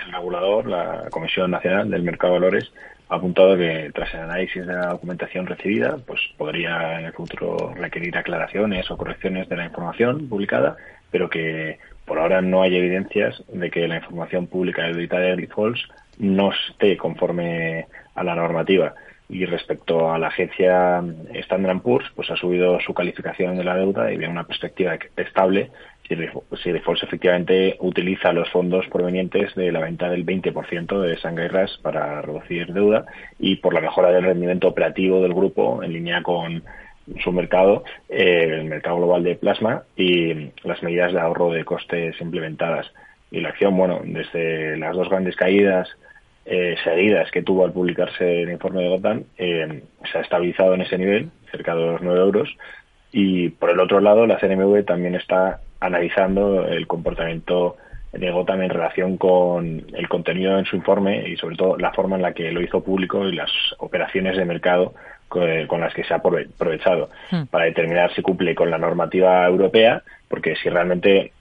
El 0.07 0.13
regulador, 0.13 0.67
la 0.67 1.09
Comisión 1.11 1.51
Nacional 1.51 1.91
del 1.91 2.03
Mercado 2.03 2.35
de 2.35 2.41
Valores, 2.41 2.73
ha 3.13 3.17
apuntado 3.17 3.57
que 3.59 3.91
tras 3.95 4.13
el 4.15 4.21
análisis 4.21 4.67
de 4.67 4.73
la 4.73 4.87
documentación 4.93 5.47
recibida, 5.47 5.99
pues 6.07 6.21
podría 6.39 6.99
en 6.99 7.05
el 7.07 7.13
futuro 7.13 7.75
requerir 7.75 8.17
aclaraciones 8.17 8.91
o 8.91 8.97
correcciones 8.97 9.49
de 9.51 9.57
la 9.57 9.67
información 9.67 10.29
publicada, 10.29 10.77
pero 11.11 11.29
que 11.29 11.79
por 12.13 12.21
ahora 12.21 12.43
no 12.43 12.61
hay 12.61 12.77
evidencias 12.77 13.43
de 13.51 13.71
que 13.71 13.89
la 13.89 13.97
información 13.97 14.47
pública 14.47 14.83
de 14.83 14.93
de 14.93 15.37
Grifols 15.37 15.89
no 16.19 16.53
esté 16.53 16.99
conforme 16.99 17.87
a 18.15 18.23
la 18.23 18.35
normativa. 18.35 18.93
Y 19.31 19.47
respecto 19.47 20.13
a 20.13 20.19
la 20.19 20.27
agencia 20.27 21.03
Standard 21.33 21.81
Poor's, 21.81 22.11
pues 22.15 22.31
ha 22.31 22.37
subido 22.37 22.79
su 22.81 22.93
calificación 22.93 23.57
de 23.57 23.65
la 23.65 23.77
deuda 23.77 24.13
y 24.13 24.19
viene 24.19 24.31
una 24.31 24.45
perspectiva 24.47 24.99
estable 25.17 25.71
si 26.07 26.71
Grifols 26.71 27.03
efectivamente 27.03 27.77
utiliza 27.81 28.35
los 28.35 28.51
fondos 28.51 28.87
provenientes 28.89 29.55
de 29.55 29.73
la 29.73 29.81
venta 29.81 30.11
del 30.11 30.27
20% 30.27 31.01
de 31.01 31.17
Shanghai 31.17 31.49
RAS 31.49 31.79
para 31.81 32.21
reducir 32.21 32.75
deuda 32.75 33.07
y 33.39 33.57
por 33.57 33.73
la 33.73 33.81
mejora 33.81 34.11
del 34.11 34.25
rendimiento 34.25 34.69
operativo 34.69 35.23
del 35.23 35.33
grupo 35.33 35.83
en 35.83 35.95
línea 35.95 36.23
con 36.23 36.63
su 37.23 37.33
mercado, 37.33 37.85
eh, 38.09 38.59
el 38.61 38.65
mercado 38.65 38.97
global 38.97 39.25
de 39.25 39.37
plasma 39.37 39.83
y 39.97 40.51
las 40.63 40.83
medidas 40.83 41.13
de 41.13 41.21
ahorro 41.21 41.51
de 41.51 41.65
costes 41.65 42.21
implementadas. 42.21 42.93
Y 43.31 43.41
la 43.41 43.51
acción, 43.51 43.77
bueno, 43.77 44.01
desde 44.05 44.77
las 44.77 44.95
dos 44.95 45.09
grandes 45.09 45.37
caídas 45.37 45.89
eh, 46.45 46.77
seguidas 46.85 47.31
que 47.31 47.43
tuvo 47.43 47.65
al 47.65 47.73
publicarse 47.73 48.43
el 48.43 48.51
informe 48.51 48.83
de 48.83 48.89
Gotham, 48.89 49.25
eh, 49.39 49.83
se 50.11 50.19
ha 50.19 50.21
estabilizado 50.21 50.75
en 50.75 50.83
ese 50.83 50.99
nivel, 50.99 51.31
cerca 51.51 51.75
de 51.75 51.87
los 51.87 52.03
9 52.03 52.21
euros. 52.21 52.57
Y 53.13 53.51
por 53.51 53.71
el 53.71 53.81
otro 53.81 54.01
lado, 54.01 54.27
la 54.27 54.39
CNMV 54.39 54.85
también 54.85 55.15
está 55.15 55.61
analizando 55.81 56.67
el 56.67 56.87
comportamiento 56.87 57.77
de 58.13 58.31
Gotham 58.31 58.63
en 58.63 58.71
relación 58.71 59.17
con 59.17 59.87
el 59.95 60.09
contenido 60.09 60.59
en 60.59 60.67
su 60.67 60.77
informe 60.77 61.29
y 61.29 61.37
sobre 61.37 61.57
todo 61.57 61.77
la 61.79 61.93
forma 61.93 62.17
en 62.17 62.23
la 62.23 62.35
que 62.35 62.53
lo 62.53 62.61
hizo 62.61 62.83
público 62.83 63.27
y 63.27 63.35
las 63.35 63.51
operaciones 63.79 64.37
de 64.37 64.45
mercado 64.45 64.95
con 65.67 65.81
las 65.81 65.95
que 65.95 66.05
se 66.05 66.15
ha 66.15 66.19
aprovechado 66.19 67.11
hmm. 67.31 67.45
para 67.51 67.65
determinar 67.65 68.13
si 68.15 68.23
cumple 68.23 68.55
con 68.55 68.71
la 68.71 68.79
normativa 68.79 69.47
europea, 69.47 70.03
porque 70.29 70.55
si 70.57 70.69
realmente 70.69 71.33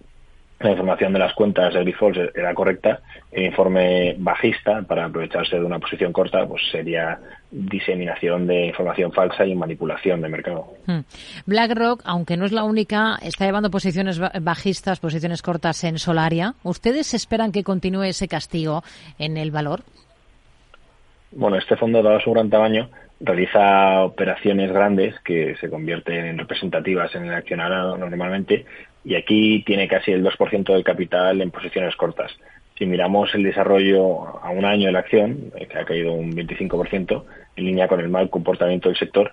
la 0.59 0.71
información 0.71 1.13
de 1.13 1.19
las 1.19 1.33
cuentas 1.33 1.73
de 1.73 1.81
Grifols 1.81 2.17
era 2.35 2.53
correcta, 2.53 2.99
el 3.31 3.45
informe 3.45 4.15
bajista, 4.17 4.81
para 4.83 5.05
aprovecharse 5.05 5.57
de 5.57 5.65
una 5.65 5.79
posición 5.79 6.13
corta, 6.13 6.45
pues 6.45 6.61
sería 6.71 7.19
diseminación 7.49 8.47
de 8.47 8.67
información 8.67 9.11
falsa 9.11 9.45
y 9.45 9.55
manipulación 9.55 10.21
de 10.21 10.29
mercado. 10.29 10.67
Hmm. 10.85 10.99
BlackRock, 11.45 12.01
aunque 12.05 12.37
no 12.37 12.45
es 12.45 12.51
la 12.51 12.63
única, 12.63 13.17
está 13.21 13.45
llevando 13.45 13.71
posiciones 13.71 14.19
bajistas, 14.41 14.99
posiciones 14.99 15.41
cortas 15.41 15.83
en 15.83 15.97
Solaria. 15.97 16.53
¿Ustedes 16.63 17.13
esperan 17.13 17.51
que 17.51 17.63
continúe 17.63 18.03
ese 18.03 18.27
castigo 18.27 18.83
en 19.17 19.37
el 19.37 19.51
valor? 19.51 19.81
Bueno, 21.31 21.57
este 21.57 21.77
fondo, 21.77 22.03
dado 22.03 22.19
su 22.19 22.31
gran 22.31 22.49
tamaño, 22.49 22.89
realiza 23.23 24.03
operaciones 24.03 24.71
grandes 24.71 25.19
que 25.21 25.55
se 25.57 25.69
convierten 25.69 26.25
en 26.25 26.37
representativas 26.37 27.13
en 27.15 27.25
el 27.25 27.33
accionariado 27.33 27.97
normalmente 27.97 28.65
y 29.03 29.15
aquí 29.15 29.63
tiene 29.65 29.87
casi 29.87 30.11
el 30.11 30.23
2% 30.23 30.73
del 30.73 30.83
capital 30.83 31.41
en 31.41 31.51
posiciones 31.51 31.95
cortas. 31.95 32.31
Si 32.77 32.85
miramos 32.85 33.33
el 33.35 33.43
desarrollo 33.43 34.39
a 34.43 34.49
un 34.49 34.65
año 34.65 34.87
de 34.87 34.91
la 34.91 34.99
acción, 34.99 35.51
eh, 35.55 35.67
que 35.67 35.77
ha 35.77 35.85
caído 35.85 36.13
un 36.13 36.31
25%, 36.31 37.23
en 37.55 37.65
línea 37.65 37.87
con 37.87 37.99
el 37.99 38.09
mal 38.09 38.29
comportamiento 38.29 38.89
del 38.89 38.97
sector, 38.97 39.31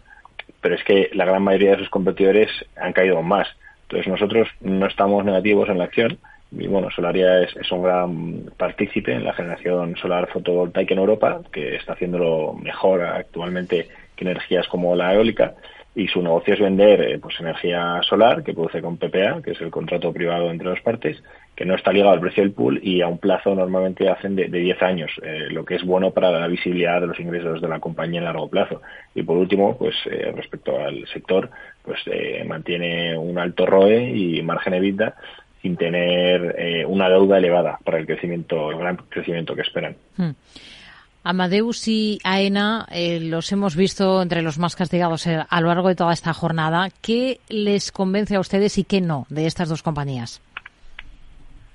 pero 0.60 0.74
es 0.74 0.84
que 0.84 1.10
la 1.14 1.24
gran 1.24 1.42
mayoría 1.42 1.72
de 1.72 1.78
sus 1.78 1.90
competidores 1.90 2.50
han 2.76 2.92
caído 2.92 3.22
más. 3.22 3.48
Entonces 3.82 4.08
nosotros 4.08 4.48
no 4.60 4.86
estamos 4.86 5.24
negativos 5.24 5.68
en 5.68 5.78
la 5.78 5.84
acción, 5.84 6.18
y 6.50 6.66
bueno, 6.66 6.90
Solaria 6.90 7.42
es, 7.42 7.72
un 7.72 7.82
gran 7.82 8.42
partícipe 8.56 9.12
en 9.12 9.24
la 9.24 9.34
generación 9.34 9.96
solar 9.96 10.28
fotovoltaica 10.28 10.94
en 10.94 11.00
Europa, 11.00 11.42
que 11.52 11.76
está 11.76 11.92
haciéndolo 11.92 12.54
mejor 12.54 13.02
actualmente 13.02 13.88
que 14.16 14.24
energías 14.24 14.66
como 14.68 14.96
la 14.96 15.14
eólica. 15.14 15.54
Y 15.94 16.06
su 16.06 16.22
negocio 16.22 16.54
es 16.54 16.60
vender 16.60 17.00
eh, 17.00 17.18
pues 17.18 17.38
energía 17.40 18.00
solar 18.02 18.44
que 18.44 18.54
produce 18.54 18.80
con 18.80 18.98
PPA, 18.98 19.42
que 19.42 19.50
es 19.50 19.60
el 19.60 19.70
contrato 19.70 20.12
privado 20.12 20.50
entre 20.50 20.70
dos 20.70 20.80
partes, 20.80 21.22
que 21.56 21.64
no 21.64 21.74
está 21.74 21.92
ligado 21.92 22.12
al 22.12 22.20
precio 22.20 22.44
del 22.44 22.52
pool 22.52 22.78
y 22.82 23.02
a 23.02 23.08
un 23.08 23.18
plazo 23.18 23.54
normalmente 23.54 24.08
hacen 24.08 24.36
de, 24.36 24.48
de 24.48 24.58
10 24.60 24.82
años, 24.82 25.10
eh, 25.22 25.48
lo 25.50 25.64
que 25.64 25.74
es 25.74 25.84
bueno 25.84 26.12
para 26.12 26.30
la 26.30 26.46
visibilidad 26.46 27.00
de 27.00 27.08
los 27.08 27.18
ingresos 27.18 27.60
de 27.60 27.68
la 27.68 27.80
compañía 27.80 28.20
en 28.20 28.26
largo 28.26 28.48
plazo. 28.48 28.80
Y 29.14 29.22
por 29.22 29.36
último, 29.36 29.76
pues 29.76 29.96
eh, 30.06 30.32
respecto 30.34 30.78
al 30.78 31.06
sector, 31.08 31.50
pues 31.82 31.98
mantiene 32.46 33.16
un 33.16 33.38
alto 33.38 33.66
ROE 33.66 34.10
y 34.10 34.42
margen 34.42 34.74
EBITDA 34.74 35.14
sin 35.62 35.76
tener 35.76 36.54
eh, 36.58 36.84
una 36.86 37.08
deuda 37.08 37.38
elevada 37.38 37.78
para 37.84 37.98
el 37.98 38.06
crecimiento, 38.06 38.70
el 38.70 38.78
gran 38.78 38.96
crecimiento 38.96 39.54
que 39.54 39.62
esperan. 39.62 39.96
Hmm. 40.16 40.30
Amadeus 41.24 41.86
y 41.88 42.18
AENA 42.24 42.86
eh, 42.90 43.20
los 43.20 43.52
hemos 43.52 43.76
visto 43.76 44.22
entre 44.22 44.40
los 44.40 44.58
más 44.58 44.76
castigados 44.76 45.26
eh, 45.26 45.38
a 45.48 45.60
lo 45.60 45.68
largo 45.68 45.88
de 45.88 45.96
toda 45.96 46.12
esta 46.12 46.32
jornada. 46.32 46.88
¿Qué 47.02 47.40
les 47.48 47.92
convence 47.92 48.36
a 48.36 48.40
ustedes 48.40 48.78
y 48.78 48.84
qué 48.84 49.00
no 49.00 49.26
de 49.28 49.46
estas 49.46 49.68
dos 49.68 49.82
compañías? 49.82 50.40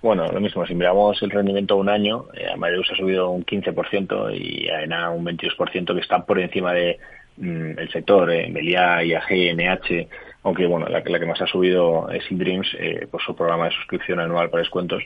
Bueno, 0.03 0.27
lo 0.27 0.41
mismo, 0.41 0.65
si 0.65 0.75
miramos 0.75 1.21
el 1.23 1.29
rendimiento 1.29 1.75
a 1.75 1.77
un 1.77 1.87
año, 1.87 2.25
eh, 2.33 2.47
Amadeus 2.53 2.91
ha 2.91 2.95
subido 2.95 3.29
un 3.29 3.45
15% 3.45 4.35
y 4.37 4.67
AENA 4.67 5.11
un 5.11 5.25
22%, 5.25 5.93
que 5.93 6.01
está 6.01 6.25
por 6.25 6.41
encima 6.41 6.73
de 6.73 6.99
mm, 7.37 7.79
el 7.79 7.89
sector, 7.89 8.29
eh, 8.29 8.49
Melia, 8.49 9.01
IAG, 9.01 9.55
NH, 9.55 10.07
aunque 10.43 10.65
bueno, 10.67 10.87
la, 10.87 11.01
la, 11.05 11.19
que 11.19 11.25
más 11.25 11.41
ha 11.41 11.47
subido 11.47 12.09
es 12.09 12.29
InDreams, 12.29 12.75
eh, 12.79 13.07
por 13.09 13.21
su 13.21 13.35
programa 13.35 13.65
de 13.65 13.71
suscripción 13.71 14.19
anual 14.19 14.49
para 14.49 14.61
descuentos. 14.61 15.03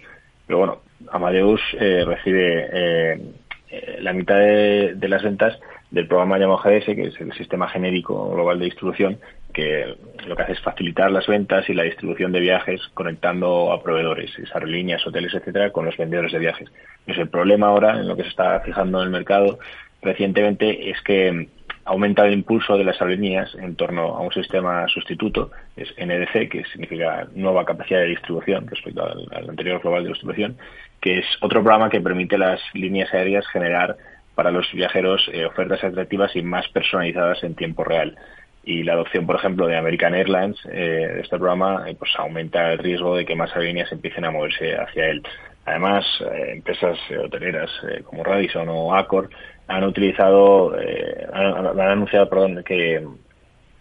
Pero 0.47 0.59
bueno, 0.59 0.81
Amadeus 1.11 1.61
eh, 1.79 2.03
recibe 2.05 2.69
eh, 2.71 3.21
eh, 3.69 3.97
la 4.01 4.13
mitad 4.13 4.37
de, 4.37 5.07
las 5.09 5.21
ventas 5.21 5.59
del 5.91 6.07
programa 6.07 6.37
llamado 6.37 6.59
GDS, 6.59 6.85
que 6.85 7.07
es 7.07 7.21
el 7.21 7.33
sistema 7.33 7.67
genérico 7.69 8.31
global 8.31 8.57
de 8.59 8.65
distribución, 8.65 9.19
que 9.53 9.95
lo 10.25 10.35
que 10.35 10.43
hace 10.43 10.53
es 10.53 10.61
facilitar 10.61 11.11
las 11.11 11.27
ventas 11.27 11.69
y 11.69 11.73
la 11.73 11.83
distribución 11.83 12.31
de 12.31 12.39
viajes 12.39 12.81
conectando 12.93 13.73
a 13.73 13.83
proveedores, 13.83 14.31
aerolíneas, 14.53 15.05
hoteles, 15.05 15.33
etcétera, 15.33 15.71
con 15.71 15.85
los 15.85 15.97
vendedores 15.97 16.31
de 16.31 16.39
viajes. 16.39 16.69
Pues 17.05 17.17
el 17.17 17.29
problema 17.29 17.67
ahora, 17.67 17.99
en 17.99 18.07
lo 18.07 18.15
que 18.15 18.23
se 18.23 18.29
está 18.29 18.59
fijando 18.61 18.99
en 18.99 19.05
el 19.05 19.11
mercado 19.11 19.59
recientemente, 20.01 20.89
es 20.89 21.01
que 21.01 21.49
aumenta 21.87 22.25
el 22.25 22.33
impulso 22.33 22.77
de 22.77 22.83
las 22.83 23.01
aerolíneas 23.01 23.55
en 23.55 23.75
torno 23.75 24.15
a 24.15 24.19
un 24.19 24.31
sistema 24.31 24.87
sustituto, 24.89 25.51
es 25.75 25.89
NDC, 25.97 26.49
que 26.49 26.63
significa 26.71 27.27
nueva 27.33 27.65
capacidad 27.65 28.01
de 28.01 28.07
distribución 28.07 28.67
respecto 28.67 29.03
al, 29.03 29.49
anterior 29.49 29.81
global 29.81 30.03
de 30.03 30.09
distribución, 30.09 30.57
que 31.01 31.19
es 31.19 31.25
otro 31.41 31.61
programa 31.63 31.89
que 31.89 32.01
permite 32.01 32.35
a 32.35 32.39
las 32.39 32.61
líneas 32.73 33.13
aéreas 33.13 33.47
generar 33.47 33.95
para 34.35 34.51
los 34.51 34.71
viajeros 34.73 35.27
eh, 35.33 35.45
ofertas 35.45 35.83
atractivas 35.83 36.35
y 36.35 36.41
más 36.41 36.67
personalizadas 36.67 37.43
en 37.43 37.55
tiempo 37.55 37.83
real. 37.83 38.17
Y 38.63 38.83
la 38.83 38.93
adopción, 38.93 39.25
por 39.25 39.37
ejemplo, 39.37 39.65
de 39.65 39.77
American 39.77 40.13
Airlines, 40.13 40.57
eh, 40.65 41.09
de 41.15 41.21
este 41.21 41.37
programa, 41.37 41.89
eh, 41.89 41.95
pues 41.97 42.11
aumenta 42.17 42.73
el 42.73 42.79
riesgo 42.79 43.15
de 43.15 43.25
que 43.25 43.35
más 43.35 43.49
aerolíneas 43.51 43.91
empiecen 43.93 44.25
a 44.25 44.31
moverse 44.31 44.75
hacia 44.75 45.09
él. 45.09 45.23
Además, 45.67 46.05
empresas 46.47 46.97
hoteleras 47.25 47.69
como 48.05 48.23
Radisson 48.23 48.69
o 48.69 48.95
Accor 48.95 49.29
han 49.67 49.83
utilizado, 49.83 50.79
eh, 50.79 51.27
han, 51.33 51.77
anunciado, 51.77 52.29
que 52.63 53.05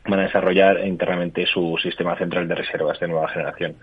van 0.05 0.18
a 0.18 0.24
desarrollar 0.24 0.84
internamente 0.84 1.47
su 1.47 1.78
sistema 1.80 2.16
central 2.16 2.49
de 2.49 2.57
reservas 2.57 2.99
de 2.99 3.07
nueva 3.07 3.28
generación. 3.28 3.76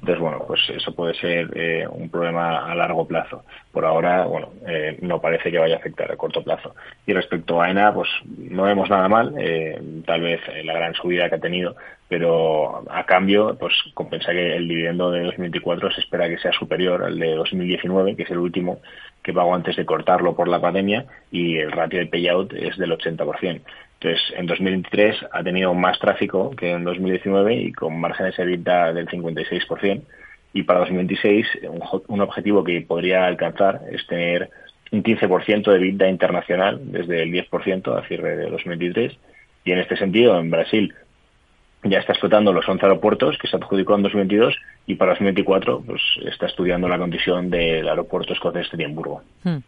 Entonces, 0.00 0.18
bueno, 0.20 0.44
pues 0.46 0.60
eso 0.70 0.94
puede 0.94 1.14
ser 1.14 1.50
eh, 1.54 1.86
un 1.88 2.08
problema 2.08 2.70
a 2.70 2.74
largo 2.74 3.06
plazo. 3.06 3.44
Por 3.72 3.84
ahora, 3.84 4.24
bueno, 4.26 4.50
eh, 4.66 4.96
no 5.02 5.20
parece 5.20 5.50
que 5.50 5.58
vaya 5.58 5.76
a 5.76 5.78
afectar 5.78 6.10
a 6.10 6.16
corto 6.16 6.42
plazo. 6.42 6.74
Y 7.06 7.12
respecto 7.12 7.60
a 7.60 7.66
AENA, 7.66 7.92
pues 7.92 8.08
no 8.24 8.64
vemos 8.64 8.88
nada 8.88 9.08
mal, 9.08 9.34
eh, 9.38 9.80
tal 10.06 10.20
vez 10.22 10.40
la 10.64 10.72
gran 10.72 10.94
subida 10.94 11.28
que 11.28 11.34
ha 11.34 11.40
tenido, 11.40 11.76
pero 12.08 12.84
a 12.90 13.04
cambio, 13.04 13.56
pues 13.58 13.74
compensa 13.92 14.32
que 14.32 14.56
el 14.56 14.68
dividendo 14.68 15.10
de 15.10 15.24
2024 15.24 15.90
se 15.90 16.00
espera 16.00 16.28
que 16.28 16.38
sea 16.38 16.52
superior 16.52 17.04
al 17.04 17.18
de 17.18 17.34
2019, 17.34 18.16
que 18.16 18.22
es 18.22 18.30
el 18.30 18.38
último 18.38 18.80
que 19.22 19.34
pagó 19.34 19.54
antes 19.54 19.76
de 19.76 19.84
cortarlo 19.84 20.34
por 20.34 20.48
la 20.48 20.60
pandemia, 20.60 21.06
y 21.30 21.58
el 21.58 21.72
ratio 21.72 21.98
de 21.98 22.06
payout 22.06 22.52
es 22.54 22.78
del 22.78 22.92
80%. 22.92 23.60
Entonces, 24.00 24.22
en 24.36 24.46
2023 24.46 25.16
ha 25.32 25.42
tenido 25.42 25.74
más 25.74 25.98
tráfico 25.98 26.50
que 26.50 26.70
en 26.70 26.84
2019 26.84 27.54
y 27.54 27.72
con 27.72 27.98
márgenes 28.00 28.36
de 28.36 28.44
EBITDA 28.44 28.92
del 28.92 29.08
56%. 29.08 30.02
Y 30.52 30.62
para 30.62 30.80
2026, 30.80 31.46
un, 31.68 31.82
un 32.06 32.20
objetivo 32.20 32.62
que 32.62 32.80
podría 32.80 33.26
alcanzar 33.26 33.82
es 33.90 34.06
tener 34.06 34.50
un 34.92 35.02
15% 35.02 35.70
de 35.70 35.76
EBITDA 35.76 36.08
internacional 36.08 36.80
desde 36.80 37.22
el 37.22 37.32
10% 37.32 37.98
a 37.98 38.06
cierre 38.06 38.36
de 38.36 38.50
2023. 38.50 39.18
Y 39.64 39.72
en 39.72 39.78
este 39.80 39.96
sentido, 39.96 40.38
en 40.38 40.50
Brasil 40.50 40.94
ya 41.84 41.98
está 41.98 42.12
explotando 42.12 42.52
los 42.52 42.68
11 42.68 42.84
aeropuertos 42.84 43.38
que 43.38 43.46
se 43.46 43.56
adjudicó 43.56 43.94
en 43.94 44.02
2022 44.02 44.54
y 44.86 44.94
para 44.96 45.12
2024 45.12 45.82
pues, 45.86 46.02
está 46.26 46.46
estudiando 46.46 46.88
la 46.88 46.98
condición 46.98 47.50
del 47.50 47.88
aeropuerto 47.88 48.32
escocés 48.32 48.68
de 48.72 48.82
Edimburgo. 48.82 49.22
Hmm. 49.44 49.58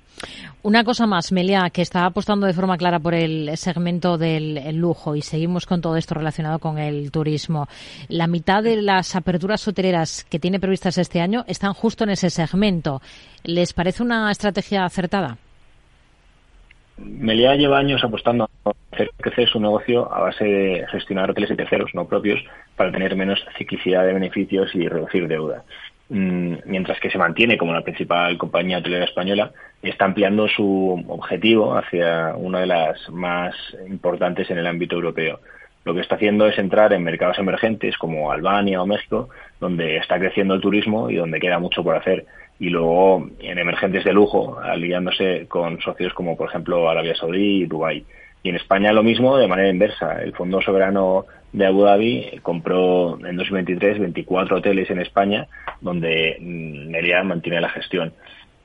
Una 0.63 0.85
cosa 0.85 1.07
más, 1.07 1.33
Melia, 1.33 1.71
que 1.71 1.83
está 1.83 2.05
apostando 2.05 2.47
de 2.47 2.53
forma 2.53 2.77
clara 2.77 2.99
por 2.99 3.15
el 3.15 3.57
segmento 3.57 4.19
del 4.19 4.77
lujo 4.77 5.17
y 5.17 5.23
seguimos 5.23 5.67
con 5.67 5.81
todo 5.81 5.97
esto 5.97 6.15
relacionado 6.15 6.59
con 6.59 6.79
el 6.79 7.11
turismo. 7.11 7.69
La 8.09 8.27
mitad 8.27 8.63
de 8.63 8.83
las 8.83 9.17
aperturas 9.17 9.67
hoteleras 9.67 10.25
que 10.25 10.39
tiene 10.39 10.61
previstas 10.61 10.99
este 10.99 11.21
año 11.21 11.45
están 11.47 11.73
justo 11.73 12.05
en 12.05 12.11
ese 12.11 12.29
segmento. 12.29 13.01
¿Les 13.45 13.73
parece 13.73 14.03
una 14.03 14.31
estrategia 14.31 14.85
acertada? 14.85 15.39
Melia 17.01 17.55
lleva 17.57 17.79
años 17.79 18.05
apostando 18.05 18.49
a 18.65 18.73
hacer 18.93 19.11
crecer 19.17 19.49
su 19.49 19.61
negocio 19.61 20.13
a 20.13 20.21
base 20.21 20.45
de 20.45 20.87
gestionar 20.91 21.31
hoteles 21.31 21.51
y 21.51 21.57
terceros 21.57 21.91
no 21.95 22.07
propios 22.07 22.41
para 22.77 22.93
tener 22.93 23.17
menos 23.17 23.45
ciclicidad 23.57 24.05
de 24.05 24.13
beneficios 24.13 24.75
y 24.75 24.87
reducir 24.89 25.27
deuda. 25.27 25.65
Mientras 26.09 26.99
que 26.99 27.11
se 27.11 27.19
mantiene 27.19 27.57
como 27.57 27.73
la 27.73 27.83
principal 27.83 28.37
compañía 28.37 28.79
hotelera 28.79 29.05
española, 29.05 29.53
está 29.81 30.07
ampliando 30.07 30.49
su 30.49 31.05
objetivo 31.09 31.77
hacia 31.77 32.35
una 32.37 32.61
de 32.61 32.67
las 32.67 33.09
más 33.11 33.55
importantes 33.89 34.51
en 34.51 34.59
el 34.59 34.67
ámbito 34.67 34.97
europeo. 34.97 35.41
Lo 35.85 35.95
que 35.95 36.01
está 36.01 36.17
haciendo 36.17 36.47
es 36.47 36.59
entrar 36.59 36.93
en 36.93 37.05
mercados 37.05 37.39
emergentes 37.39 37.97
como 37.97 38.33
Albania 38.33 38.83
o 38.83 38.87
México, 38.87 39.31
donde 39.61 39.97
está 39.97 40.19
creciendo 40.19 40.55
el 40.55 40.61
turismo 40.61 41.09
y 41.11 41.17
donde 41.17 41.41
queda 41.41 41.59
mucho 41.59 41.83
por 41.83 41.97
hacer 41.97 42.27
y 42.61 42.69
luego 42.69 43.27
en 43.41 43.59
emergentes 43.59 44.05
de 44.05 44.13
lujo, 44.13 44.61
aliándose 44.61 45.47
con 45.49 45.81
socios 45.81 46.13
como 46.13 46.37
por 46.37 46.51
ejemplo 46.51 46.89
Arabia 46.89 47.17
Saudí 47.17 47.63
y 47.63 47.67
Dubái. 47.67 48.05
Y 48.43 48.51
en 48.51 48.57
España 48.57 48.93
lo 48.93 49.03
mismo 49.03 49.39
de 49.39 49.49
manera 49.49 49.71
inversa. 49.71 50.23
El 50.23 50.35
Fondo 50.35 50.61
Soberano 50.61 51.25
de 51.53 51.67
Abu 51.67 51.85
Dhabi 51.85 52.39
compró 52.43 53.19
en 53.27 53.37
2023 53.37 53.99
24 53.99 54.59
hoteles 54.59 54.91
en 54.91 55.01
España 55.01 55.49
donde 55.81 56.37
Meliá 56.41 57.25
mantiene 57.25 57.63
la 57.63 57.71
gestión. 57.71 58.13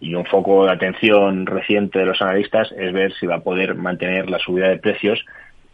Y 0.02 0.14
un 0.14 0.26
foco 0.26 0.66
de 0.66 0.74
atención 0.74 1.46
reciente 1.46 2.00
de 2.00 2.06
los 2.06 2.22
analistas 2.22 2.74
es 2.78 2.92
ver 2.92 3.14
si 3.14 3.26
va 3.26 3.36
a 3.36 3.44
poder 3.44 3.76
mantener 3.76 4.30
la 4.30 4.40
subida 4.40 4.68
de 4.68 4.78
precios, 4.78 5.24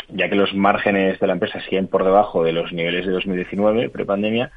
ya 0.09 0.29
que 0.29 0.35
los 0.35 0.53
márgenes 0.53 1.19
de 1.19 1.25
la 1.25 1.33
empresa 1.33 1.59
siguen 1.61 1.87
por 1.87 2.03
debajo 2.03 2.43
de 2.43 2.53
los 2.53 2.71
niveles 2.71 3.07
de 3.07 3.13
2019, 3.13 3.89
prepandemia, 3.89 4.51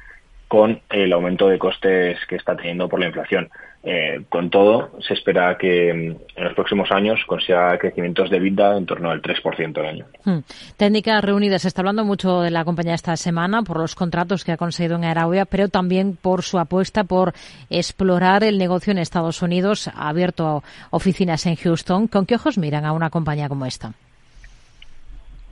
con 0.47 0.81
el 0.89 1.13
aumento 1.13 1.47
de 1.47 1.59
costes 1.59 2.19
que 2.27 2.35
está 2.35 2.55
teniendo 2.55 2.87
por 2.87 2.99
la 2.99 3.07
inflación. 3.07 3.49
Eh, 3.87 4.23
con 4.29 4.49
todo, 4.49 4.99
se 5.07 5.13
espera 5.13 5.55
que 5.59 5.91
en 5.91 6.17
los 6.37 6.55
próximos 6.55 6.89
años 6.91 7.19
consiga 7.27 7.77
crecimientos 7.77 8.31
de 8.31 8.39
vida 8.39 8.75
en 8.75 8.87
torno 8.87 9.11
al 9.11 9.21
3% 9.21 9.77
al 9.77 9.85
año. 9.85 10.05
Hmm. 10.23 10.39
Técnicas 10.75 11.23
reunidas. 11.23 11.61
Se 11.61 11.67
está 11.67 11.81
hablando 11.81 12.03
mucho 12.03 12.41
de 12.41 12.49
la 12.49 12.65
compañía 12.65 12.95
esta 12.95 13.15
semana 13.15 13.61
por 13.61 13.77
los 13.77 13.93
contratos 13.93 14.43
que 14.43 14.51
ha 14.51 14.57
conseguido 14.57 14.95
en 14.95 15.05
Arabia, 15.05 15.45
pero 15.45 15.67
también 15.67 16.17
por 16.19 16.41
su 16.41 16.57
apuesta 16.57 17.03
por 17.03 17.33
explorar 17.69 18.43
el 18.43 18.57
negocio 18.57 18.89
en 18.89 18.97
Estados 18.97 19.43
Unidos. 19.43 19.87
Ha 19.87 20.09
abierto 20.09 20.63
oficinas 20.89 21.45
en 21.45 21.55
Houston. 21.55 22.07
¿Con 22.07 22.25
qué 22.25 22.35
ojos 22.35 22.57
miran 22.57 22.85
a 22.85 22.91
una 22.91 23.11
compañía 23.11 23.49
como 23.49 23.67
esta? 23.67 23.93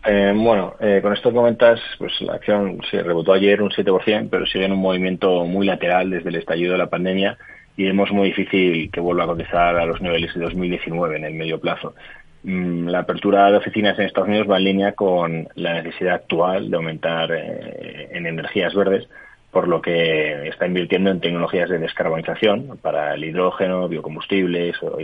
Eh, 0.06 0.34
bueno, 0.36 0.76
eh, 0.82 1.00
con 1.02 1.14
esto 1.14 1.32
que 1.32 1.78
pues 1.98 2.22
la 2.22 2.34
acción 2.34 2.82
se 2.92 3.02
rebotó 3.02 3.32
ayer 3.32 3.62
un 3.62 3.70
7%, 3.70 4.28
pero 4.30 4.46
sigue 4.46 4.66
en 4.66 4.74
un 4.74 4.82
movimiento 4.82 5.46
muy 5.46 5.66
lateral 5.66 6.10
desde 6.10 6.30
el 6.30 6.36
estallido 6.36 6.74
de 6.74 6.78
la 6.78 6.90
pandemia 6.90 7.38
y 7.78 7.86
vemos 7.86 8.12
muy 8.12 8.28
difícil 8.28 8.92
que 8.92 9.00
vuelva 9.00 9.24
a 9.24 9.28
cotizar 9.28 9.78
a 9.78 9.86
los 9.86 10.02
niveles 10.02 10.34
de 10.34 10.42
2019 10.42 11.18
en 11.18 11.24
el 11.24 11.34
medio 11.34 11.60
plazo. 11.60 11.96
Mm, 12.44 12.88
la 12.90 13.00
apertura 13.00 13.50
de 13.50 13.58
oficinas 13.58 13.98
en 13.98 14.06
Estados 14.06 14.28
Unidos 14.28 14.50
va 14.52 14.58
en 14.58 14.64
línea 14.66 14.92
con 14.92 15.48
la 15.56 15.82
necesidad 15.82 16.16
actual 16.16 16.70
de 16.70 16.76
aumentar 16.76 17.32
eh, 17.32 18.10
en 18.12 18.28
energías 18.28 18.74
verdes, 18.76 19.08
por 19.52 19.70
lo 19.70 19.82
que 19.82 20.50
está 20.50 20.68
invirtiendo 20.68 21.12
en 21.12 21.22
tecnologías 21.22 21.70
de 21.70 21.80
descarbonización 21.80 22.78
para 22.82 23.14
el 23.14 23.24
hidrógeno, 23.24 23.88
biocombustibles 23.88 24.76
o 24.84 24.98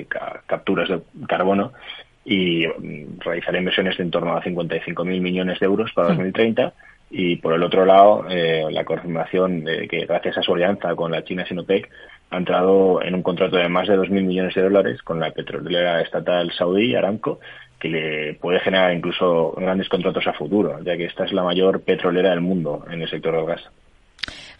capturas 0.46 0.90
de 0.90 1.00
carbono 1.28 1.72
y 2.30 2.68
mm, 2.68 3.20
realizar 3.22 3.56
inversiones 3.56 3.98
de 3.98 4.04
en 4.04 4.12
torno 4.12 4.38
a 4.38 4.44
55.000 4.44 5.04
millones 5.20 5.60
de 5.60 5.66
euros 5.66 5.92
para 5.94 6.10
2030 6.10 6.74
y 7.10 7.38
por 7.38 7.56
el 7.56 7.64
otro 7.64 7.86
lado 7.86 8.26
eh, 8.30 8.66
la 8.70 8.86
confirmación 8.86 9.64
de 9.64 9.88
que 9.88 10.06
gracias 10.06 10.38
a 10.38 10.44
su 10.44 10.54
alianza 10.54 10.96
con 10.96 11.12
la 11.12 11.24
China 11.24 11.44
Sinopec 11.48 11.90
ha 12.30 12.38
entrado 12.38 13.02
en 13.02 13.16
un 13.16 13.24
contrato 13.24 13.58
de 13.58 13.68
más 13.68 13.88
de 13.88 13.98
2.000 13.98 14.10
millones 14.22 14.54
de 14.54 14.62
dólares 14.62 15.02
con 15.02 15.20
la 15.20 15.32
petrolera 15.32 16.02
estatal 16.02 16.52
saudí 16.52 16.94
Aramco 16.94 17.40
que 17.80 17.90
le 17.90 18.34
puede 18.36 18.60
generar 18.60 18.94
incluso 18.94 19.54
grandes 19.58 19.90
contratos 19.90 20.28
a 20.28 20.34
futuro 20.34 20.80
ya 20.84 20.96
que 20.96 21.06
esta 21.06 21.26
es 21.26 21.34
la 21.34 21.42
mayor 21.42 21.82
petrolera 21.82 22.30
del 22.30 22.42
mundo 22.42 22.86
en 22.92 23.02
el 23.02 23.10
sector 23.10 23.36
del 23.36 23.48
gas. 23.48 23.64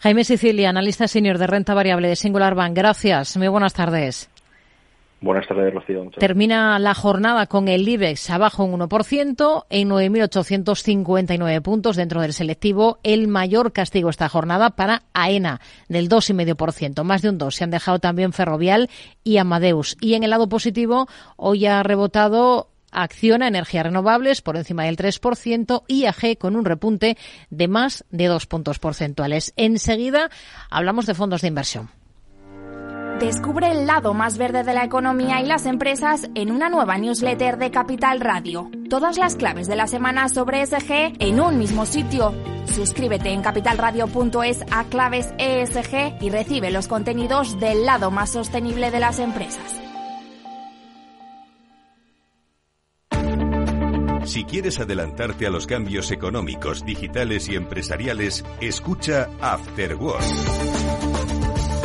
Jaime 0.00 0.24
Sicilia, 0.24 0.70
analista 0.70 1.06
senior 1.06 1.38
de 1.38 1.46
renta 1.46 1.74
variable 1.74 2.08
de 2.08 2.16
Singular 2.16 2.54
Bank. 2.54 2.74
Gracias. 2.74 3.36
Muy 3.36 3.48
buenas 3.48 3.74
tardes. 3.74 4.30
Buenas 5.22 5.46
tardes, 5.46 5.74
Rocío. 5.74 6.10
Termina 6.18 6.78
la 6.78 6.94
jornada 6.94 7.46
con 7.46 7.68
el 7.68 7.86
IBEX 7.86 8.30
abajo 8.30 8.64
un 8.64 8.80
1% 8.80 9.66
en 9.68 9.90
9.859 9.90 11.60
puntos 11.60 11.96
dentro 11.96 12.22
del 12.22 12.32
selectivo. 12.32 12.98
El 13.02 13.28
mayor 13.28 13.72
castigo 13.72 14.08
esta 14.08 14.30
jornada 14.30 14.70
para 14.70 15.02
AENA, 15.12 15.60
del 15.88 16.08
2,5%. 16.08 17.04
Más 17.04 17.20
de 17.20 17.28
un 17.28 17.36
2 17.36 17.54
se 17.54 17.64
han 17.64 17.70
dejado 17.70 17.98
también 17.98 18.32
Ferrovial 18.32 18.88
y 19.22 19.36
Amadeus. 19.36 19.98
Y 20.00 20.14
en 20.14 20.24
el 20.24 20.30
lado 20.30 20.48
positivo, 20.48 21.06
hoy 21.36 21.66
ha 21.66 21.82
rebotado 21.82 22.68
Acciona 22.90 23.46
Energías 23.46 23.84
Renovables 23.84 24.40
por 24.40 24.56
encima 24.56 24.84
del 24.84 24.96
3%, 24.96 25.82
IAG 25.86 26.38
con 26.38 26.56
un 26.56 26.64
repunte 26.64 27.18
de 27.50 27.68
más 27.68 28.06
de 28.10 28.26
dos 28.26 28.46
puntos 28.46 28.78
porcentuales. 28.78 29.52
Enseguida 29.56 30.30
hablamos 30.70 31.04
de 31.04 31.14
fondos 31.14 31.42
de 31.42 31.48
inversión. 31.48 31.99
Descubre 33.20 33.70
el 33.70 33.86
lado 33.86 34.14
más 34.14 34.38
verde 34.38 34.64
de 34.64 34.72
la 34.72 34.82
economía 34.82 35.42
y 35.42 35.46
las 35.46 35.66
empresas 35.66 36.30
en 36.34 36.50
una 36.50 36.70
nueva 36.70 36.96
newsletter 36.96 37.58
de 37.58 37.70
Capital 37.70 38.18
Radio. 38.18 38.70
Todas 38.88 39.18
las 39.18 39.36
claves 39.36 39.66
de 39.68 39.76
la 39.76 39.86
semana 39.86 40.30
sobre 40.30 40.62
ESG 40.62 41.18
en 41.18 41.38
un 41.38 41.58
mismo 41.58 41.84
sitio. 41.84 42.34
Suscríbete 42.64 43.28
en 43.28 43.42
capitalradio.es 43.42 44.64
a 44.70 44.84
claves 44.84 45.34
ESG 45.36 46.22
y 46.22 46.30
recibe 46.30 46.70
los 46.70 46.88
contenidos 46.88 47.60
del 47.60 47.84
lado 47.84 48.10
más 48.10 48.30
sostenible 48.30 48.90
de 48.90 49.00
las 49.00 49.18
empresas. 49.18 49.78
Si 54.24 54.44
quieres 54.44 54.80
adelantarte 54.80 55.46
a 55.46 55.50
los 55.50 55.66
cambios 55.66 56.10
económicos, 56.10 56.86
digitales 56.86 57.50
y 57.50 57.56
empresariales, 57.56 58.46
escucha 58.62 59.28
After 59.42 59.96
Work. 59.96 61.09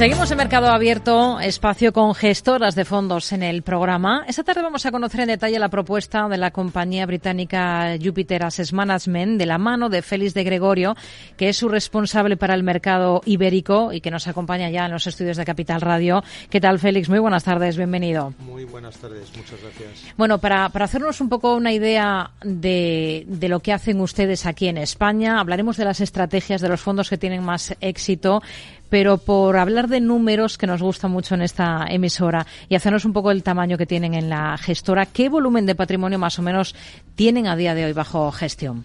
Seguimos 0.00 0.30
en 0.30 0.38
Mercado 0.38 0.68
Abierto, 0.68 1.40
espacio 1.40 1.92
con 1.92 2.14
gestoras 2.14 2.74
de 2.74 2.86
fondos 2.86 3.32
en 3.32 3.42
el 3.42 3.60
programa. 3.60 4.24
Esta 4.26 4.42
tarde 4.42 4.62
vamos 4.62 4.86
a 4.86 4.90
conocer 4.90 5.20
en 5.20 5.26
detalle 5.26 5.58
la 5.58 5.68
propuesta 5.68 6.26
de 6.26 6.38
la 6.38 6.52
compañía 6.52 7.04
británica 7.04 7.98
Jupiter 8.02 8.42
Asset 8.44 8.72
Management 8.72 9.36
de 9.36 9.44
la 9.44 9.58
mano 9.58 9.90
de 9.90 10.00
Félix 10.00 10.32
de 10.32 10.42
Gregorio, 10.42 10.96
que 11.36 11.50
es 11.50 11.58
su 11.58 11.68
responsable 11.68 12.38
para 12.38 12.54
el 12.54 12.62
mercado 12.62 13.20
ibérico 13.26 13.92
y 13.92 14.00
que 14.00 14.10
nos 14.10 14.26
acompaña 14.26 14.70
ya 14.70 14.86
en 14.86 14.92
los 14.92 15.06
estudios 15.06 15.36
de 15.36 15.44
Capital 15.44 15.82
Radio. 15.82 16.24
¿Qué 16.48 16.62
tal, 16.62 16.78
Félix? 16.78 17.10
Muy 17.10 17.18
buenas 17.18 17.44
tardes, 17.44 17.76
bienvenido. 17.76 18.32
Muy 18.38 18.64
buenas 18.64 18.96
tardes, 18.96 19.30
muchas 19.36 19.60
gracias. 19.60 20.14
Bueno, 20.16 20.38
para, 20.38 20.70
para 20.70 20.86
hacernos 20.86 21.20
un 21.20 21.28
poco 21.28 21.54
una 21.54 21.74
idea 21.74 22.30
de, 22.42 23.26
de 23.28 23.48
lo 23.50 23.60
que 23.60 23.74
hacen 23.74 24.00
ustedes 24.00 24.46
aquí 24.46 24.66
en 24.68 24.78
España, 24.78 25.38
hablaremos 25.40 25.76
de 25.76 25.84
las 25.84 26.00
estrategias 26.00 26.62
de 26.62 26.70
los 26.70 26.80
fondos 26.80 27.10
que 27.10 27.18
tienen 27.18 27.44
más 27.44 27.76
éxito 27.82 28.40
pero 28.90 29.16
por 29.16 29.56
hablar 29.56 29.88
de 29.88 30.00
números 30.00 30.58
que 30.58 30.66
nos 30.66 30.82
gusta 30.82 31.08
mucho 31.08 31.34
en 31.34 31.42
esta 31.42 31.86
emisora 31.88 32.46
y 32.68 32.74
hacernos 32.74 33.06
un 33.06 33.14
poco 33.14 33.30
el 33.30 33.42
tamaño 33.42 33.78
que 33.78 33.86
tienen 33.86 34.12
en 34.12 34.28
la 34.28 34.58
gestora, 34.58 35.06
¿qué 35.06 35.30
volumen 35.30 35.64
de 35.64 35.74
patrimonio 35.74 36.18
más 36.18 36.38
o 36.38 36.42
menos 36.42 36.74
tienen 37.14 37.46
a 37.46 37.56
día 37.56 37.74
de 37.74 37.86
hoy 37.86 37.92
bajo 37.92 38.30
gestión? 38.32 38.84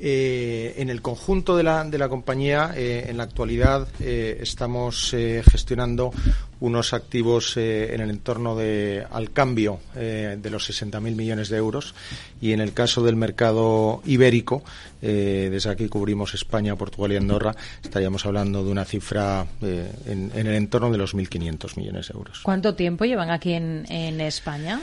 Eh, 0.00 0.74
en 0.76 0.90
el 0.90 1.02
conjunto 1.02 1.56
de 1.56 1.64
la, 1.64 1.82
de 1.82 1.98
la 1.98 2.08
compañía, 2.08 2.72
eh, 2.76 3.06
en 3.08 3.16
la 3.16 3.24
actualidad, 3.24 3.88
eh, 3.98 4.38
estamos 4.40 5.10
gestionando 5.10 6.12
unos 6.60 6.92
activos 6.92 7.56
en 7.56 8.00
el 8.00 8.10
entorno 8.10 8.56
de, 8.56 9.06
al 9.12 9.30
cambio 9.30 9.78
de 9.94 10.50
los 10.50 10.68
60.000 10.68 11.00
millones 11.14 11.50
de 11.50 11.56
euros 11.56 11.94
y 12.40 12.50
en 12.50 12.60
el 12.60 12.72
caso 12.72 13.04
del 13.04 13.14
mercado 13.14 14.02
ibérico, 14.04 14.64
desde 15.00 15.70
aquí 15.70 15.86
cubrimos 15.88 16.34
España, 16.34 16.74
Portugal 16.74 17.12
y 17.12 17.16
Andorra, 17.16 17.54
estaríamos 17.80 18.26
hablando 18.26 18.64
de 18.64 18.72
una 18.72 18.84
cifra 18.84 19.46
en, 19.62 20.32
el 20.34 20.48
entorno 20.48 20.90
de 20.90 20.98
los 20.98 21.14
1.500 21.14 21.76
millones 21.76 22.08
de 22.08 22.14
euros. 22.14 22.40
¿Cuánto 22.42 22.74
tiempo 22.74 23.04
llevan 23.04 23.30
aquí 23.30 23.52
en 23.52 24.20
España? 24.20 24.80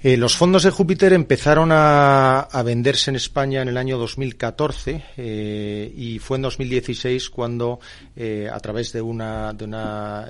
Eh, 0.00 0.16
los 0.16 0.36
fondos 0.36 0.62
de 0.62 0.70
Júpiter 0.70 1.12
empezaron 1.12 1.70
a, 1.72 2.46
venderse 2.64 3.10
en 3.10 3.16
España 3.16 3.62
en 3.62 3.68
el 3.68 3.76
año 3.76 3.98
2014 3.98 5.02
eh, 5.16 5.92
y 5.96 6.20
fue 6.20 6.36
en 6.36 6.42
2016 6.42 7.30
cuando, 7.30 7.80
eh, 8.14 8.48
a 8.52 8.60
través 8.60 8.92
de 8.92 9.02
una, 9.02 9.52
de 9.52 9.64
una 9.64 10.26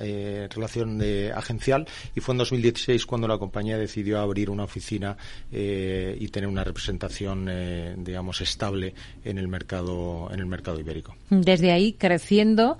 relación 0.49 1.01
agencial, 1.35 1.87
y 2.15 2.19
fue 2.19 2.33
en 2.33 2.39
2016 2.39 3.05
cuando 3.05 3.27
la 3.27 3.37
compañía 3.37 3.77
decidió 3.77 4.19
abrir 4.19 4.49
una 4.49 4.63
oficina 4.63 5.15
y 5.51 6.27
tener 6.29 6.49
una 6.49 6.63
representación, 6.63 8.03
digamos, 8.03 8.41
estable 8.41 8.93
en 9.23 9.37
el 9.37 9.47
mercado, 9.47 10.29
en 10.31 10.39
el 10.39 10.45
mercado 10.47 10.79
ibérico. 10.79 11.15
Desde 11.29 11.71
ahí, 11.71 11.93
creciendo, 11.93 12.77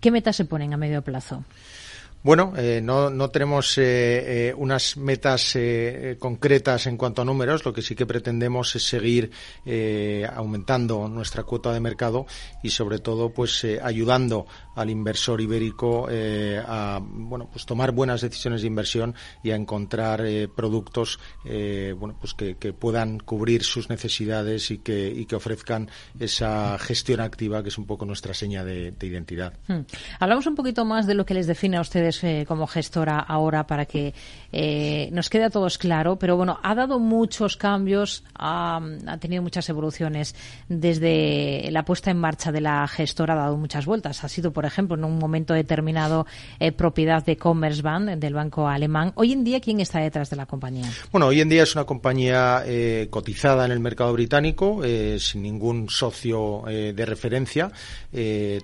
¿qué 0.00 0.10
metas 0.10 0.36
se 0.36 0.44
ponen 0.44 0.74
a 0.74 0.76
medio 0.76 1.02
plazo? 1.02 1.44
Bueno, 2.22 2.52
eh, 2.54 2.82
no, 2.82 3.08
no, 3.08 3.30
tenemos 3.30 3.78
eh, 3.78 4.48
eh, 4.48 4.54
unas 4.54 4.98
metas 4.98 5.56
concretas 6.18 6.86
en 6.86 6.98
cuanto 6.98 7.22
a 7.22 7.24
números. 7.24 7.64
Lo 7.64 7.72
que 7.72 7.80
sí 7.80 7.94
que 7.94 8.04
pretendemos 8.04 8.76
es 8.76 8.82
seguir 8.86 9.30
aumentando 10.34 11.08
nuestra 11.08 11.44
cuota 11.44 11.72
de 11.72 11.80
mercado 11.80 12.26
y, 12.62 12.70
sobre 12.70 12.98
todo, 12.98 13.30
pues 13.30 13.66
ayudando 13.82 14.46
al 14.76 14.90
inversor 14.90 15.40
ibérico 15.40 16.08
a 16.10 17.00
bueno, 17.02 17.48
pues 17.50 17.64
tomar 17.64 17.92
buenas 17.92 18.20
decisiones 18.20 18.62
de 18.62 18.66
inversión 18.66 19.14
y 19.42 19.50
a 19.50 19.56
encontrar 19.56 20.22
productos 20.54 21.18
bueno, 21.44 22.16
pues 22.20 22.34
que, 22.34 22.54
puedan 22.72 23.18
cubrir 23.18 23.64
sus 23.64 23.88
necesidades 23.88 24.70
y 24.70 24.78
que, 24.78 25.08
y 25.08 25.26
que 25.26 25.36
ofrezcan 25.36 25.90
esa 26.18 26.78
gestión 26.78 27.20
activa 27.20 27.62
que 27.62 27.68
es 27.68 27.78
un 27.78 27.86
poco 27.86 28.04
nuestra 28.04 28.34
seña 28.34 28.64
de, 28.64 28.94
identidad. 29.00 29.54
Hmm. 29.66 29.80
Hablamos 30.18 30.46
un 30.46 30.54
poquito 30.54 30.84
más 30.84 31.06
de 31.06 31.14
lo 31.14 31.24
que 31.24 31.34
les 31.34 31.46
define 31.46 31.76
a 31.76 31.80
ustedes 31.80 32.09
eh, 32.22 32.44
como 32.46 32.66
gestora 32.66 33.18
ahora 33.18 33.66
para 33.66 33.86
que 33.86 34.14
eh, 34.52 35.08
nos 35.12 35.28
quede 35.28 35.44
a 35.44 35.50
todos 35.50 35.78
claro, 35.78 36.16
pero 36.16 36.36
bueno, 36.36 36.58
ha 36.62 36.74
dado 36.74 36.98
muchos 36.98 37.56
cambios, 37.56 38.24
ha, 38.34 38.80
tenido 39.20 39.42
muchas 39.42 39.68
evoluciones 39.68 40.34
desde 40.68 41.68
la 41.70 41.84
puesta 41.84 42.10
en 42.10 42.18
marcha 42.18 42.52
de 42.52 42.60
la 42.60 42.86
gestora, 42.88 43.34
ha 43.34 43.36
dado 43.36 43.56
muchas 43.56 43.86
vueltas. 43.86 44.24
Ha 44.24 44.28
sido, 44.28 44.52
por 44.52 44.64
ejemplo, 44.64 44.96
en 44.96 45.04
un 45.04 45.18
momento 45.18 45.54
determinado 45.54 46.26
eh, 46.58 46.72
propiedad 46.72 47.24
de 47.24 47.36
Commerzbank, 47.36 48.10
del 48.18 48.34
banco 48.34 48.68
alemán. 48.68 49.12
Hoy 49.16 49.32
en 49.32 49.44
día, 49.44 49.60
¿quién 49.60 49.80
está 49.80 50.00
detrás 50.00 50.30
de 50.30 50.36
la 50.36 50.46
compañía? 50.46 50.90
Bueno, 51.12 51.26
hoy 51.26 51.40
en 51.40 51.48
día 51.48 51.62
es 51.62 51.74
una 51.74 51.84
compañía 51.84 52.64
cotizada 53.10 53.64
en 53.64 53.72
el 53.72 53.80
mercado 53.80 54.12
británico, 54.12 54.82
sin 55.18 55.42
ningún 55.42 55.88
socio 55.88 56.62
de 56.66 57.06
referencia. 57.06 57.70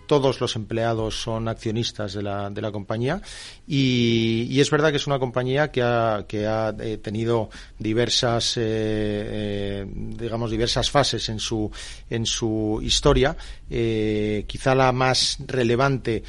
todos 0.07 0.41
los 0.41 0.57
empleados 0.57 1.20
son 1.20 1.49
accionistas 1.49 2.14
de 2.14 2.22
la, 2.22 2.51
de 2.51 2.62
la 2.62 2.72
compañía 2.72 3.20
y, 3.66 4.61
es 4.61 4.70
verdad 4.70 4.91
que 4.91 4.97
es 4.97 5.07
una 5.07 5.18
compañía 5.18 5.70
que 5.70 5.76
que 5.77 6.47
ha 6.47 6.74
eh, 6.81 6.99
tenido 6.99 7.51
diversas, 7.79 8.57
eh, 8.57 8.62
eh, 8.64 9.87
digamos, 9.87 10.51
diversas 10.51 10.91
fases 10.91 11.29
en 11.29 11.39
su, 11.39 11.70
en 12.09 12.24
su 12.24 12.81
historia. 12.83 13.37
quizá 13.68 14.74
la 14.74 14.93
más 14.93 15.39
relevante 15.45 16.22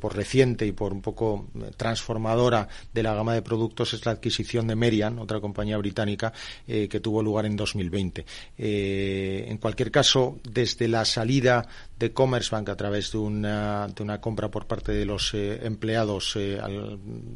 por 0.00 0.16
reciente 0.16 0.66
y 0.66 0.72
por 0.72 0.92
un 0.92 1.02
poco 1.02 1.48
transformadora 1.76 2.66
de 2.92 3.02
la 3.02 3.14
gama 3.14 3.34
de 3.34 3.42
productos 3.42 3.92
es 3.92 4.04
la 4.04 4.12
adquisición 4.12 4.66
de 4.66 4.74
Merian, 4.74 5.18
otra 5.18 5.40
compañía 5.40 5.76
británica 5.76 6.32
que 6.66 7.00
tuvo 7.00 7.22
lugar 7.22 7.46
en 7.46 7.54
2020. 7.56 8.24
en 8.56 9.58
cualquier 9.58 9.90
caso, 9.90 10.38
desde 10.42 10.88
la 10.88 11.04
salida 11.04 11.66
de 11.98 12.12
Commerzbank 12.12 12.68
a 12.70 12.76
través 12.76 13.12
de 13.12 13.18
una, 13.18 13.86
de 13.88 14.02
una 14.02 14.20
compra 14.20 14.50
por 14.50 14.66
parte 14.66 14.92
de 14.92 15.04
los 15.04 15.34
empleados 15.34 16.36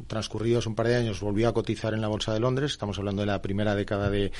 transcurridos 0.07 0.65
un 0.65 0.75
par 0.75 0.87
de 0.87 0.95
años 0.95 1.19
volvió 1.29 1.47
a 1.47 1.53
cotizar 1.53 1.93
en 1.93 2.01
la 2.01 2.07
bolsa 2.07 2.33
de 2.33 2.39
Londres. 2.39 2.71
Estamos 2.71 2.97
hablando 2.97 3.21
de 3.21 3.27
la 3.27 3.41
primera 3.41 3.75
década 3.75 4.09
de, 4.09 4.31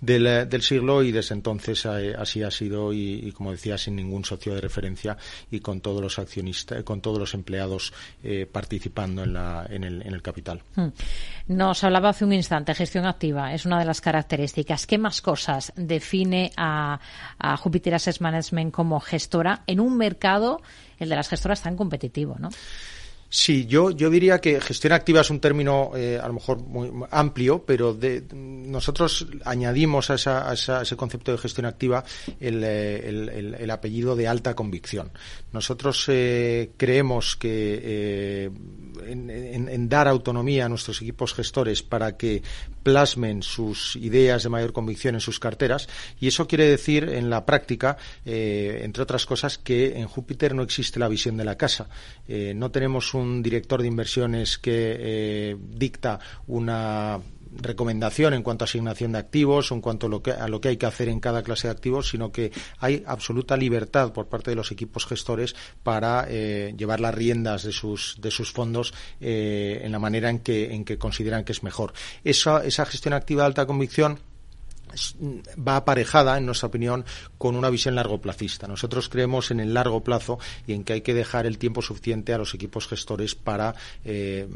del, 0.00 0.62
siglo 0.62 1.02
y 1.02 1.10
desde 1.10 1.34
entonces 1.34 1.86
así 1.86 2.42
ha 2.42 2.50
sido 2.50 2.92
y, 2.92 3.32
como 3.32 3.50
decía 3.50 3.78
sin 3.78 3.96
ningún 3.96 4.24
socio 4.24 4.54
de 4.54 4.60
referencia 4.60 5.16
y 5.50 5.60
con 5.60 5.80
todos 5.80 6.02
los 6.02 6.18
accionistas, 6.18 6.82
con 6.84 7.00
todos 7.00 7.18
los 7.18 7.34
empleados 7.34 7.92
participando 8.52 9.22
en, 9.22 9.32
la, 9.32 9.66
en, 9.68 9.84
el, 9.84 10.02
en 10.02 10.12
el 10.12 10.22
capital. 10.22 10.62
Hmm. 10.76 10.88
Nos 11.48 11.82
hablaba 11.84 12.10
hace 12.10 12.24
un 12.24 12.32
instante 12.32 12.74
gestión 12.74 13.06
activa 13.06 13.54
es 13.54 13.64
una 13.64 13.78
de 13.78 13.84
las 13.84 14.00
características. 14.00 14.86
¿Qué 14.86 14.98
más 14.98 15.20
cosas 15.20 15.72
define 15.76 16.52
a, 16.56 17.00
a 17.38 17.56
Jupiter 17.56 17.94
Asset 17.94 18.20
Management 18.20 18.72
como 18.72 19.00
gestora 19.00 19.62
en 19.66 19.80
un 19.80 19.96
mercado, 19.96 20.60
el 20.98 21.08
de 21.08 21.16
las 21.16 21.28
gestoras, 21.28 21.62
tan 21.62 21.76
competitivo, 21.76 22.36
¿no? 22.38 22.50
Sí, 23.34 23.66
yo, 23.66 23.90
yo 23.90 24.10
diría 24.10 24.40
que 24.40 24.60
gestión 24.60 24.92
activa 24.92 25.22
es 25.22 25.28
un 25.28 25.40
término 25.40 25.90
eh, 25.96 26.20
a 26.22 26.28
lo 26.28 26.34
mejor 26.34 26.62
muy 26.62 26.88
amplio, 27.10 27.64
pero 27.66 27.92
de, 27.92 28.22
nosotros 28.32 29.26
añadimos 29.44 30.08
a, 30.10 30.52
ese 30.52 30.96
concepto 30.96 31.32
de 31.32 31.38
gestión 31.38 31.66
activa 31.66 32.04
el, 32.38 32.62
eh, 32.62 33.56
el, 33.58 33.70
apellido 33.72 34.14
de 34.14 34.28
alta 34.28 34.54
convicción. 34.54 35.10
Nosotros 35.50 36.04
eh, 36.06 36.74
creemos 36.76 37.34
que 37.34 38.52
en, 39.04 39.88
dar 39.88 40.06
autonomía 40.06 40.66
a 40.66 40.68
nuestros 40.68 41.02
equipos 41.02 41.34
gestores 41.34 41.82
para 41.82 42.16
que 42.16 42.40
plasmen 42.84 43.42
sus 43.42 43.96
ideas 43.96 44.44
de 44.44 44.48
mayor 44.48 44.72
convicción 44.72 45.16
en 45.16 45.20
sus 45.20 45.40
carteras 45.40 45.88
y 46.20 46.28
eso 46.28 46.46
quiere 46.46 46.68
decir 46.68 47.08
en 47.08 47.30
la 47.30 47.44
práctica, 47.44 47.96
entre 48.24 49.02
otras 49.02 49.26
cosas, 49.26 49.58
que 49.58 49.98
en 49.98 50.06
Júpiter 50.06 50.54
no 50.54 50.62
existe 50.62 51.00
la 51.00 51.08
visión 51.08 51.36
de 51.36 51.44
la 51.44 51.56
casa. 51.56 51.88
no 52.28 52.70
tenemos 52.70 53.12
un 53.12 53.24
un 53.24 53.42
director 53.42 53.82
de 53.82 53.88
inversiones 53.88 54.58
que 54.58 54.96
eh, 54.98 55.56
dicta 55.58 56.20
una 56.46 57.18
recomendación 57.60 58.34
en 58.34 58.42
cuanto 58.42 58.64
a 58.64 58.66
asignación 58.66 59.12
de 59.12 59.18
activos 59.18 59.70
o 59.70 59.74
en 59.74 59.80
cuanto 59.80 60.06
a 60.06 60.10
lo, 60.48 60.60
que, 60.60 60.68
hay 60.68 60.76
que 60.76 60.86
hacer 60.86 61.08
en 61.08 61.20
cada 61.20 61.42
clase 61.42 61.68
de 61.68 61.72
activos, 61.72 62.08
sino 62.08 62.32
que 62.32 62.52
hay 62.78 63.02
absoluta 63.06 63.56
libertad 63.56 64.12
por 64.12 64.26
parte 64.26 64.50
de 64.50 64.56
los 64.56 64.72
equipos 64.72 65.06
gestores 65.06 65.54
para 65.82 66.26
eh, 66.28 66.74
llevar 66.76 67.00
las 67.00 67.14
riendas 67.14 67.64
de 67.64 67.72
sus, 67.72 68.16
de 68.20 68.30
sus 68.30 68.52
fondos 68.52 68.94
eh, 69.20 69.80
en 69.82 69.92
la 69.92 69.98
manera 69.98 70.30
en 70.30 70.40
que, 70.40 70.74
en 70.74 70.84
que 70.84 70.98
consideran 70.98 71.44
que 71.44 71.52
es 71.52 71.62
mejor. 71.62 71.92
Esa, 72.24 72.64
esa 72.64 72.86
gestión 72.86 73.14
activa 73.14 73.42
de 73.42 73.46
alta 73.46 73.66
convicción 73.66 74.18
va 75.56 75.76
aparejada, 75.76 76.38
en 76.38 76.46
nuestra 76.46 76.68
opinión, 76.68 77.04
con 77.38 77.56
una 77.56 77.70
visión 77.70 77.94
largo 77.94 78.20
placista. 78.20 78.66
Nosotros 78.66 79.08
creemos 79.08 79.50
en 79.50 79.60
el 79.60 79.74
largo 79.74 80.02
plazo 80.02 80.38
y 80.66 80.72
en 80.72 80.84
que 80.84 80.94
hay 80.94 81.00
que 81.00 81.14
dejar 81.14 81.46
el 81.46 81.58
tiempo 81.58 81.82
suficiente 81.82 82.32
a 82.32 82.38
los 82.38 82.54
equipos 82.54 82.86
gestores 82.86 83.34
para, 83.34 83.74
eh, 84.04 84.48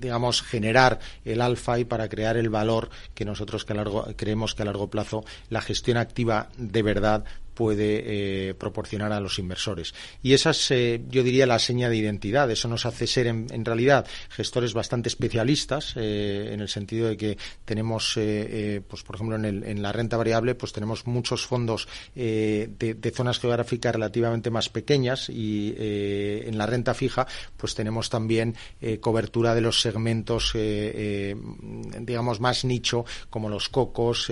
digamos, 0.00 0.42
generar 0.42 0.98
el 1.24 1.40
alfa 1.40 1.78
y 1.78 1.84
para 1.84 2.08
crear 2.08 2.36
el 2.36 2.50
valor 2.50 2.90
que 3.14 3.24
nosotros 3.24 3.64
que 3.64 3.74
creemos 4.16 4.54
que 4.54 4.62
a 4.62 4.66
largo 4.66 4.88
plazo 4.88 5.24
la 5.50 5.60
gestión 5.60 5.96
activa 5.96 6.48
de 6.56 6.82
verdad 6.82 7.24
puede 7.58 8.50
eh, 8.50 8.54
proporcionar 8.54 9.12
a 9.12 9.18
los 9.18 9.40
inversores. 9.40 9.92
Y 10.22 10.32
esa 10.32 10.50
es, 10.50 10.70
eh, 10.70 11.02
yo 11.08 11.24
diría, 11.24 11.44
la 11.44 11.58
seña 11.58 11.88
de 11.88 11.96
identidad. 11.96 12.48
Eso 12.52 12.68
nos 12.68 12.86
hace 12.86 13.08
ser, 13.08 13.26
en, 13.26 13.64
realidad, 13.64 14.06
gestores 14.30 14.74
bastante 14.74 15.08
especialistas, 15.08 15.94
eh, 15.96 16.50
en 16.52 16.60
el 16.60 16.68
sentido 16.68 17.08
de 17.08 17.16
que 17.16 17.36
tenemos, 17.64 18.14
pues 18.14 19.02
por 19.02 19.16
ejemplo, 19.16 19.34
en, 19.36 19.82
la 19.82 19.90
renta 19.90 20.16
variable, 20.16 20.54
pues 20.54 20.72
tenemos 20.72 21.04
muchos 21.08 21.46
fondos 21.46 21.88
de, 22.14 23.12
zonas 23.12 23.40
geográficas 23.40 23.92
relativamente 23.92 24.50
más 24.50 24.68
pequeñas 24.68 25.28
y 25.28 25.74
en 25.78 26.56
la 26.56 26.66
renta 26.66 26.94
fija, 26.94 27.26
pues 27.56 27.74
tenemos 27.74 28.08
también 28.08 28.54
cobertura 29.00 29.54
de 29.54 29.60
los 29.62 29.80
segmentos, 29.80 30.52
digamos, 30.54 32.40
más 32.40 32.64
nicho, 32.64 33.04
como 33.30 33.48
los 33.48 33.68
cocos, 33.68 34.30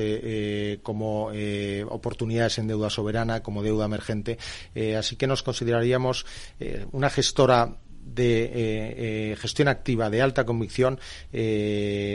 como 0.83 1.33
oportunidades 1.91 2.59
en 2.59 2.69
deuda 2.69 2.91
soberana 2.91 3.16
como 3.43 3.63
deuda 3.63 3.87
emergente. 3.87 4.39
Eh, 4.75 4.97
así 4.97 5.17
que 5.17 5.27
nos 5.27 5.43
consideraríamos 5.43 6.27
eh, 6.61 6.87
una 6.93 7.11
gestora 7.11 7.77
de 8.05 9.33
eh, 9.33 9.37
gestión 9.37 9.67
activa 9.67 10.09
de 10.11 10.23
alta 10.23 10.47
convicción 10.47 11.01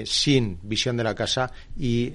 sin 0.05 0.57
visión 0.63 0.95
de 0.95 1.03
la 1.03 1.13
casa 1.13 1.51
y 1.77 2.13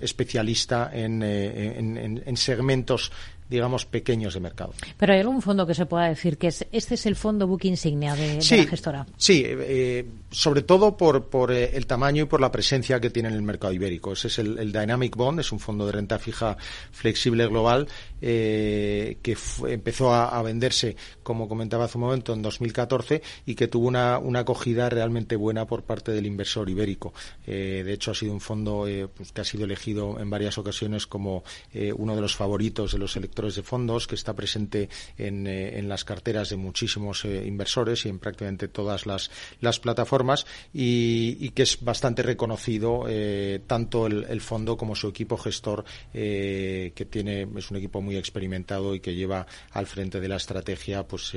especialista 0.00 0.90
en, 0.94 1.20
en, 1.20 2.36
segmentos 2.36 3.10
digamos, 3.48 3.84
pequeños 3.84 4.34
de 4.34 4.38
mercado. 4.38 4.72
Pero 4.96 5.12
hay 5.12 5.18
algún 5.18 5.42
fondo 5.42 5.66
que 5.66 5.74
se 5.74 5.84
pueda 5.84 6.04
decir 6.06 6.38
que 6.38 6.46
es, 6.46 6.64
este 6.70 6.94
es 6.94 7.04
el 7.04 7.16
fondo 7.16 7.48
book 7.48 7.64
insignia 7.64 8.14
de, 8.14 8.36
la 8.36 8.64
gestora. 8.64 9.06
Sí, 9.16 9.44
sobre 10.30 10.62
todo 10.62 10.96
por, 10.96 11.28
por 11.28 11.50
el 11.50 11.84
tamaño 11.86 12.22
y 12.22 12.26
por 12.26 12.40
la 12.40 12.52
presencia 12.52 13.00
que 13.00 13.10
tiene 13.10 13.28
en 13.28 13.34
el 13.34 13.42
mercado 13.42 13.72
ibérico. 13.72 14.12
Ese 14.12 14.28
es 14.28 14.38
el, 14.38 14.70
Dynamic 14.70 15.16
Bond, 15.16 15.40
es 15.40 15.50
un 15.50 15.58
fondo 15.58 15.84
de 15.84 15.90
renta 15.90 16.20
fija 16.20 16.56
flexible 16.92 17.44
global 17.48 17.88
eh, 18.20 19.18
que 19.22 19.36
empezó 19.68 20.12
a, 20.12 20.40
venderse, 20.42 20.96
como 21.22 21.48
comentaba 21.48 21.84
hace 21.84 21.98
un 21.98 22.04
momento, 22.04 22.32
en 22.32 22.42
2014 22.42 23.22
y 23.46 23.54
que 23.54 23.68
tuvo 23.68 23.88
una, 23.88 24.18
una 24.18 24.40
acogida 24.40 24.88
realmente 24.88 25.36
buena 25.36 25.66
por 25.66 25.84
parte 25.84 26.12
del 26.12 26.26
inversor 26.26 26.68
ibérico. 26.68 27.12
de 27.46 27.92
hecho, 27.92 28.10
ha 28.10 28.14
sido 28.14 28.32
un 28.32 28.40
fondo 28.40 28.86
pues, 29.14 29.32
que 29.32 29.40
ha 29.40 29.44
sido 29.44 29.64
elegido 29.64 30.18
en 30.18 30.30
varias 30.30 30.58
ocasiones 30.58 31.06
como 31.06 31.44
uno 31.96 32.14
de 32.14 32.22
los 32.22 32.36
favoritos 32.36 32.92
de 32.92 32.98
los 32.98 33.16
electores 33.16 33.54
de 33.54 33.62
fondos, 33.62 34.06
que 34.06 34.14
está 34.14 34.34
presente 34.34 34.88
en, 35.18 35.46
eh, 35.46 35.80
las 35.82 36.04
carteras 36.04 36.50
de 36.50 36.56
muchísimos 36.56 37.24
eh, 37.24 37.44
inversores 37.46 38.06
y 38.06 38.08
en 38.08 38.18
prácticamente 38.18 38.68
todas 38.68 39.06
las, 39.06 39.30
las 39.60 39.80
plataformas 39.80 40.46
y, 40.72 41.50
que 41.50 41.62
es 41.62 41.82
bastante 41.82 42.22
reconocido 42.22 43.06
eh, 43.08 43.60
tanto 43.66 44.06
el, 44.06 44.40
fondo 44.40 44.76
como 44.76 44.94
su 44.94 45.08
equipo 45.08 45.36
gestor, 45.36 45.84
que 46.12 47.08
tiene 47.10 47.46
es 47.56 47.70
un 47.70 47.76
equipo 47.76 48.00
muy 48.00 48.09
experimentado 48.18 48.94
y 48.94 49.00
que 49.00 49.14
lleva 49.14 49.46
al 49.72 49.86
frente 49.86 50.20
de 50.20 50.28
la 50.28 50.36
estrategia 50.36 51.06
pues 51.06 51.32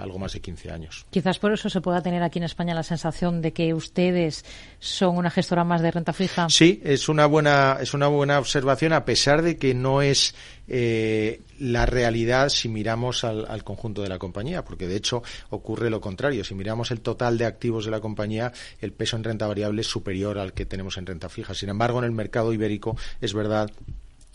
algo 0.00 0.18
más 0.18 0.32
de 0.32 0.40
15 0.40 0.70
años. 0.70 1.06
Quizás 1.10 1.38
por 1.38 1.52
eso 1.52 1.68
se 1.68 1.80
pueda 1.80 2.02
tener 2.02 2.22
aquí 2.22 2.38
en 2.38 2.44
España 2.44 2.74
la 2.74 2.82
sensación 2.82 3.40
de 3.40 3.52
que 3.52 3.74
ustedes 3.74 4.44
son 4.78 5.16
una 5.16 5.30
gestora 5.30 5.64
más 5.64 5.82
de 5.82 5.90
renta 5.90 6.12
fija. 6.12 6.48
Sí, 6.48 6.80
es 6.84 7.08
una 7.08 7.26
buena 7.26 7.78
es 7.80 7.94
una 7.94 8.08
buena 8.08 8.38
observación 8.38 8.92
a 8.92 9.04
pesar 9.04 9.42
de 9.42 9.56
que 9.56 9.74
no 9.74 10.02
es 10.02 10.34
eh, 10.68 11.40
la 11.58 11.86
realidad 11.86 12.48
si 12.48 12.68
miramos 12.68 13.24
al, 13.24 13.64
conjunto 13.64 14.02
de 14.02 14.08
la 14.08 14.18
compañía, 14.18 14.64
porque 14.64 14.88
de 14.88 14.96
hecho 14.96 15.22
ocurre 15.50 15.90
lo 15.90 16.00
contrario. 16.00 16.44
Si 16.44 16.54
miramos 16.54 16.90
el 16.90 17.00
total 17.00 17.38
de 17.38 17.46
activos 17.46 17.84
de 17.84 17.90
la 17.90 18.00
compañía, 18.00 18.52
el 18.80 18.92
peso 18.92 19.16
en 19.16 19.24
renta 19.24 19.46
variable 19.46 19.82
es 19.82 19.86
superior 19.86 20.38
al 20.38 20.52
que 20.52 20.66
tenemos 20.66 20.96
en 20.98 21.06
renta 21.06 21.28
fija. 21.28 21.54
Sin 21.54 21.68
embargo, 21.68 21.98
en 21.98 22.04
el 22.04 22.12
mercado 22.12 22.52
ibérico 22.52 22.96
es 23.20 23.34
verdad 23.34 23.70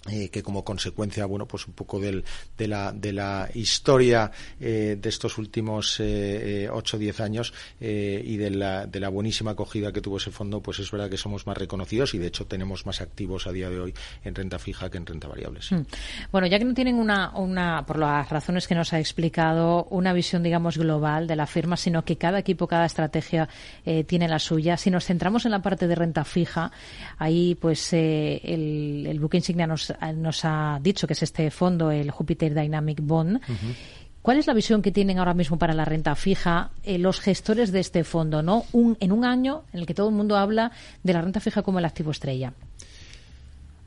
eh, 0.07 0.29
que 0.29 0.43
como 0.43 0.63
consecuencia, 0.63 1.25
bueno, 1.25 1.45
pues 1.47 1.67
un 1.67 1.73
poco 1.73 1.99
del, 1.99 2.23
de, 2.57 2.67
la, 2.67 2.91
de 2.91 3.13
la 3.13 3.49
historia 3.53 4.31
eh, 4.59 4.97
de 4.99 5.09
estos 5.09 5.37
últimos 5.37 5.99
eh, 5.99 6.69
8 6.71 6.97
o 6.97 6.99
10 6.99 7.19
años 7.19 7.53
eh, 7.79 8.21
y 8.23 8.37
de 8.37 8.51
la, 8.51 8.85
de 8.85 8.99
la 8.99 9.09
buenísima 9.09 9.51
acogida 9.51 9.91
que 9.91 10.01
tuvo 10.01 10.17
ese 10.17 10.31
fondo, 10.31 10.61
pues 10.61 10.79
es 10.79 10.89
verdad 10.91 11.09
que 11.09 11.17
somos 11.17 11.45
más 11.47 11.57
reconocidos 11.57 12.13
y 12.13 12.17
de 12.17 12.27
hecho 12.27 12.45
tenemos 12.45 12.85
más 12.85 13.01
activos 13.01 13.47
a 13.47 13.51
día 13.51 13.69
de 13.69 13.79
hoy 13.79 13.93
en 14.23 14.35
renta 14.35 14.59
fija 14.59 14.89
que 14.89 14.97
en 14.97 15.05
renta 15.05 15.27
variable. 15.27 15.59
Hmm. 15.69 15.81
Bueno, 16.31 16.47
ya 16.47 16.59
que 16.59 16.65
no 16.65 16.73
tienen 16.73 16.95
una, 16.95 17.35
una, 17.37 17.85
por 17.85 17.99
las 17.99 18.29
razones 18.29 18.67
que 18.67 18.75
nos 18.75 18.93
ha 18.93 18.99
explicado, 18.99 19.85
una 19.89 20.13
visión, 20.13 20.43
digamos, 20.43 20.77
global 20.77 21.27
de 21.27 21.35
la 21.35 21.47
firma, 21.47 21.77
sino 21.77 22.03
que 22.03 22.17
cada 22.17 22.39
equipo, 22.39 22.67
cada 22.67 22.85
estrategia 22.85 23.47
tiene 24.05 24.27
la 24.27 24.39
suya. 24.39 24.77
Si 24.77 24.91
nos 24.91 25.05
centramos 25.05 25.45
en 25.45 25.51
la 25.51 25.61
parte 25.61 25.87
de 25.87 25.95
renta 25.95 26.23
fija, 26.23 26.71
ahí 27.17 27.55
pues 27.55 27.93
el, 27.93 29.05
el 29.07 29.19
buque 29.19 29.37
insignia 29.37 29.67
nos 29.67 29.93
nos 30.15 30.45
ha 30.45 30.79
dicho 30.81 31.07
que 31.07 31.13
es 31.13 31.23
este 31.23 31.51
fondo, 31.51 31.91
el 31.91 32.11
Jupiter 32.11 32.53
Dynamic 32.53 32.99
Bond. 33.01 33.41
¿Cuál 34.21 34.39
es 34.39 34.47
la 34.47 34.53
visión 34.53 34.81
que 34.81 34.91
tienen 34.91 35.19
ahora 35.19 35.33
mismo 35.33 35.57
para 35.57 35.73
la 35.73 35.85
renta 35.85 36.13
fija 36.15 36.71
eh, 36.83 36.97
los 36.97 37.21
gestores 37.21 37.71
de 37.71 37.79
este 37.79 38.03
fondo, 38.03 38.43
no? 38.43 38.65
en 38.73 39.11
un 39.13 39.23
año 39.23 39.63
en 39.71 39.79
el 39.79 39.85
que 39.85 39.93
todo 39.93 40.09
el 40.09 40.15
mundo 40.15 40.35
habla 40.35 40.71
de 41.01 41.13
la 41.13 41.21
renta 41.21 41.39
fija 41.39 41.61
como 41.61 41.79
el 41.79 41.85
activo 41.85 42.11
estrella. 42.11 42.51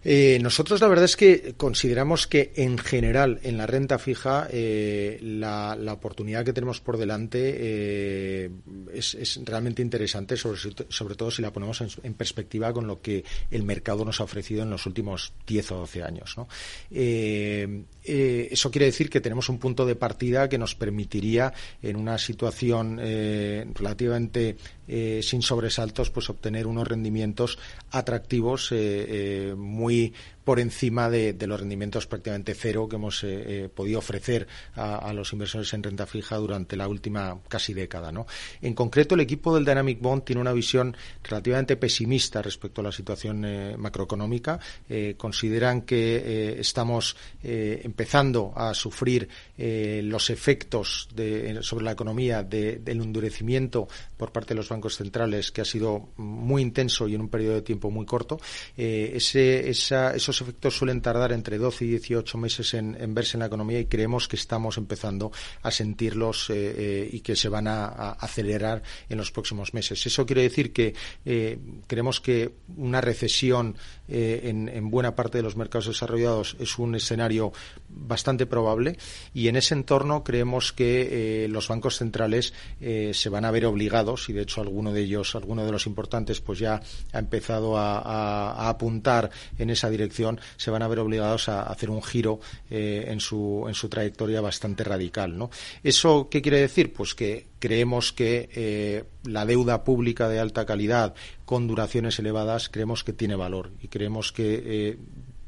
Eh, 0.02 0.38
nosotros 0.40 0.80
la 0.80 0.88
verdad 0.88 1.04
es 1.04 1.16
que 1.16 1.54
consideramos 1.58 2.26
que 2.26 2.52
en 2.56 2.78
general 2.78 3.38
en 3.42 3.58
la 3.58 3.66
renta 3.66 3.98
fija 3.98 4.48
eh, 4.50 5.18
la, 5.20 5.76
oportunidad 5.92 6.44
que 6.44 6.54
tenemos 6.54 6.80
por 6.80 6.96
delante 6.96 7.38
eh, 7.58 8.50
es, 8.94 9.40
realmente 9.44 9.82
interesante, 9.82 10.38
sobre, 10.38 10.58
sobre, 10.88 11.14
todo 11.16 11.30
si 11.30 11.42
la 11.42 11.52
ponemos 11.52 11.82
en, 12.02 12.14
perspectiva 12.14 12.72
con 12.72 12.86
lo 12.86 13.02
que 13.02 13.24
el 13.50 13.62
mercado 13.62 14.04
nos 14.04 14.20
ha 14.20 14.24
ofrecido 14.24 14.62
en 14.62 14.70
los 14.70 14.86
últimos 14.86 15.34
10 15.46 15.72
o 15.72 15.76
12 15.78 16.02
años. 16.02 16.36
eso 16.90 18.70
quiere 18.70 18.86
decir 18.86 19.10
que 19.10 19.20
tenemos 19.20 19.50
un 19.50 19.58
punto 19.58 19.84
de 19.84 19.96
partida 19.96 20.48
que 20.48 20.56
nos 20.56 20.74
permitiría 20.74 21.52
en 21.82 21.96
una 21.96 22.16
situación 22.16 22.98
relativamente 22.98 24.56
sin 25.22 25.42
sobresaltos 25.42 26.10
pues 26.10 26.28
obtener 26.30 26.66
unos 26.66 26.88
rendimientos 26.88 27.58
atractivos 27.90 28.74
muy 29.56 30.12
por 30.50 30.58
encima 30.58 31.08
de, 31.08 31.36
los 31.46 31.60
rendimientos 31.60 32.08
prácticamente 32.08 32.56
cero 32.56 32.88
que 32.88 32.96
hemos 32.96 33.24
podido 33.72 34.00
ofrecer 34.00 34.48
a, 34.74 35.12
los 35.12 35.32
inversores 35.32 35.72
en 35.74 35.84
renta 35.84 36.06
fija 36.06 36.34
durante 36.38 36.76
la 36.76 36.88
última 36.88 37.38
casi 37.46 37.72
década. 37.72 38.10
¿no? 38.10 38.26
En 38.60 38.74
concreto, 38.74 39.14
el 39.14 39.20
equipo 39.20 39.54
del 39.54 39.64
Dynamic 39.64 40.00
Bond 40.00 40.24
tiene 40.24 40.40
una 40.40 40.52
visión 40.52 40.96
relativamente 41.22 41.76
pesimista 41.76 42.42
respecto 42.42 42.80
a 42.80 42.84
la 42.84 42.90
situación 42.90 43.46
macroeconómica. 43.78 44.58
consideran 45.16 45.82
que 45.82 46.58
estamos 46.58 47.16
empezando 47.44 48.52
a 48.56 48.74
sufrir 48.74 49.28
los 49.56 50.30
efectos 50.30 51.08
sobre 51.60 51.84
la 51.84 51.92
economía 51.92 52.42
del 52.42 52.82
endurecimiento 52.88 53.86
por 54.16 54.32
parte 54.32 54.48
de 54.48 54.56
los 54.56 54.68
bancos 54.68 54.96
centrales 54.96 55.52
que 55.52 55.60
ha 55.60 55.64
sido 55.64 56.08
muy 56.16 56.62
intenso 56.62 57.06
y 57.06 57.14
en 57.14 57.20
un 57.20 57.28
periodo 57.28 57.54
de 57.54 57.62
tiempo 57.62 57.88
muy 57.92 58.04
corto. 58.04 58.40
Eh, 58.76 59.16
esos 59.16 60.39
efectos 60.40 60.76
suelen 60.76 61.00
tardar 61.00 61.32
entre 61.32 61.58
12 61.58 61.84
y 61.84 61.88
18 61.88 62.38
meses 62.38 62.74
en, 62.74 63.14
verse 63.14 63.36
en 63.36 63.40
la 63.40 63.46
economía 63.46 63.80
y 63.80 63.86
creemos 63.86 64.28
que 64.28 64.36
estamos 64.36 64.78
empezando 64.78 65.32
a 65.62 65.70
sentirlos 65.70 66.50
eh, 66.50 66.54
eh, 66.56 67.10
y 67.12 67.20
que 67.20 67.36
se 67.36 67.48
van 67.48 67.66
a, 67.68 67.86
acelerar 68.12 68.82
en 69.08 69.18
los 69.18 69.30
próximos 69.30 69.74
meses. 69.74 70.04
Eso 70.06 70.26
quiere 70.26 70.42
decir 70.42 70.72
que 70.72 70.94
creemos 71.86 72.20
que 72.20 72.52
una 72.76 73.00
recesión 73.00 73.76
en, 74.08 74.90
buena 74.90 75.14
parte 75.14 75.38
de 75.38 75.42
los 75.42 75.56
mercados 75.56 75.86
desarrollados 75.86 76.56
es 76.58 76.78
un 76.78 76.94
escenario 76.94 77.52
bastante 77.88 78.46
probable 78.46 78.98
y 79.34 79.48
en 79.48 79.56
ese 79.56 79.74
entorno 79.74 80.24
creemos 80.24 80.72
que 80.72 81.46
los 81.50 81.68
bancos 81.68 81.96
centrales 81.96 82.52
se 82.80 83.28
van 83.28 83.44
a 83.44 83.50
ver 83.50 83.66
obligados 83.66 84.28
y 84.28 84.32
de 84.32 84.42
hecho 84.42 84.60
alguno 84.60 84.92
de 84.92 85.02
ellos, 85.02 85.34
alguno 85.34 85.64
de 85.64 85.72
los 85.72 85.86
importantes, 85.86 86.40
pues 86.40 86.58
ya 86.58 86.80
ha 87.12 87.18
empezado 87.18 87.76
a, 87.76 88.68
apuntar 88.68 89.30
en 89.58 89.70
esa 89.70 89.90
dirección, 89.90 90.19
se 90.56 90.70
van 90.70 90.82
a 90.82 90.88
ver 90.88 90.98
obligados 90.98 91.48
a, 91.48 91.62
hacer 91.62 91.90
un 91.90 92.02
giro 92.02 92.40
eh, 92.70 93.06
en, 93.08 93.20
su, 93.20 93.64
en 93.68 93.74
su 93.74 93.88
trayectoria 93.88 94.40
bastante 94.40 94.84
radical. 94.84 95.36
¿no? 95.36 95.50
¿Eso 95.82 96.28
qué 96.30 96.42
quiere 96.42 96.60
decir? 96.60 96.92
Pues 96.92 97.14
que 97.14 97.46
creemos 97.58 98.12
que 98.12 98.48
eh, 98.52 99.04
la 99.24 99.44
deuda 99.46 99.84
pública 99.84 100.28
de 100.28 100.40
alta 100.40 100.66
calidad 100.66 101.14
con 101.44 101.66
duraciones 101.66 102.18
elevadas 102.18 102.68
creemos 102.68 103.04
que 103.04 103.12
tiene 103.12 103.36
valor 103.36 103.72
y 103.82 103.88
creemos 103.88 104.32
que 104.32 104.62
eh, 104.64 104.98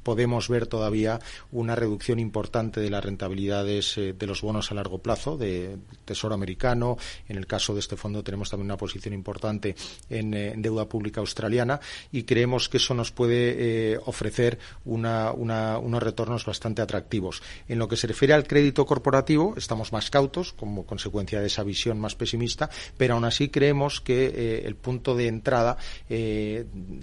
podemos 0.03 0.49
ver 0.49 0.67
todavía 0.67 1.21
una 1.51 1.75
reducción 1.75 2.19
importante 2.19 2.81
de 2.81 2.91
las 2.91 3.05
rentabilidades 3.05 3.99
eh, 3.99 4.13
de 4.13 4.27
los 4.27 4.43
bonos 4.43 4.71
a 4.71 4.75
largo 4.75 4.99
plazo 4.99 5.37
de 5.37 5.77
Tesoro 6.05 6.35
americano. 6.35 6.97
En 7.29 7.37
el 7.37 7.47
caso 7.47 7.75
de 7.75 7.81
este 7.81 7.97
fondo 7.97 8.23
tenemos 8.23 8.51
también 8.51 8.67
una 8.67 8.77
posición 8.77 9.15
importante 9.15 9.75
en, 10.11 10.35
eh, 10.35 10.55
deuda 10.57 10.89
pública 10.89 11.21
australiana 11.21 11.81
y 12.11 12.25
creemos 12.25 12.69
que 12.69 12.77
eso 12.79 12.95
nos 12.95 13.13
puede 13.13 13.93
eh, 13.93 13.99
ofrecer 14.07 14.59
unos 14.85 16.03
retornos 16.03 16.45
bastante 16.45 16.83
atractivos. 16.83 17.43
En 17.69 17.79
lo 17.79 17.89
que 17.89 17.97
se 17.97 18.07
refiere 18.07 18.35
al 18.35 18.47
crédito 18.47 18.87
corporativo, 18.87 19.55
estamos 19.57 19.93
más 19.93 20.11
cautos 20.11 20.53
como 20.53 20.85
consecuencia 20.85 21.41
de 21.41 21.47
esa 21.47 21.63
visión 21.63 21.99
más 21.99 22.15
pesimista, 22.15 22.71
pero 22.97 23.15
aún 23.15 23.25
así 23.25 23.49
creemos 23.49 24.01
que 24.01 24.63
el 24.65 24.77
punto 24.77 25.15
de 25.15 25.29
entrada 25.29 25.77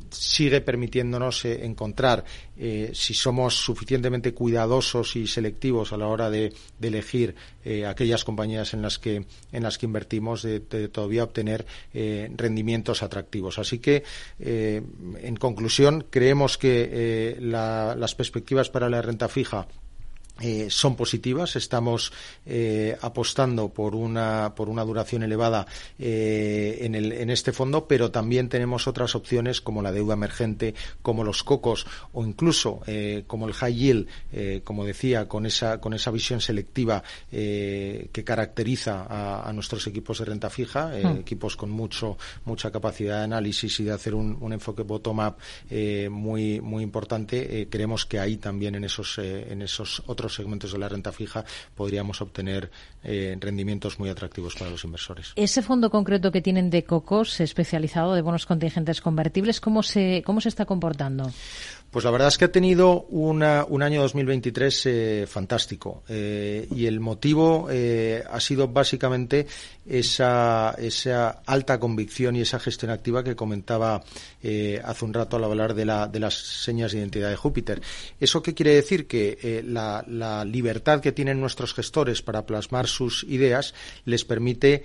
sigue 0.09 0.61
permitiéndonos 0.61 1.45
encontrar 1.45 2.23
si 2.93 3.13
somos 3.13 3.55
suficientemente 3.55 4.33
cuidadosos 4.33 5.15
y 5.15 5.27
selectivos 5.27 5.93
a 5.93 5.97
la 5.97 6.07
hora 6.07 6.29
de, 6.29 6.53
elegir 6.81 7.35
eh, 7.63 7.85
aquellas 7.85 8.23
compañías 8.23 8.73
en 8.73 8.81
las 8.81 8.97
que 8.97 9.25
en 9.51 9.63
las 9.63 9.77
que 9.77 9.85
invertimos 9.85 10.43
de, 10.43 10.59
todavía 10.89 11.23
obtener 11.23 11.65
eh, 11.93 12.31
rendimientos 12.35 13.03
atractivos. 13.03 13.59
Así 13.59 13.79
que 13.79 14.03
eh, 14.39 14.81
en 15.21 15.35
conclusión 15.35 16.05
creemos 16.09 16.57
que 16.57 17.37
las 17.39 18.15
perspectivas 18.15 18.69
para 18.69 18.89
la 18.89 19.01
renta 19.01 19.27
fija 19.27 19.67
eh, 20.41 20.67
son 20.69 20.95
positivas. 20.95 21.55
Estamos 21.55 22.13
eh, 22.45 22.97
apostando 23.01 23.69
por 23.69 23.95
una, 23.95 24.53
por 24.55 24.69
una 24.69 24.83
duración 24.83 25.23
elevada 25.23 25.65
eh, 25.97 26.77
en, 26.81 26.95
el, 26.95 27.11
en, 27.11 27.29
este 27.29 27.51
fondo, 27.51 27.87
pero 27.87 28.11
también 28.11 28.47
tenemos 28.47 28.87
otras 28.87 29.15
opciones 29.15 29.61
como 29.61 29.81
la 29.81 29.91
deuda 29.91 30.13
emergente, 30.13 30.75
como 31.01 31.23
los 31.23 31.43
cocos 31.43 31.85
o 32.13 32.25
incluso 32.25 32.81
como 33.27 33.47
el 33.47 33.53
high 33.53 33.73
yield, 33.73 34.07
como 34.63 34.85
decía, 34.85 35.27
con 35.27 35.45
esa, 35.45 35.79
con 35.79 35.93
esa 35.93 36.11
visión 36.11 36.41
selectiva 36.41 37.03
que 37.29 38.23
caracteriza 38.25 39.05
a, 39.47 39.51
nuestros 39.53 39.85
equipos 39.87 40.19
de 40.19 40.25
renta 40.25 40.49
fija, 40.49 40.87
hmm. 40.87 41.19
equipos 41.19 41.55
con 41.55 41.69
mucho, 41.69 42.17
mucha 42.45 42.71
capacidad 42.71 43.19
de 43.19 43.23
análisis 43.25 43.79
y 43.79 43.83
de 43.83 43.91
hacer 43.91 44.15
un, 44.15 44.37
un 44.39 44.53
enfoque 44.53 44.83
bottom-up 44.83 45.35
muy, 46.09 46.61
muy 46.61 46.83
importante. 46.83 47.67
creemos 47.69 48.05
que 48.05 48.19
ahí 48.19 48.37
también 48.37 48.75
en 48.75 48.83
esos, 48.83 49.17
en 49.19 49.61
esos 49.61 50.01
otros 50.07 50.28
segmentos 50.33 50.71
de 50.71 50.79
la 50.79 50.89
renta 50.89 51.11
fija 51.11 51.45
podríamos 51.75 52.21
obtener 52.21 52.71
eh, 53.03 53.37
rendimientos 53.39 53.99
muy 53.99 54.09
atractivos 54.09 54.55
para 54.55 54.71
los 54.71 54.83
inversores. 54.83 55.33
Ese 55.35 55.61
fondo 55.61 55.89
concreto 55.89 56.31
que 56.31 56.41
tienen 56.41 56.69
de 56.69 56.83
COCOS 56.83 57.39
especializado 57.41 58.13
de 58.13 58.21
bonos 58.21 58.45
contingentes 58.45 59.01
convertibles, 59.01 59.61
¿cómo 59.61 59.83
se, 59.83 60.23
cómo 60.25 60.41
se 60.41 60.49
está 60.49 60.65
comportando? 60.65 61.31
Pues 61.91 62.05
la 62.05 62.11
verdad 62.11 62.27
es 62.27 62.37
que 62.37 62.45
ha 62.45 62.51
tenido 62.51 63.01
un 63.09 63.41
año 63.41 64.01
2023 64.01 64.85
eh, 64.85 65.25
fantástico 65.27 66.03
eh, 66.07 66.67
y 66.69 66.85
el 66.85 66.99
motivo 66.99 67.67
eh, 67.71 68.23
ha 68.29 68.39
sido 68.39 68.67
básicamente 68.67 69.47
esa, 69.87 70.69
alta 71.47 71.79
convicción 71.79 72.35
y 72.35 72.41
esa 72.41 72.59
gestión 72.59 72.91
activa 72.91 73.23
que 73.23 73.35
comentaba 73.35 74.03
hace 74.83 75.05
un 75.05 75.13
rato 75.13 75.37
al 75.37 75.43
hablar 75.45 75.73
de, 75.73 75.85
la, 75.85 76.07
de, 76.07 76.19
las 76.19 76.35
señas 76.35 76.91
de 76.91 76.99
identidad 76.99 77.29
de 77.29 77.35
Júpiter. 77.35 77.81
¿Eso 78.19 78.43
qué 78.43 78.53
quiere 78.53 78.75
decir? 78.75 79.07
Que 79.07 79.63
la 79.65 80.45
libertad 80.45 81.01
que 81.01 81.11
tienen 81.11 81.41
nuestros 81.41 81.73
gestores 81.73 82.21
para 82.21 82.45
plasmar 82.45 82.85
sus 82.85 83.23
ideas 83.23 83.73
les 84.05 84.25
permite 84.25 84.83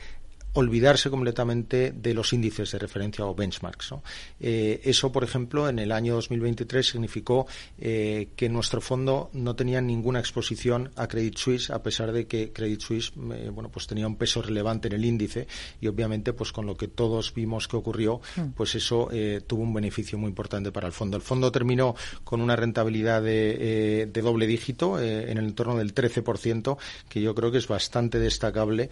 olvidarse 0.54 1.10
completamente 1.10 1.92
de 1.92 2.14
los 2.14 2.32
índices 2.32 2.70
de 2.70 2.78
referencia 2.78 3.26
o 3.26 3.34
benchmarks. 3.34 3.94
Eh, 4.40 4.80
eso, 4.84 5.10
por 5.10 5.24
ejemplo, 5.24 5.68
en 5.68 5.78
el 5.78 5.92
año 5.92 6.14
2023 6.14 6.86
significó 6.86 7.46
eh, 7.78 8.28
que 8.36 8.48
nuestro 8.48 8.80
fondo 8.80 9.30
no 9.32 9.56
tenía 9.56 9.80
ninguna 9.80 10.20
exposición 10.20 10.92
a 10.96 11.08
Credit 11.08 11.36
Suisse, 11.36 11.70
a 11.70 11.82
pesar 11.82 12.12
de 12.12 12.26
que 12.26 12.52
Credit 12.52 12.80
Suisse 12.80 13.12
eh, 13.34 13.50
bueno, 13.52 13.68
pues 13.68 13.86
tenía 13.86 14.06
un 14.06 14.16
peso 14.16 14.42
relevante 14.42 14.88
en 14.88 14.94
el 14.94 15.04
índice 15.04 15.48
y, 15.80 15.88
obviamente, 15.88 16.32
pues 16.32 16.52
con 16.52 16.66
lo 16.66 16.76
que 16.76 16.86
todos 16.86 17.34
vimos 17.34 17.66
que 17.66 17.76
ocurrió, 17.76 18.20
hmm. 18.36 18.50
pues 18.56 18.74
eso 18.76 19.10
tuvo 19.46 19.62
un 19.62 19.74
beneficio 19.74 20.18
muy 20.18 20.28
importante 20.28 20.70
para 20.70 20.86
el 20.86 20.92
fondo. 20.92 21.16
El 21.16 21.22
fondo 21.22 21.50
terminó 21.50 21.96
con 22.22 22.40
una 22.40 22.54
rentabilidad 22.56 23.22
de, 23.22 24.08
de 24.10 24.22
doble 24.22 24.46
dígito 24.46 25.00
en 25.00 25.36
el 25.36 25.44
entorno 25.44 25.76
del 25.76 25.94
13%, 25.94 26.76
que 27.08 27.20
yo 27.20 27.34
creo 27.34 27.50
que 27.50 27.58
es 27.58 27.66
bastante 27.68 28.18
destacable 28.18 28.90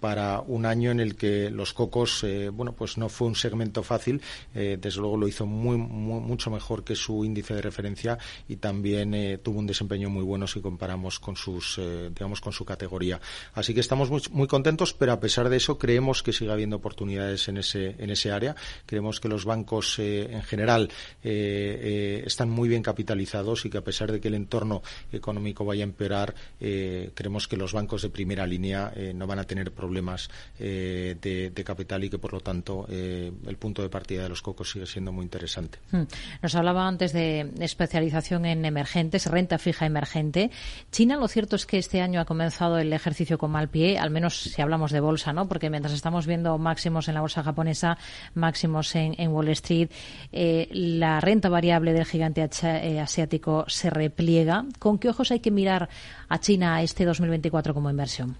para 0.00 0.11
para 0.12 0.40
un 0.40 0.66
año 0.66 0.90
en 0.90 1.00
el 1.00 1.16
que 1.16 1.48
los 1.48 1.72
cocos, 1.72 2.22
eh, 2.24 2.50
bueno, 2.50 2.74
pues 2.74 2.98
no 2.98 3.08
fue 3.08 3.28
un 3.28 3.34
segmento 3.34 3.82
fácil, 3.82 4.20
eh, 4.54 4.76
desde 4.78 5.00
luego 5.00 5.16
lo 5.16 5.26
hizo 5.26 5.46
muy, 5.46 5.78
mucho 5.78 6.50
mejor 6.50 6.84
que 6.84 6.94
su 6.94 7.24
índice 7.24 7.54
de 7.54 7.62
referencia 7.62 8.18
y 8.46 8.56
también 8.56 9.14
eh, 9.14 9.38
tuvo 9.38 9.58
un 9.58 9.66
desempeño 9.66 10.10
muy 10.10 10.22
bueno 10.22 10.46
si 10.46 10.60
comparamos 10.60 11.18
con 11.18 11.34
sus, 11.34 11.80
digamos, 12.14 12.42
con 12.42 12.52
su 12.52 12.66
categoría. 12.66 13.22
Así 13.54 13.72
que 13.72 13.80
estamos 13.80 14.10
muy, 14.30 14.46
contentos, 14.46 14.92
pero 14.92 15.12
a 15.12 15.20
pesar 15.20 15.48
de 15.48 15.56
eso 15.56 15.78
creemos 15.78 16.22
que 16.22 16.34
sigue 16.34 16.52
habiendo 16.52 16.76
oportunidades 16.76 17.48
en 17.48 17.56
ese, 17.56 17.96
en 17.98 18.10
ese 18.10 18.32
área. 18.32 18.54
Creemos 18.84 19.18
que 19.18 19.28
los 19.28 19.46
bancos 19.46 19.98
en 19.98 20.42
general 20.42 20.90
están 21.22 22.50
muy 22.50 22.68
bien 22.68 22.82
capitalizados 22.82 23.64
y 23.64 23.70
que 23.70 23.78
a 23.78 23.84
pesar 23.84 24.12
de 24.12 24.20
que 24.20 24.28
el 24.28 24.34
entorno 24.34 24.82
económico 25.10 25.64
vaya 25.64 25.84
a 25.84 25.88
empeorar, 25.88 26.34
creemos 26.58 27.48
que 27.48 27.56
los 27.56 27.72
bancos 27.72 28.02
de 28.02 28.10
primera 28.10 28.46
línea 28.46 28.92
no 29.14 29.26
van 29.26 29.38
a 29.38 29.44
tener 29.44 29.72
problemas 29.72 30.01
más 30.02 30.28
eh, 30.58 31.16
de, 31.20 31.64
capital 31.64 32.04
y 32.04 32.10
que, 32.10 32.18
por 32.18 32.32
lo 32.32 32.40
tanto, 32.40 32.86
eh, 32.88 33.32
el 33.46 33.56
punto 33.56 33.82
de 33.82 33.88
partida 33.88 34.24
de 34.24 34.28
los 34.28 34.42
cocos 34.42 34.70
sigue 34.70 34.86
siendo 34.86 35.12
muy 35.12 35.22
interesante. 35.22 35.78
Hmm. 35.90 36.02
Nos 36.42 36.54
hablaba 36.54 36.86
antes 36.86 37.12
de 37.12 37.50
especialización 37.60 38.44
en 38.46 38.64
emergentes, 38.64 39.26
renta 39.26 39.58
fija 39.58 39.86
emergente. 39.86 40.50
China, 40.90 41.16
lo 41.16 41.28
cierto 41.28 41.56
es 41.56 41.66
que 41.66 41.78
este 41.78 42.00
año 42.00 42.20
ha 42.20 42.24
comenzado 42.24 42.78
el 42.78 42.92
ejercicio 42.92 43.38
con 43.38 43.50
mal 43.50 43.68
pie, 43.68 43.98
al 43.98 44.10
menos 44.10 44.40
si 44.40 44.60
hablamos 44.60 44.90
de 44.90 45.00
bolsa, 45.00 45.32
¿no? 45.32 45.48
Porque 45.48 45.70
mientras 45.70 45.94
estamos 45.94 46.26
viendo 46.26 46.58
máximos 46.58 47.08
en 47.08 47.14
la 47.14 47.20
bolsa 47.20 47.42
japonesa, 47.42 47.96
máximos 48.34 48.94
en, 48.94 49.32
Wall 49.32 49.48
Street, 49.50 49.90
eh, 50.32 50.68
la 50.72 51.20
renta 51.20 51.48
variable 51.48 51.92
del 51.92 52.04
gigante 52.04 52.42
asiático 52.42 53.64
se 53.68 53.90
repliega. 53.90 54.64
¿Con 54.78 54.98
qué 54.98 55.08
ojos 55.08 55.30
hay 55.30 55.40
que 55.40 55.50
mirar 55.50 55.88
a 56.28 56.40
China 56.40 56.82
este 56.82 57.04
2024 57.04 57.74
como 57.74 57.90
inversión? 57.90 58.36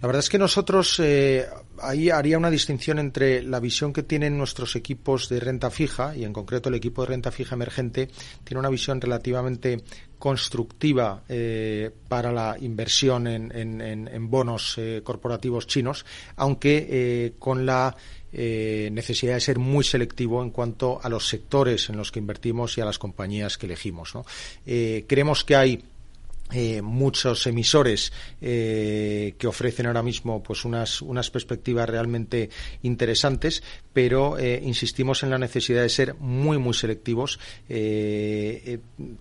La 0.00 0.06
verdad 0.06 0.20
es 0.20 0.30
que 0.30 0.38
nosotros 0.38 0.98
eh, 0.98 1.46
ahí 1.78 2.08
haría 2.08 2.38
una 2.38 2.48
distinción 2.48 2.98
entre 2.98 3.42
la 3.42 3.60
visión 3.60 3.92
que 3.92 4.02
tienen 4.02 4.38
nuestros 4.38 4.74
equipos 4.74 5.28
de 5.28 5.40
renta 5.40 5.70
fija 5.70 6.16
y 6.16 6.24
en 6.24 6.32
concreto 6.32 6.70
el 6.70 6.76
equipo 6.76 7.02
de 7.02 7.08
renta 7.08 7.30
fija 7.30 7.54
emergente 7.54 8.08
tiene 8.42 8.60
una 8.60 8.70
visión 8.70 8.98
relativamente 8.98 9.82
constructiva 10.18 11.22
eh, 11.28 11.90
para 12.08 12.32
la 12.32 12.56
inversión 12.58 13.26
en, 13.26 14.30
bonos 14.30 14.76
eh, 14.78 15.02
corporativos 15.04 15.66
chinos, 15.66 16.06
aunque 16.36 17.34
con 17.38 17.66
la 17.66 17.94
necesidad 18.32 19.34
de 19.34 19.40
ser 19.40 19.58
muy 19.58 19.82
selectivo 19.84 20.42
en 20.42 20.50
cuanto 20.50 21.00
a 21.02 21.08
los 21.08 21.28
sectores 21.28 21.90
en 21.90 21.96
los 21.96 22.12
que 22.12 22.20
invertimos 22.20 22.78
y 22.78 22.80
a 22.80 22.84
las 22.84 22.98
compañías 22.98 23.58
que 23.58 23.66
elegimos. 23.66 24.14
creemos 24.64 25.44
que 25.44 25.56
hay 25.56 25.82
eh, 26.52 26.82
muchos 26.82 27.46
emisores 27.46 28.12
eh, 28.40 29.34
que 29.38 29.46
ofrecen 29.46 29.86
ahora 29.86 30.02
mismo 30.02 30.42
pues 30.42 30.64
unas, 30.64 31.00
unas 31.00 31.30
perspectivas 31.30 31.88
realmente 31.88 32.50
interesantes, 32.82 33.62
pero 33.92 34.38
eh, 34.38 34.60
insistimos 34.64 35.22
en 35.22 35.30
la 35.30 35.38
necesidad 35.38 35.82
de 35.82 35.88
ser 35.88 36.14
muy 36.14 36.58
muy 36.58 36.74
selectivos 36.74 37.38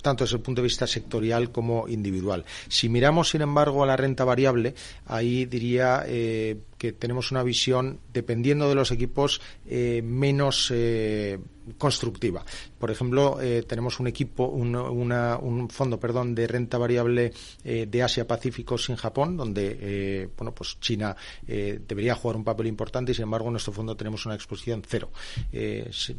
tanto 0.02 0.24
desde 0.24 0.38
el 0.38 0.42
punto 0.42 0.62
de 0.62 0.68
vista 0.68 0.88
sectorial 0.88 1.52
como 1.52 1.88
individual. 1.88 2.46
Si 2.68 2.90
miramos, 2.90 3.30
sin 3.30 3.42
embargo, 3.42 3.84
a 3.84 3.88
la 3.88 3.98
renta 3.98 4.24
variable, 4.24 4.74
ahí 5.06 5.46
diría 5.46 6.04
que 6.06 6.94
tenemos 6.98 7.32
una 7.32 7.44
visión, 7.44 8.00
dependiendo 8.12 8.68
de 8.70 8.76
los 8.76 8.92
equipos, 8.92 9.42
menos 10.04 10.74
constructiva. 11.78 12.44
Por 12.80 12.90
ejemplo, 12.92 13.42
eh, 13.42 13.64
tenemos 13.68 14.00
un 14.00 14.08
equipo, 14.08 14.46
un, 14.48 14.74
un, 14.74 15.70
fondo, 15.70 16.00
perdón, 16.00 16.34
de 16.34 16.48
renta 16.48 16.78
variable 16.78 17.34
eh, 17.66 17.86
de 17.90 18.04
Asia 18.04 18.26
Pacífico 18.26 18.78
sin 18.78 18.96
Japón, 18.96 19.36
donde, 19.36 19.78
eh, 19.82 20.30
bueno, 20.38 20.56
pues 20.56 20.80
China 20.80 21.16
debería 21.46 22.16
jugar 22.16 22.38
un 22.38 22.44
papel 22.44 22.68
importante 22.68 23.12
y, 23.12 23.16
sin 23.16 23.24
embargo, 23.24 23.48
en 23.48 23.54
nuestro 23.54 23.74
fondo 23.74 23.96
tenemos 23.96 24.26
una 24.26 24.36
exposición 24.36 24.82
cero. 24.88 25.12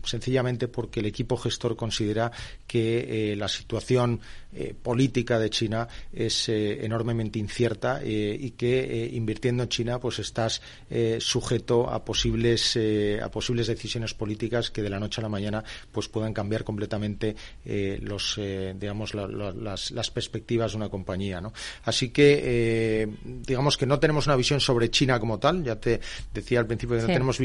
sencillamente 0.04 0.68
porque 0.68 1.00
el 1.00 1.06
equipo 1.06 1.36
gestor 1.36 1.76
considera 1.76 2.30
que 2.66 3.34
la 3.36 3.48
situación 3.48 4.20
política 4.82 5.38
de 5.38 5.48
China 5.48 5.88
es 6.12 6.48
enormemente 6.48 7.38
incierta 7.38 8.00
y 8.04 8.50
que 8.50 9.08
invirtiendo 9.12 9.62
en 9.62 9.68
China, 9.68 9.98
pues 9.98 10.18
estás 10.18 10.60
sujeto 11.20 11.88
a 11.88 12.04
posibles 12.04 12.78
a 13.22 13.30
posibles 13.30 13.68
decisiones 13.68 14.14
políticas 14.14 14.70
que 14.70 14.82
de 14.82 14.90
la 14.90 14.98
noche 14.98 15.20
a 15.20 15.22
la 15.22 15.28
mañana 15.28 15.64
pues 15.92 16.08
puedan 16.08 16.34
cambiar 16.34 16.49
completamente 16.64 17.36
eh, 17.64 17.98
los 18.02 18.36
eh, 18.38 18.74
digamos 18.78 19.14
las, 19.14 20.10
perspectivas 20.10 20.72
de 20.72 20.76
una 20.76 20.88
compañía 20.88 21.40
¿no? 21.40 21.52
así 21.84 22.10
que 22.10 22.40
eh, 22.42 23.08
digamos 23.24 23.76
que 23.76 23.86
no 23.86 23.98
tenemos 23.98 24.26
una 24.26 24.36
visión 24.36 24.60
sobre 24.60 24.90
China 24.90 25.20
como 25.20 25.38
tal 25.38 25.62
ya 25.62 25.76
te 25.76 26.00
decía 26.34 26.58
al 26.58 26.66
principio 26.66 26.96
que 26.96 27.02
no 27.02 27.08
tenemos 27.08 27.38